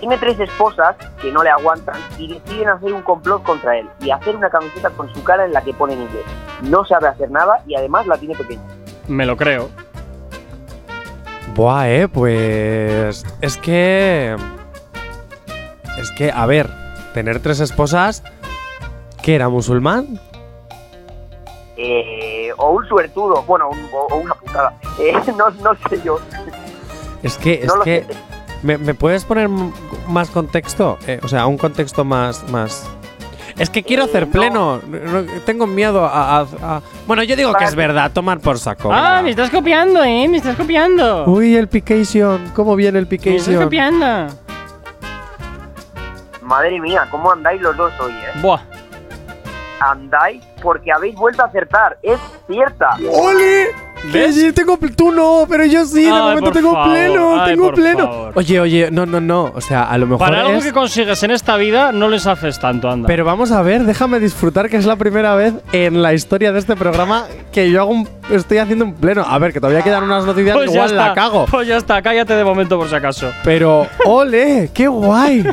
[0.00, 4.10] Tiene tres esposas que no le aguantan y deciden hacer un complot contra él y
[4.10, 6.24] hacer una camiseta con su cara en la que pone en inglés.
[6.62, 8.62] No sabe hacer nada y además la tiene pequeña.
[9.08, 9.70] Me lo creo.
[11.54, 13.24] Buah, eh, pues.
[13.40, 14.36] Es que.
[15.98, 16.68] Es que, a ver,
[17.14, 18.22] tener tres esposas.
[19.22, 20.20] ¿Qué era musulmán?
[21.78, 24.74] Eh, o un suertudo, bueno, un- o, una putada.
[24.98, 26.18] Eh, no, no sé yo.
[27.22, 28.04] Es que, es No lo que.
[28.08, 28.14] sé.
[28.66, 29.48] ¿Me, me puedes poner
[30.08, 30.98] más contexto?
[31.06, 32.48] Eh, o sea, un contexto más.
[32.50, 32.86] más...
[33.58, 34.32] Es que quiero Eh, hacer no.
[34.32, 34.80] pleno.
[34.86, 38.92] no- tengo miedo a, a- a- Bueno, yo digo que es verdad, tomar por saco.
[38.92, 40.28] Ah, me estás copiando, ¿eh?
[40.28, 41.24] Me estás copiando.
[41.26, 42.50] Uy, el Pication.
[42.54, 43.62] ¿Cómo viene el me estás Pication?
[43.64, 44.26] copiando.
[46.42, 48.38] Madre mía, ¿cómo andáis los dos hoy, eh?
[48.42, 48.60] Buah.
[49.80, 51.98] Andáis porque habéis vuelto a acertar.
[52.02, 52.96] Es cierta.
[53.10, 53.68] ¡Ole!
[54.12, 57.50] Que tengo tú no, pero yo sí, de Ay, momento por tengo favor, pleno, ay,
[57.52, 57.98] tengo por pleno.
[58.06, 58.32] favor.
[58.36, 61.22] Oye, oye, no, no, no, o sea, a lo mejor Para algo es- que consigues
[61.22, 63.06] en esta vida, no les haces tanto, anda.
[63.06, 66.58] Pero vamos a ver, déjame disfrutar que es la primera vez en la historia de
[66.58, 69.24] este programa que yo hago un, estoy haciendo un pleno.
[69.26, 71.46] A ver, que todavía quedan unas noticias, Pues ya igual la cago.
[71.50, 73.30] Pues ya está, cállate de momento por si acaso.
[73.44, 75.44] Pero, ole, qué guay.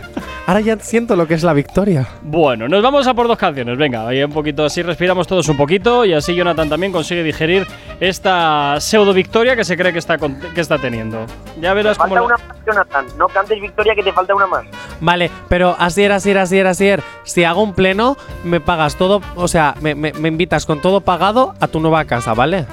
[0.46, 2.06] Ahora ya siento lo que es la victoria.
[2.22, 3.78] Bueno, nos vamos a por dos canciones.
[3.78, 7.66] Venga, ahí un poquito así respiramos todos un poquito y así Jonathan también consigue digerir
[8.02, 8.43] esta
[8.80, 11.26] pseudo victoria que se cree que está, con- que está teniendo.
[11.60, 12.16] Ya verás cómo.
[12.16, 13.06] Falta lo- una más, Jonathan.
[13.18, 14.64] No cantes victoria que te falta una más.
[15.00, 19.76] Vale, pero Asier, Asier, Asier, Asier, si hago un pleno, me pagas todo, o sea,
[19.82, 22.66] me, me- me invitas con todo pagado a tu nueva casa, ¿vale?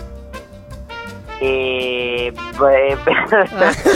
[1.41, 2.10] Eh,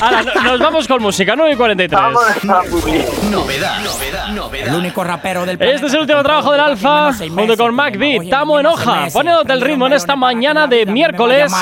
[0.01, 2.01] Ahora, no- nos vamos con música, 9 y 43.
[2.01, 3.05] Vamos a la publi.
[3.31, 4.69] Novedad, novedad, novedad.
[4.69, 8.27] El único rapero del Este es el último trabajo del Alfa junto con Mac B.
[8.31, 11.53] Tamo en hoja, poniéndote el ritmo en esta mañana de miércoles.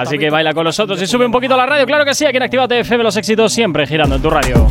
[0.00, 1.86] Así que baila con nosotros y sube un poquito la radio.
[1.86, 4.66] Claro que sí, aquí en Actívate FM los éxitos siempre girando en tu radio.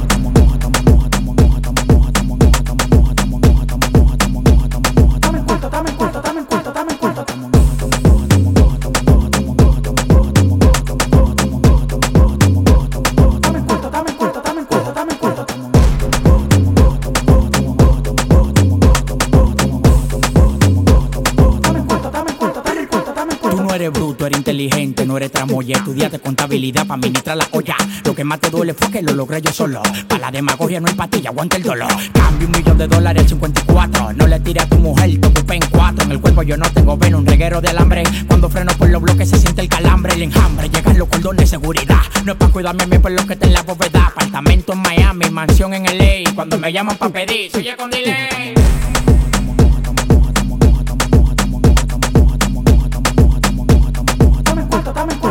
[24.22, 25.77] No eres inteligente, no eres tramoya.
[25.77, 27.76] Estudiaste contabilidad para administrar la olla.
[28.06, 29.81] Lo que más te duele fue que lo logré yo solo.
[30.07, 31.91] Para la demagogia no hay pastilla, aguanta el dolor.
[32.14, 34.14] Cambio un millón de dólares al 54.
[34.14, 36.06] No le tires a tu mujer, te ocupé en cuatro.
[36.06, 38.03] En el cuerpo yo no tengo veno, un reguero de alambre.
[38.27, 40.69] Cuando freno por los bloques se siente el calambre, el enjambre.
[40.69, 42.02] Llegan los cordones de seguridad.
[42.23, 44.06] No es para cuidarme a mí por lo que está en la bóveda.
[44.06, 46.31] Apartamento en Miami, mansión en LA.
[46.35, 48.53] Cuando me llaman para pedir, soy con delay.
[55.02, 55.31] Yo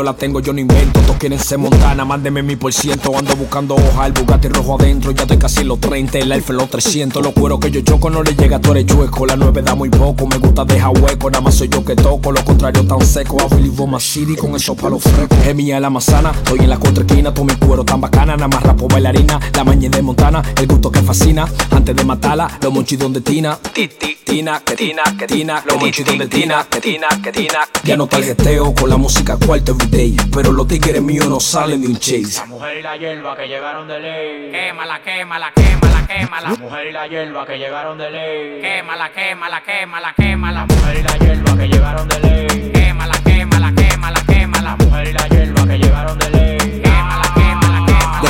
[0.00, 0.98] yo la tengo, yo no invento.
[1.00, 3.16] Todos quieren ser montana, mándeme mi por ciento.
[3.16, 5.10] Ando buscando hoja, el Bugatti rojo adentro.
[5.10, 7.22] Ya estoy casi los 30, el Alfa los 300.
[7.22, 9.26] Los cueros que yo choco no le llega, tú eres chueco.
[9.26, 11.30] La 9 da muy poco, me gusta dejar hueco.
[11.30, 13.36] Nada más soy yo que toco, lo contrario tan seco.
[13.80, 15.38] Want my city con esos palos frescos.
[15.46, 17.34] Es mía la manzana, estoy en la contraesquina.
[17.34, 19.38] Todo mi cuero tan bacana, nada más rapo bailarina.
[19.54, 21.46] La mañana de Montana, el gusto que fascina.
[21.70, 23.58] Antes de matarla, los monchidos de Tina.
[23.74, 25.62] Ti, ti, Tina, que Tina, que Tina.
[25.66, 27.58] Los monchidos de Tina, que Tina, que Tina.
[27.84, 29.76] Ya no tarjeteo con la música cuarto
[30.32, 32.46] Pero los tigres míos no salen de un chase.
[32.46, 34.50] mujer y la hierba que llegaron de ley.
[34.52, 36.50] Quémala, quémala, quémala, quémala.
[36.50, 38.60] La mujer y la hierba que llegaron de ley.
[38.62, 40.66] Quémala, quémala, quémala, quémala.
[40.66, 42.69] La mujer y la hierba que llegaron de ley.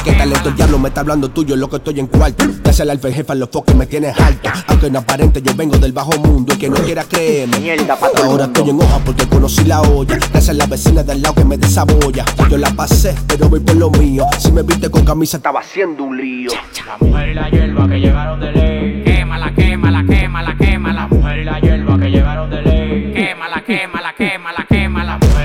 [0.04, 2.44] Qué talento el diablo me está hablando tuyo, lo que estoy en cuarto.
[2.62, 4.50] Te hace el alfa jefa, los foques me tienes alto.
[4.68, 6.54] Aunque no aparente, yo vengo del bajo mundo.
[6.54, 10.16] Y que no quiera creerme, mierda, Ahora estoy en hoja porque conocí la olla.
[10.16, 12.24] Gracias a la vecina del lado que me desabolla.
[12.48, 14.26] Yo la pasé, pero voy por lo mío.
[14.38, 16.50] Si me viste con camisa, estaba haciendo un lío.
[16.86, 19.04] La mujer y la hierba que llegaron de ley.
[19.04, 21.00] Quémala, quémala, quémala, quémala.
[21.02, 23.12] La mujer y la hierba que llegaron de ley.
[23.14, 25.18] Quémala, quémala, quémala, quémala.
[25.20, 25.39] La mujer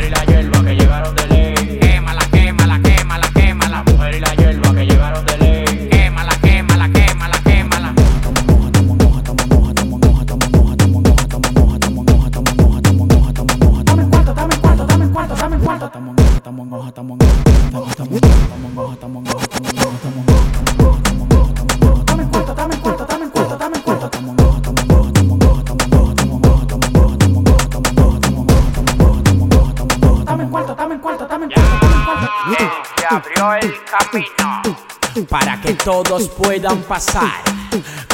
[35.23, 37.43] para que todos puedan pasar.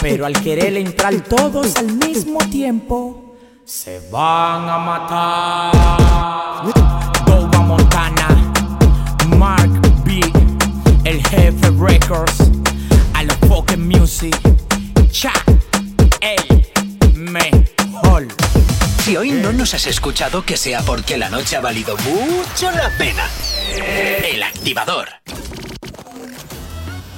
[0.01, 5.71] Pero al querer entrar todos al mismo tiempo, se van a matar.
[7.25, 8.53] Boba Montana,
[9.37, 10.21] Mark B,
[11.03, 12.49] el jefe Records,
[13.13, 14.37] a los fucking music,
[15.11, 15.33] cha,
[16.21, 16.65] el
[17.15, 18.27] mejor.
[19.03, 22.89] Si hoy no nos has escuchado, que sea porque la noche ha valido mucho la
[22.97, 23.27] pena.
[24.23, 25.09] El activador.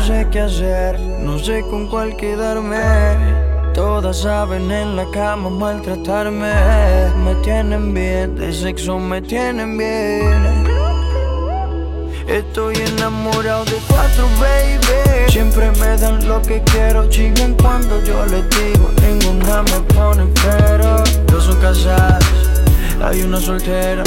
[0.00, 2.80] No sé qué hacer, no sé con cuál quedarme.
[3.74, 6.54] Todas saben en la cama maltratarme.
[7.22, 10.66] Me tienen bien, de sexo me tienen bien.
[12.26, 15.30] Estoy enamorado de cuatro, baby.
[15.30, 18.90] Siempre me dan lo que quiero, chingan cuando yo les digo.
[19.02, 21.04] Ninguna me pone pero.
[21.26, 22.24] Dos son casadas,
[23.02, 24.02] hay una soltera.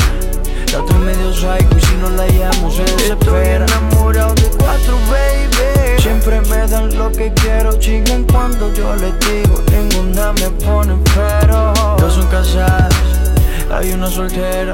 [0.73, 3.63] La otra es medio psycho y si no la llamo se desespera.
[3.63, 6.01] Estoy enamorado de cuatro, baby.
[6.01, 9.61] Siempre me dan lo que quiero, chingan cuando yo les digo.
[9.71, 11.73] Ninguna me pone pero.
[11.99, 12.91] Dos son casadas,
[13.71, 14.73] hay una soltera.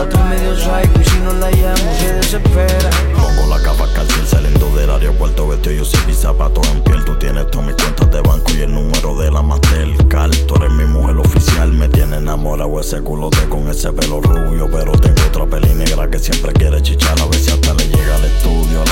[0.00, 2.90] Es medio psycho y si no la llamo se desespera.
[3.14, 7.04] Pongo la capa calcín saliendo del aeropuerto Vestido yo sin mis zapatos en piel.
[7.04, 10.34] Tú tienes todas mis cuentas de banco y el número de la Mastercard.
[10.46, 14.92] Tú eres mi mujer oficial Me tiene enamorado ese culote con ese pelo rubio Pero
[14.92, 17.20] tengo otra peli negra que siempre quiere chichar.
[17.20, 18.82] A ver si hasta le llega al estudio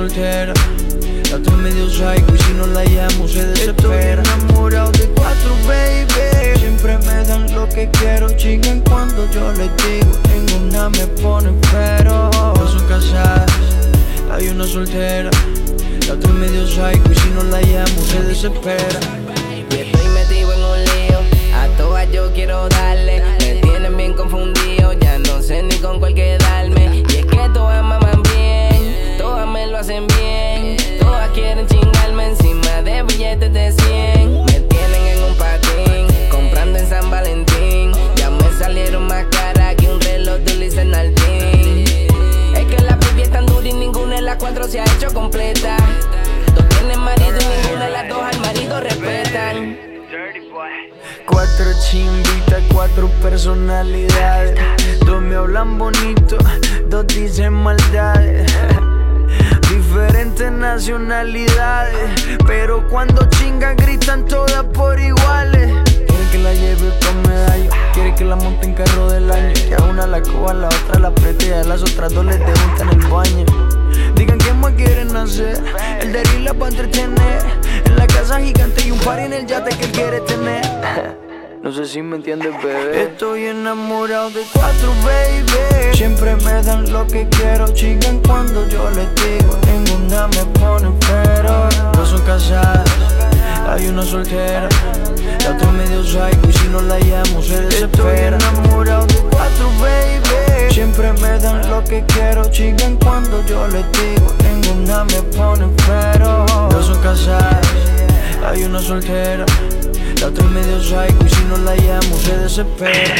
[0.00, 0.54] soltera.
[1.30, 4.22] La otra es medio psycho y si no la llamo se desespera.
[4.22, 6.58] Estoy enamorado de cuatro, baby.
[6.58, 10.10] Siempre me dan lo que quiero, chingan cuando yo les digo.
[10.34, 12.30] Ninguna me pone pero.
[12.54, 13.52] Dos son casadas,
[14.32, 15.30] hay una soltera.
[16.06, 19.00] La otra es medio psycho y si no la llamo se desespera.
[19.70, 21.18] Y estoy metido en un lío,
[21.54, 23.22] a todas yo quiero darle.
[23.40, 26.59] Me tienen bien confundido, ya no sé ni con cuál quedarme.
[29.90, 34.44] Todas quieren chingarme encima de billetes de 100.
[34.44, 37.90] Me tienen en un patín, comprando en San Valentín.
[38.14, 41.84] Ya me salieron más caras que un reloj de Nardín.
[42.54, 45.12] Es que la pipi es tan dura y ninguna de las cuatro se ha hecho
[45.12, 45.76] completa.
[46.54, 49.76] Dos tienen marido y ninguna de las dos al marido respetan.
[51.26, 54.56] Cuatro chimbitas, cuatro personalidades.
[55.04, 56.38] Dos me hablan bonito,
[56.88, 58.52] dos dicen maldades.
[60.00, 65.74] Diferentes nacionalidades, pero cuando chingan gritan todas por iguales.
[65.84, 69.52] Quiere que la lleve con medallo, quiere que la monte en carro del año.
[69.52, 72.24] Que a una la coja, a la otra la apriete y a las otras dos
[72.24, 73.44] les en el baño.
[74.14, 75.62] Digan qué más quieren hacer,
[76.00, 77.42] el de la para entretener.
[77.84, 80.62] En la casa gigante y un par en el yate que él quiere tener.
[81.62, 83.02] No sé si me entiendes, bebé.
[83.02, 85.94] Estoy enamorado de cuatro, baby.
[85.94, 89.59] Siempre me dan lo que quiero, chingan cuando yo les digo.
[90.10, 91.68] Ninguna me pone pero.
[91.94, 92.90] No son casadas,
[93.68, 94.68] hay una soltera.
[95.44, 98.36] La otra medio psycho y si no la llamo se desespera.
[98.36, 100.74] Estoy enamorado de cuatro, baby.
[100.74, 104.34] Siempre me dan lo que quiero, chingan cuando yo les digo.
[104.42, 106.44] Ninguna me pone pero.
[106.72, 107.68] No son casadas,
[108.44, 109.46] hay una soltera.
[110.20, 113.14] La otra medio psycho y si no la llamo se desespera.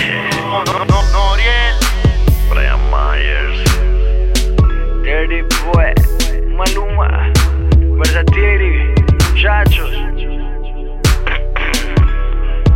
[2.50, 3.60] Brian Myers
[5.04, 5.42] Dirty
[5.72, 5.94] Boy,
[6.60, 7.32] Maluma,
[7.96, 8.92] Versatiri,
[9.34, 9.92] Chachos.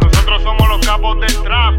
[0.00, 1.74] Nosotros somos los capos del trap.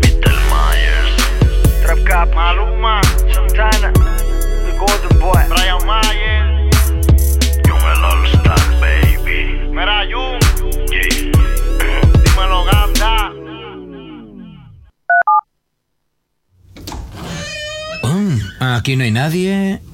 [0.00, 3.02] Peter Myers, Trap Cap, Maluma,
[3.34, 6.74] Santana, The Golden Boy, Brian Myers.
[7.68, 9.68] Yo me lo All Star, baby.
[9.74, 10.40] Mira, Jun.
[10.88, 11.32] Yeah.
[12.24, 12.64] Dímelo,
[18.04, 19.89] mm, aquí no hay nadie.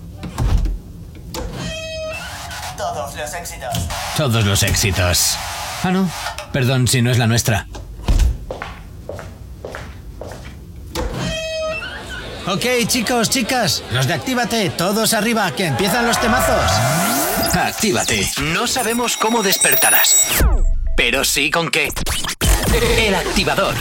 [3.37, 3.75] Éxitos.
[4.17, 5.37] Todos los éxitos.
[5.85, 6.11] Ah, no.
[6.53, 7.67] Perdón si no es la nuestra.
[12.49, 16.71] Ok, chicos, chicas, los de Actívate, todos arriba, que empiezan los temazos.
[17.55, 18.29] Actívate.
[18.55, 20.17] No sabemos cómo despertarás,
[20.97, 21.89] pero sí con qué.
[22.99, 23.75] El activador.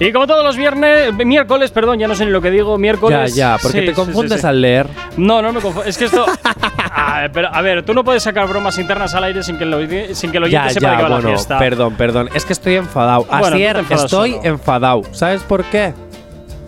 [0.00, 2.78] Y como todos los viernes, miércoles, perdón, ya no sé ni lo que digo, Ya,
[2.80, 3.34] miércoles.
[3.36, 4.46] ya, porque Sí, te sí, confundes sí, sí.
[4.48, 4.88] al leer.
[5.16, 5.88] No, no me confundo.
[5.88, 6.26] Es que esto.
[7.06, 9.64] a, ver, pero, a ver, tú no puedes sacar bromas internas al aire sin que
[9.64, 9.78] lo,
[10.14, 11.58] sin que lo oyente Ya, sepa de ya, qué va la bueno, fiesta.
[11.58, 12.28] perdón, perdón.
[12.34, 13.24] Es que estoy enfadado.
[13.24, 14.42] Bueno, Asier, enfadas estoy solo.
[14.44, 15.02] enfadado.
[15.12, 15.92] ¿Sabes por qué?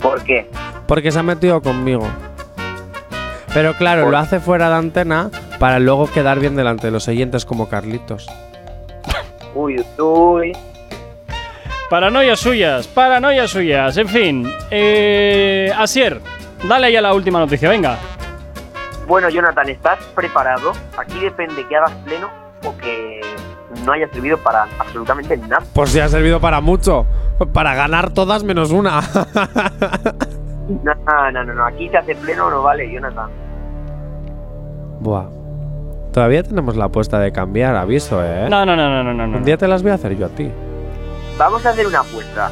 [0.00, 0.50] ¿Por qué?
[0.86, 2.06] Porque se ha metido conmigo.
[3.52, 7.06] Pero claro, Por- lo hace fuera de antena para luego quedar bien delante de los
[7.08, 8.26] oyentes como Carlitos.
[9.54, 10.52] Uy, uy.
[11.88, 13.96] Paranoias suyas, paranoias suyas.
[13.96, 16.20] En fin, eh, Asier,
[16.68, 17.96] dale ahí a la última noticia, venga.
[19.06, 20.72] Bueno, Jonathan, ¿estás preparado?
[20.96, 22.28] Aquí depende que hagas pleno
[22.64, 23.20] o que
[23.84, 25.62] no haya servido para absolutamente nada.
[25.74, 27.04] Pues si ha servido para mucho.
[27.52, 29.00] Para ganar todas menos una.
[30.66, 30.94] No,
[31.30, 31.66] no, no, no.
[31.66, 33.28] Aquí se hace pleno no vale, Jonathan.
[35.00, 35.26] Buah.
[36.10, 38.48] Todavía tenemos la apuesta de cambiar, aviso, ¿eh?
[38.48, 39.26] No, no, no, no, no, no.
[39.26, 39.36] no.
[39.36, 40.50] Un día te las voy a hacer yo a ti.
[41.36, 42.50] Vamos a hacer una apuesta.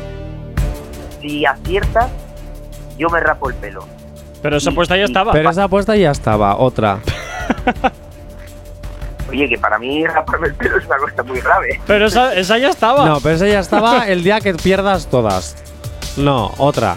[1.23, 2.11] Si aciertas,
[2.99, 3.85] yo me rapo el pelo.
[4.43, 5.33] Pero esa apuesta ya estaba.
[5.33, 6.99] Pero esa apuesta ya estaba, otra.
[9.31, 11.81] Oye, que para mí raparme el pelo es una cosa muy grave.
[11.87, 13.07] Pero esa, esa ya estaba.
[13.07, 15.57] No, pero esa ya estaba el día que pierdas todas.
[16.17, 16.97] No, otra.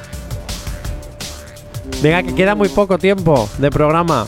[2.02, 4.28] Venga, que queda muy poco tiempo de programa.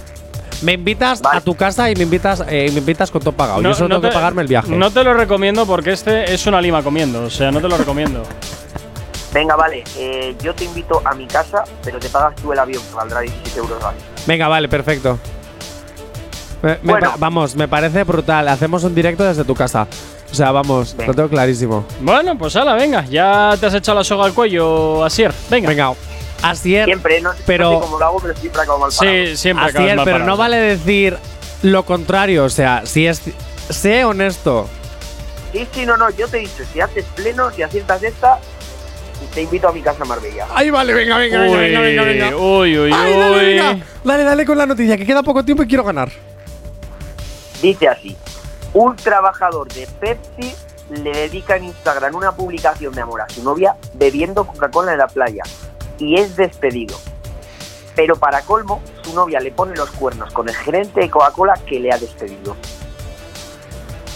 [0.62, 3.62] Me invitas a tu casa y me invitas, eh, me invitas con todo pagado.
[3.62, 4.72] No- Yo solo no tengo que te- pagarme el viaje.
[4.76, 7.24] No te lo recomiendo porque este es una lima comiendo.
[7.26, 8.24] O sea, no te lo recomiendo.
[9.38, 9.84] Venga, vale.
[9.98, 13.20] eh, yo te invito a mi casa, pero te pagas tú el avión, que valdrá
[13.20, 13.80] 17 euros.
[13.84, 13.98] Vale.
[14.26, 15.20] Venga, vale, perfecto.
[16.64, 17.14] Me- me Bueno.
[17.20, 18.48] vamos, me parece brutal.
[18.48, 19.86] Hacemos un directo desde tu casa.
[20.32, 21.86] O sea, vamos, lo tengo clarísimo.
[22.02, 23.06] Bueno, pues ala, venga.
[23.06, 25.32] Ya te has echado la soga al cuello, Asier.
[25.52, 25.70] Venga.
[25.70, 25.94] Venga.
[26.42, 29.16] Asier, Siempre, no, pero- no sé cómo lo hago, pero siempre acabo mal parado.
[29.28, 31.18] Sí, siempre Asier, mal pero no vale decir
[31.62, 32.44] lo contrario.
[32.46, 33.22] O sea, si es.
[33.70, 34.68] Sé honesto.
[35.52, 36.10] Sí, sí, no, no.
[36.10, 38.40] Yo te he dicho, si haces pleno, si aciertas esta,
[39.38, 40.48] te invito a mi casa Marbella.
[40.56, 42.38] Ahí vale, venga, venga, Uy, venga, venga, venga, venga.
[42.38, 43.46] uy, uy, Ay, dale, uy.
[43.46, 43.86] venga.
[44.04, 46.10] Dale, dale con la noticia, que queda poco tiempo y quiero ganar.
[47.62, 48.18] Dice así:
[48.74, 50.56] Un trabajador de Pepsi
[50.90, 55.08] le dedica en Instagram una publicación de amor a su novia bebiendo Coca-Cola en la
[55.08, 55.44] playa
[56.00, 56.98] y es despedido.
[57.96, 61.80] Pero para colmo, su novia le pone los cuernos con el gerente de Coca-Cola que
[61.80, 62.56] le ha despedido.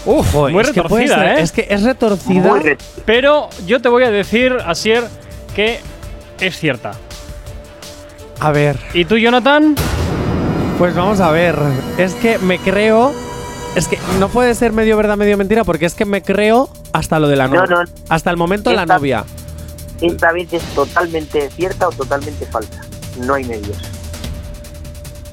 [0.04, 1.40] Uf, Joder, muy es que retorcida, ser- ¿eh?
[1.42, 2.54] Es que es retorcida.
[2.58, 5.04] Re- Pero yo te voy a decir, Asier,
[5.54, 5.78] que
[6.40, 6.92] es cierta.
[8.40, 9.76] A ver, ¿Y tú, Jonathan?
[10.78, 11.56] pues vamos a ver.
[11.98, 13.12] Es que me creo.
[13.76, 17.18] Es que no puede ser medio verdad, medio mentira, porque es que me creo hasta
[17.20, 17.76] lo de la No, novia.
[17.76, 17.84] no.
[18.08, 19.24] Hasta el momento de la novia.
[20.00, 22.80] Esta vez es totalmente cierta o totalmente falsa.
[23.24, 23.78] No hay medios.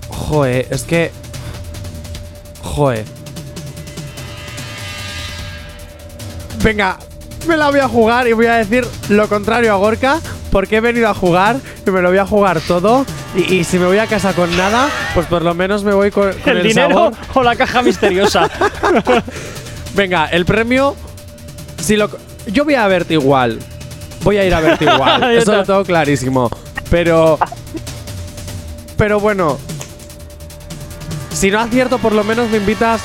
[0.10, 1.12] Joder, es que.
[2.62, 3.04] Joder.
[6.64, 6.98] Venga,
[7.48, 10.20] me la voy a jugar y voy a decir lo contrario a Gorka,
[10.52, 13.06] porque he venido a jugar y me lo voy a jugar todo.
[13.36, 16.12] Y, y si me voy a casa con nada, pues por lo menos me voy
[16.12, 17.14] con, con ¿El, el, dinero sabor.
[17.36, 18.50] o la caja misteriosa?
[19.96, 20.96] Venga, el premio.
[21.82, 22.10] Si lo,
[22.48, 23.60] yo voy a verte igual.
[24.24, 25.32] Voy a ir a verte igual.
[25.38, 26.50] Eso lo tengo clarísimo.
[26.90, 27.40] Pero.
[28.98, 29.58] Pero bueno.
[31.34, 33.02] Si no acierto, por lo menos me invitas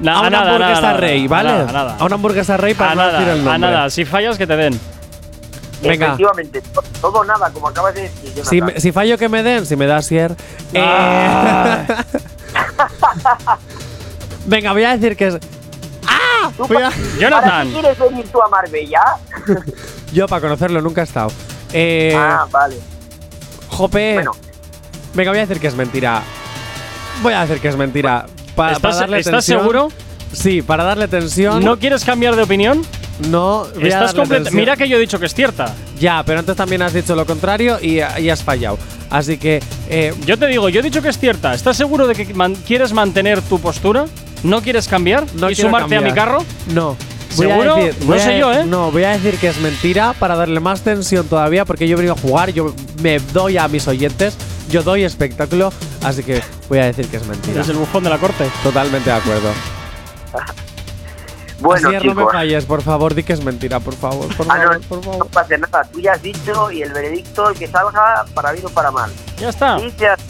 [0.00, 1.48] Na- a una nada, hamburguesa nada, rey, nada, ¿vale?
[1.50, 1.96] nada, nada.
[1.98, 3.68] A una hamburguesa rey para a no decir el nada, nombre.
[3.68, 3.90] a nada.
[3.90, 4.80] Si fallas, que te den.
[5.82, 6.06] Venga.
[6.06, 8.44] Efectivamente, to- todo nada, como acabas de decir.
[8.44, 10.36] Si, me- si fallo que me den, si me das Sier.
[10.72, 11.84] eh, Ah.
[14.46, 15.38] Venga, voy a decir que es.
[16.06, 16.50] ¡Ah!
[16.56, 17.66] ¿Tú Voy a- pa- ¿Para Jonathan.
[17.68, 19.00] qué quieres venir tú a Marbella?
[20.12, 21.30] Yo para conocerlo nunca he estado.
[21.72, 22.78] Eh, ah, vale.
[23.68, 24.14] Jope.
[24.14, 24.32] Bueno.
[25.14, 26.22] Venga, voy a decir que es mentira.
[27.22, 28.26] Voy a decir que es mentira.
[28.58, 29.60] Pa- ¿Estás- para darle estás tensión.
[29.60, 29.88] seguro?
[30.32, 31.64] Sí, para darle tensión.
[31.64, 32.82] ¿No quieres cambiar de opinión?
[33.30, 34.56] no voy a Estás darle complet- tensión.
[34.56, 35.74] Mira que yo he dicho que es cierta.
[35.98, 38.78] Ya, pero antes también has dicho lo contrario y, y has fallado.
[39.10, 39.60] Así que.
[39.88, 41.54] eh, Yo te digo, yo he dicho que es cierta.
[41.54, 44.04] ¿Estás seguro de que man- quieres mantener tu postura?
[44.42, 46.44] ¿No quieres cambiar no y quiero sumarte a mi carro?
[46.74, 46.96] No.
[47.36, 47.76] Voy a ¿Seguro?
[47.76, 48.64] decir- No voy a- sé yo, ¿eh?
[48.66, 51.96] No, voy a decir que es mentira para darle más tensión todavía porque yo he
[51.96, 54.36] venido a jugar, yo me doy a mis oyentes,
[54.68, 55.72] yo doy espectáculo,
[56.04, 57.54] así que voy a decir que es mentira.
[57.56, 58.50] Eres el bufón de la corte.
[58.62, 59.50] Totalmente de acuerdo.
[61.60, 62.32] Bueno, Asier, no me chicos.
[62.34, 65.18] falles, por favor, di que es mentira, por favor, por Ah, favor, no, por favor.
[65.18, 68.64] no pasa nada, tú ya has dicho y el veredicto, el que salga, para bien
[68.66, 69.10] o para mal.
[69.40, 69.76] Ya está.
[69.78, 70.22] Dice, así-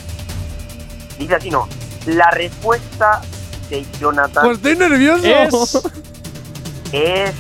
[1.19, 1.69] dice así, no.
[2.07, 3.21] La respuesta
[3.69, 5.27] de Jonathan Pues estoy nervioso.
[5.27, 7.31] Es- es...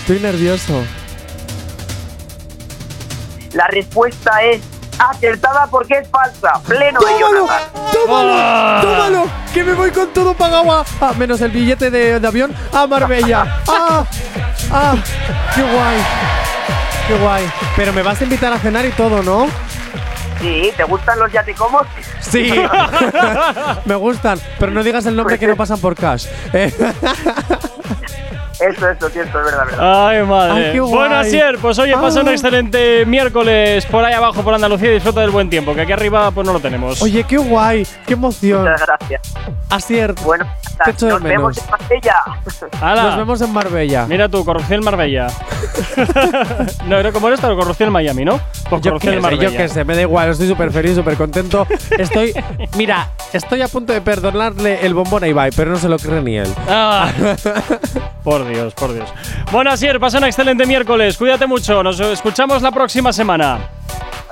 [0.00, 0.82] Estoy nervioso.
[3.52, 4.62] La respuesta es
[4.98, 6.52] acertada porque es falsa.
[6.66, 7.46] Pleno de ¡Tómalo!
[7.46, 7.92] Jonathan.
[7.92, 8.30] ¡Tómalo!
[8.34, 8.78] Ah.
[8.82, 9.24] ¡Tómalo!
[9.54, 12.86] ¡Que me voy con todo pagado a, a- menos el billete de, de avión a
[12.86, 13.62] Marbella!
[13.68, 14.04] ¡Ah!
[14.72, 14.94] ¡Ah!
[15.54, 15.96] ¡Qué guay!
[17.08, 17.50] ¡Qué guay!
[17.76, 19.46] Pero me vas a invitar a cenar y todo, ¿no?
[20.40, 21.82] Sí, ¿te gustan los yatecomos?
[22.20, 22.52] Sí.
[23.84, 26.26] me gustan, pero no digas el nombre que no pasan por cash.
[26.52, 26.72] Eh,
[28.60, 30.08] Eso, eso, cierto, es verdad, verdad.
[30.08, 30.52] Ay, madre.
[30.66, 30.92] Ay, qué guay.
[30.94, 32.32] bueno, Asier, pues oye, pasa un Ah.
[32.32, 36.30] excelente miércoles por ahí abajo, por Andalucía, y disfruta del buen tiempo, que aquí arriba
[36.32, 37.00] pues no lo tenemos.
[37.02, 38.62] Oye, qué guay, qué emoción.
[38.62, 39.20] Muchas gracias.
[39.70, 40.46] Asier, Bueno,
[40.84, 42.14] te echo de nos vemos en Marbella.
[42.80, 43.02] ¡Hala!
[43.02, 44.06] Nos vemos en Marbella.
[44.08, 45.26] Mira tú, corrupción en Marbella.
[46.86, 48.40] no, era como esta, corrupción en Miami, ¿no?
[48.68, 49.50] Pues Yo corrupción en Marbella.
[49.50, 51.66] yo qué sé, me da igual, estoy súper feliz, súper contento.
[51.96, 52.32] Estoy,
[52.76, 56.22] mira, estoy a punto de perdonarle el bombón a Ibai, pero no se lo cree
[56.22, 56.48] ni él.
[56.68, 57.08] Ah,
[58.24, 59.08] por Dios, por Dios.
[59.52, 61.16] Bueno, Asier, pasa un excelente miércoles.
[61.16, 61.82] Cuídate mucho.
[61.82, 63.58] Nos escuchamos la próxima semana.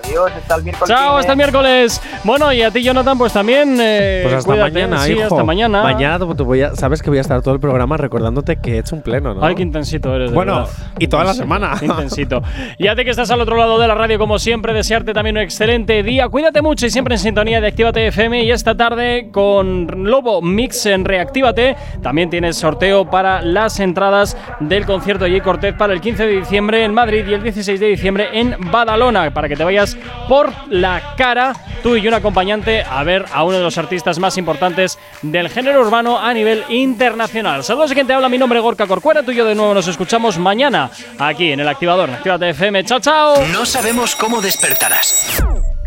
[0.06, 0.88] Adiós, hasta el miércoles.
[0.96, 2.00] Chao, hasta el miércoles.
[2.24, 3.76] Bueno, y a ti, Jonathan, pues también.
[3.80, 4.72] eh, Pues hasta cuídate.
[4.72, 5.22] mañana, sí, hijo.
[5.24, 5.82] hasta mañana.
[5.82, 8.78] Mañana te voy a- sabes que voy a estar todo el programa recordándote que he
[8.78, 9.44] hecho un pleno, ¿no?
[9.44, 10.30] Ay, qué intensito eres.
[10.30, 10.70] de Bueno, verdad.
[10.98, 11.72] y toda la semana.
[11.82, 12.42] Intensito.
[12.78, 15.36] Y a ti que estás al otro lado de la radio, como siempre, desearte también
[15.36, 16.28] un excelente día.
[16.28, 18.42] Cuídate mucho y siempre en sintonía de Actívate FM.
[18.44, 21.76] Y esta tarde con Lobo Mix en Reactívate.
[22.02, 25.42] También tienes sorteo para las entradas del concierto de J.
[25.44, 29.30] Cortez para el 15 de diciembre en Madrid y el 16 de diciembre en Badalona.
[29.32, 29.95] Para que te vayas
[30.28, 31.52] por la cara,
[31.82, 35.80] tú y un acompañante, a ver a uno de los artistas más importantes del género
[35.80, 37.64] urbano a nivel internacional.
[37.64, 39.74] Saludos a quien te habla, mi nombre es Gorka Corcuera, tú y yo de nuevo
[39.74, 42.84] nos escuchamos mañana aquí en el activador, en Actívate FM.
[42.84, 43.44] Chao, chao.
[43.52, 45.42] No sabemos cómo despertarás,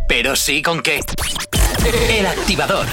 [0.07, 1.01] pero sí con qué.
[2.09, 2.85] El activador.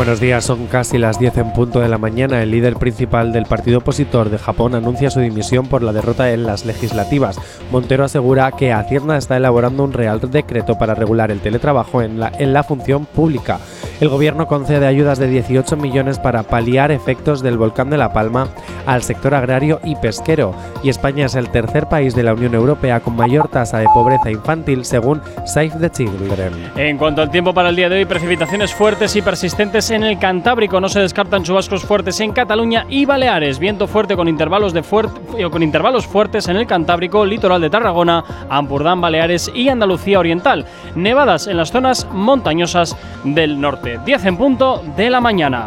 [0.00, 2.42] Buenos días, son casi las 10 en punto de la mañana.
[2.42, 6.46] El líder principal del partido opositor de Japón anuncia su dimisión por la derrota en
[6.46, 7.38] las legislativas.
[7.70, 12.32] Montero asegura que Hacienda está elaborando un real decreto para regular el teletrabajo en la,
[12.38, 13.60] en la función pública.
[14.00, 18.48] El gobierno concede ayudas de 18 millones para paliar efectos del volcán de La Palma
[18.86, 20.54] al sector agrario y pesquero.
[20.82, 24.30] Y España es el tercer país de la Unión Europea con mayor tasa de pobreza
[24.30, 26.72] infantil según Save the Children.
[26.76, 30.18] En cuanto al tiempo para el día de hoy, precipitaciones fuertes y persistentes en el
[30.18, 30.80] Cantábrico.
[30.80, 33.58] No se descartan chubascos fuertes en Cataluña y Baleares.
[33.58, 37.70] Viento fuerte con intervalos, de fuert- eh, con intervalos fuertes en el Cantábrico, litoral de
[37.70, 40.66] Tarragona, Ampurdán, Baleares y Andalucía Oriental.
[40.94, 43.98] Nevadas en las zonas montañosas del norte.
[44.04, 45.66] 10 en punto de la mañana.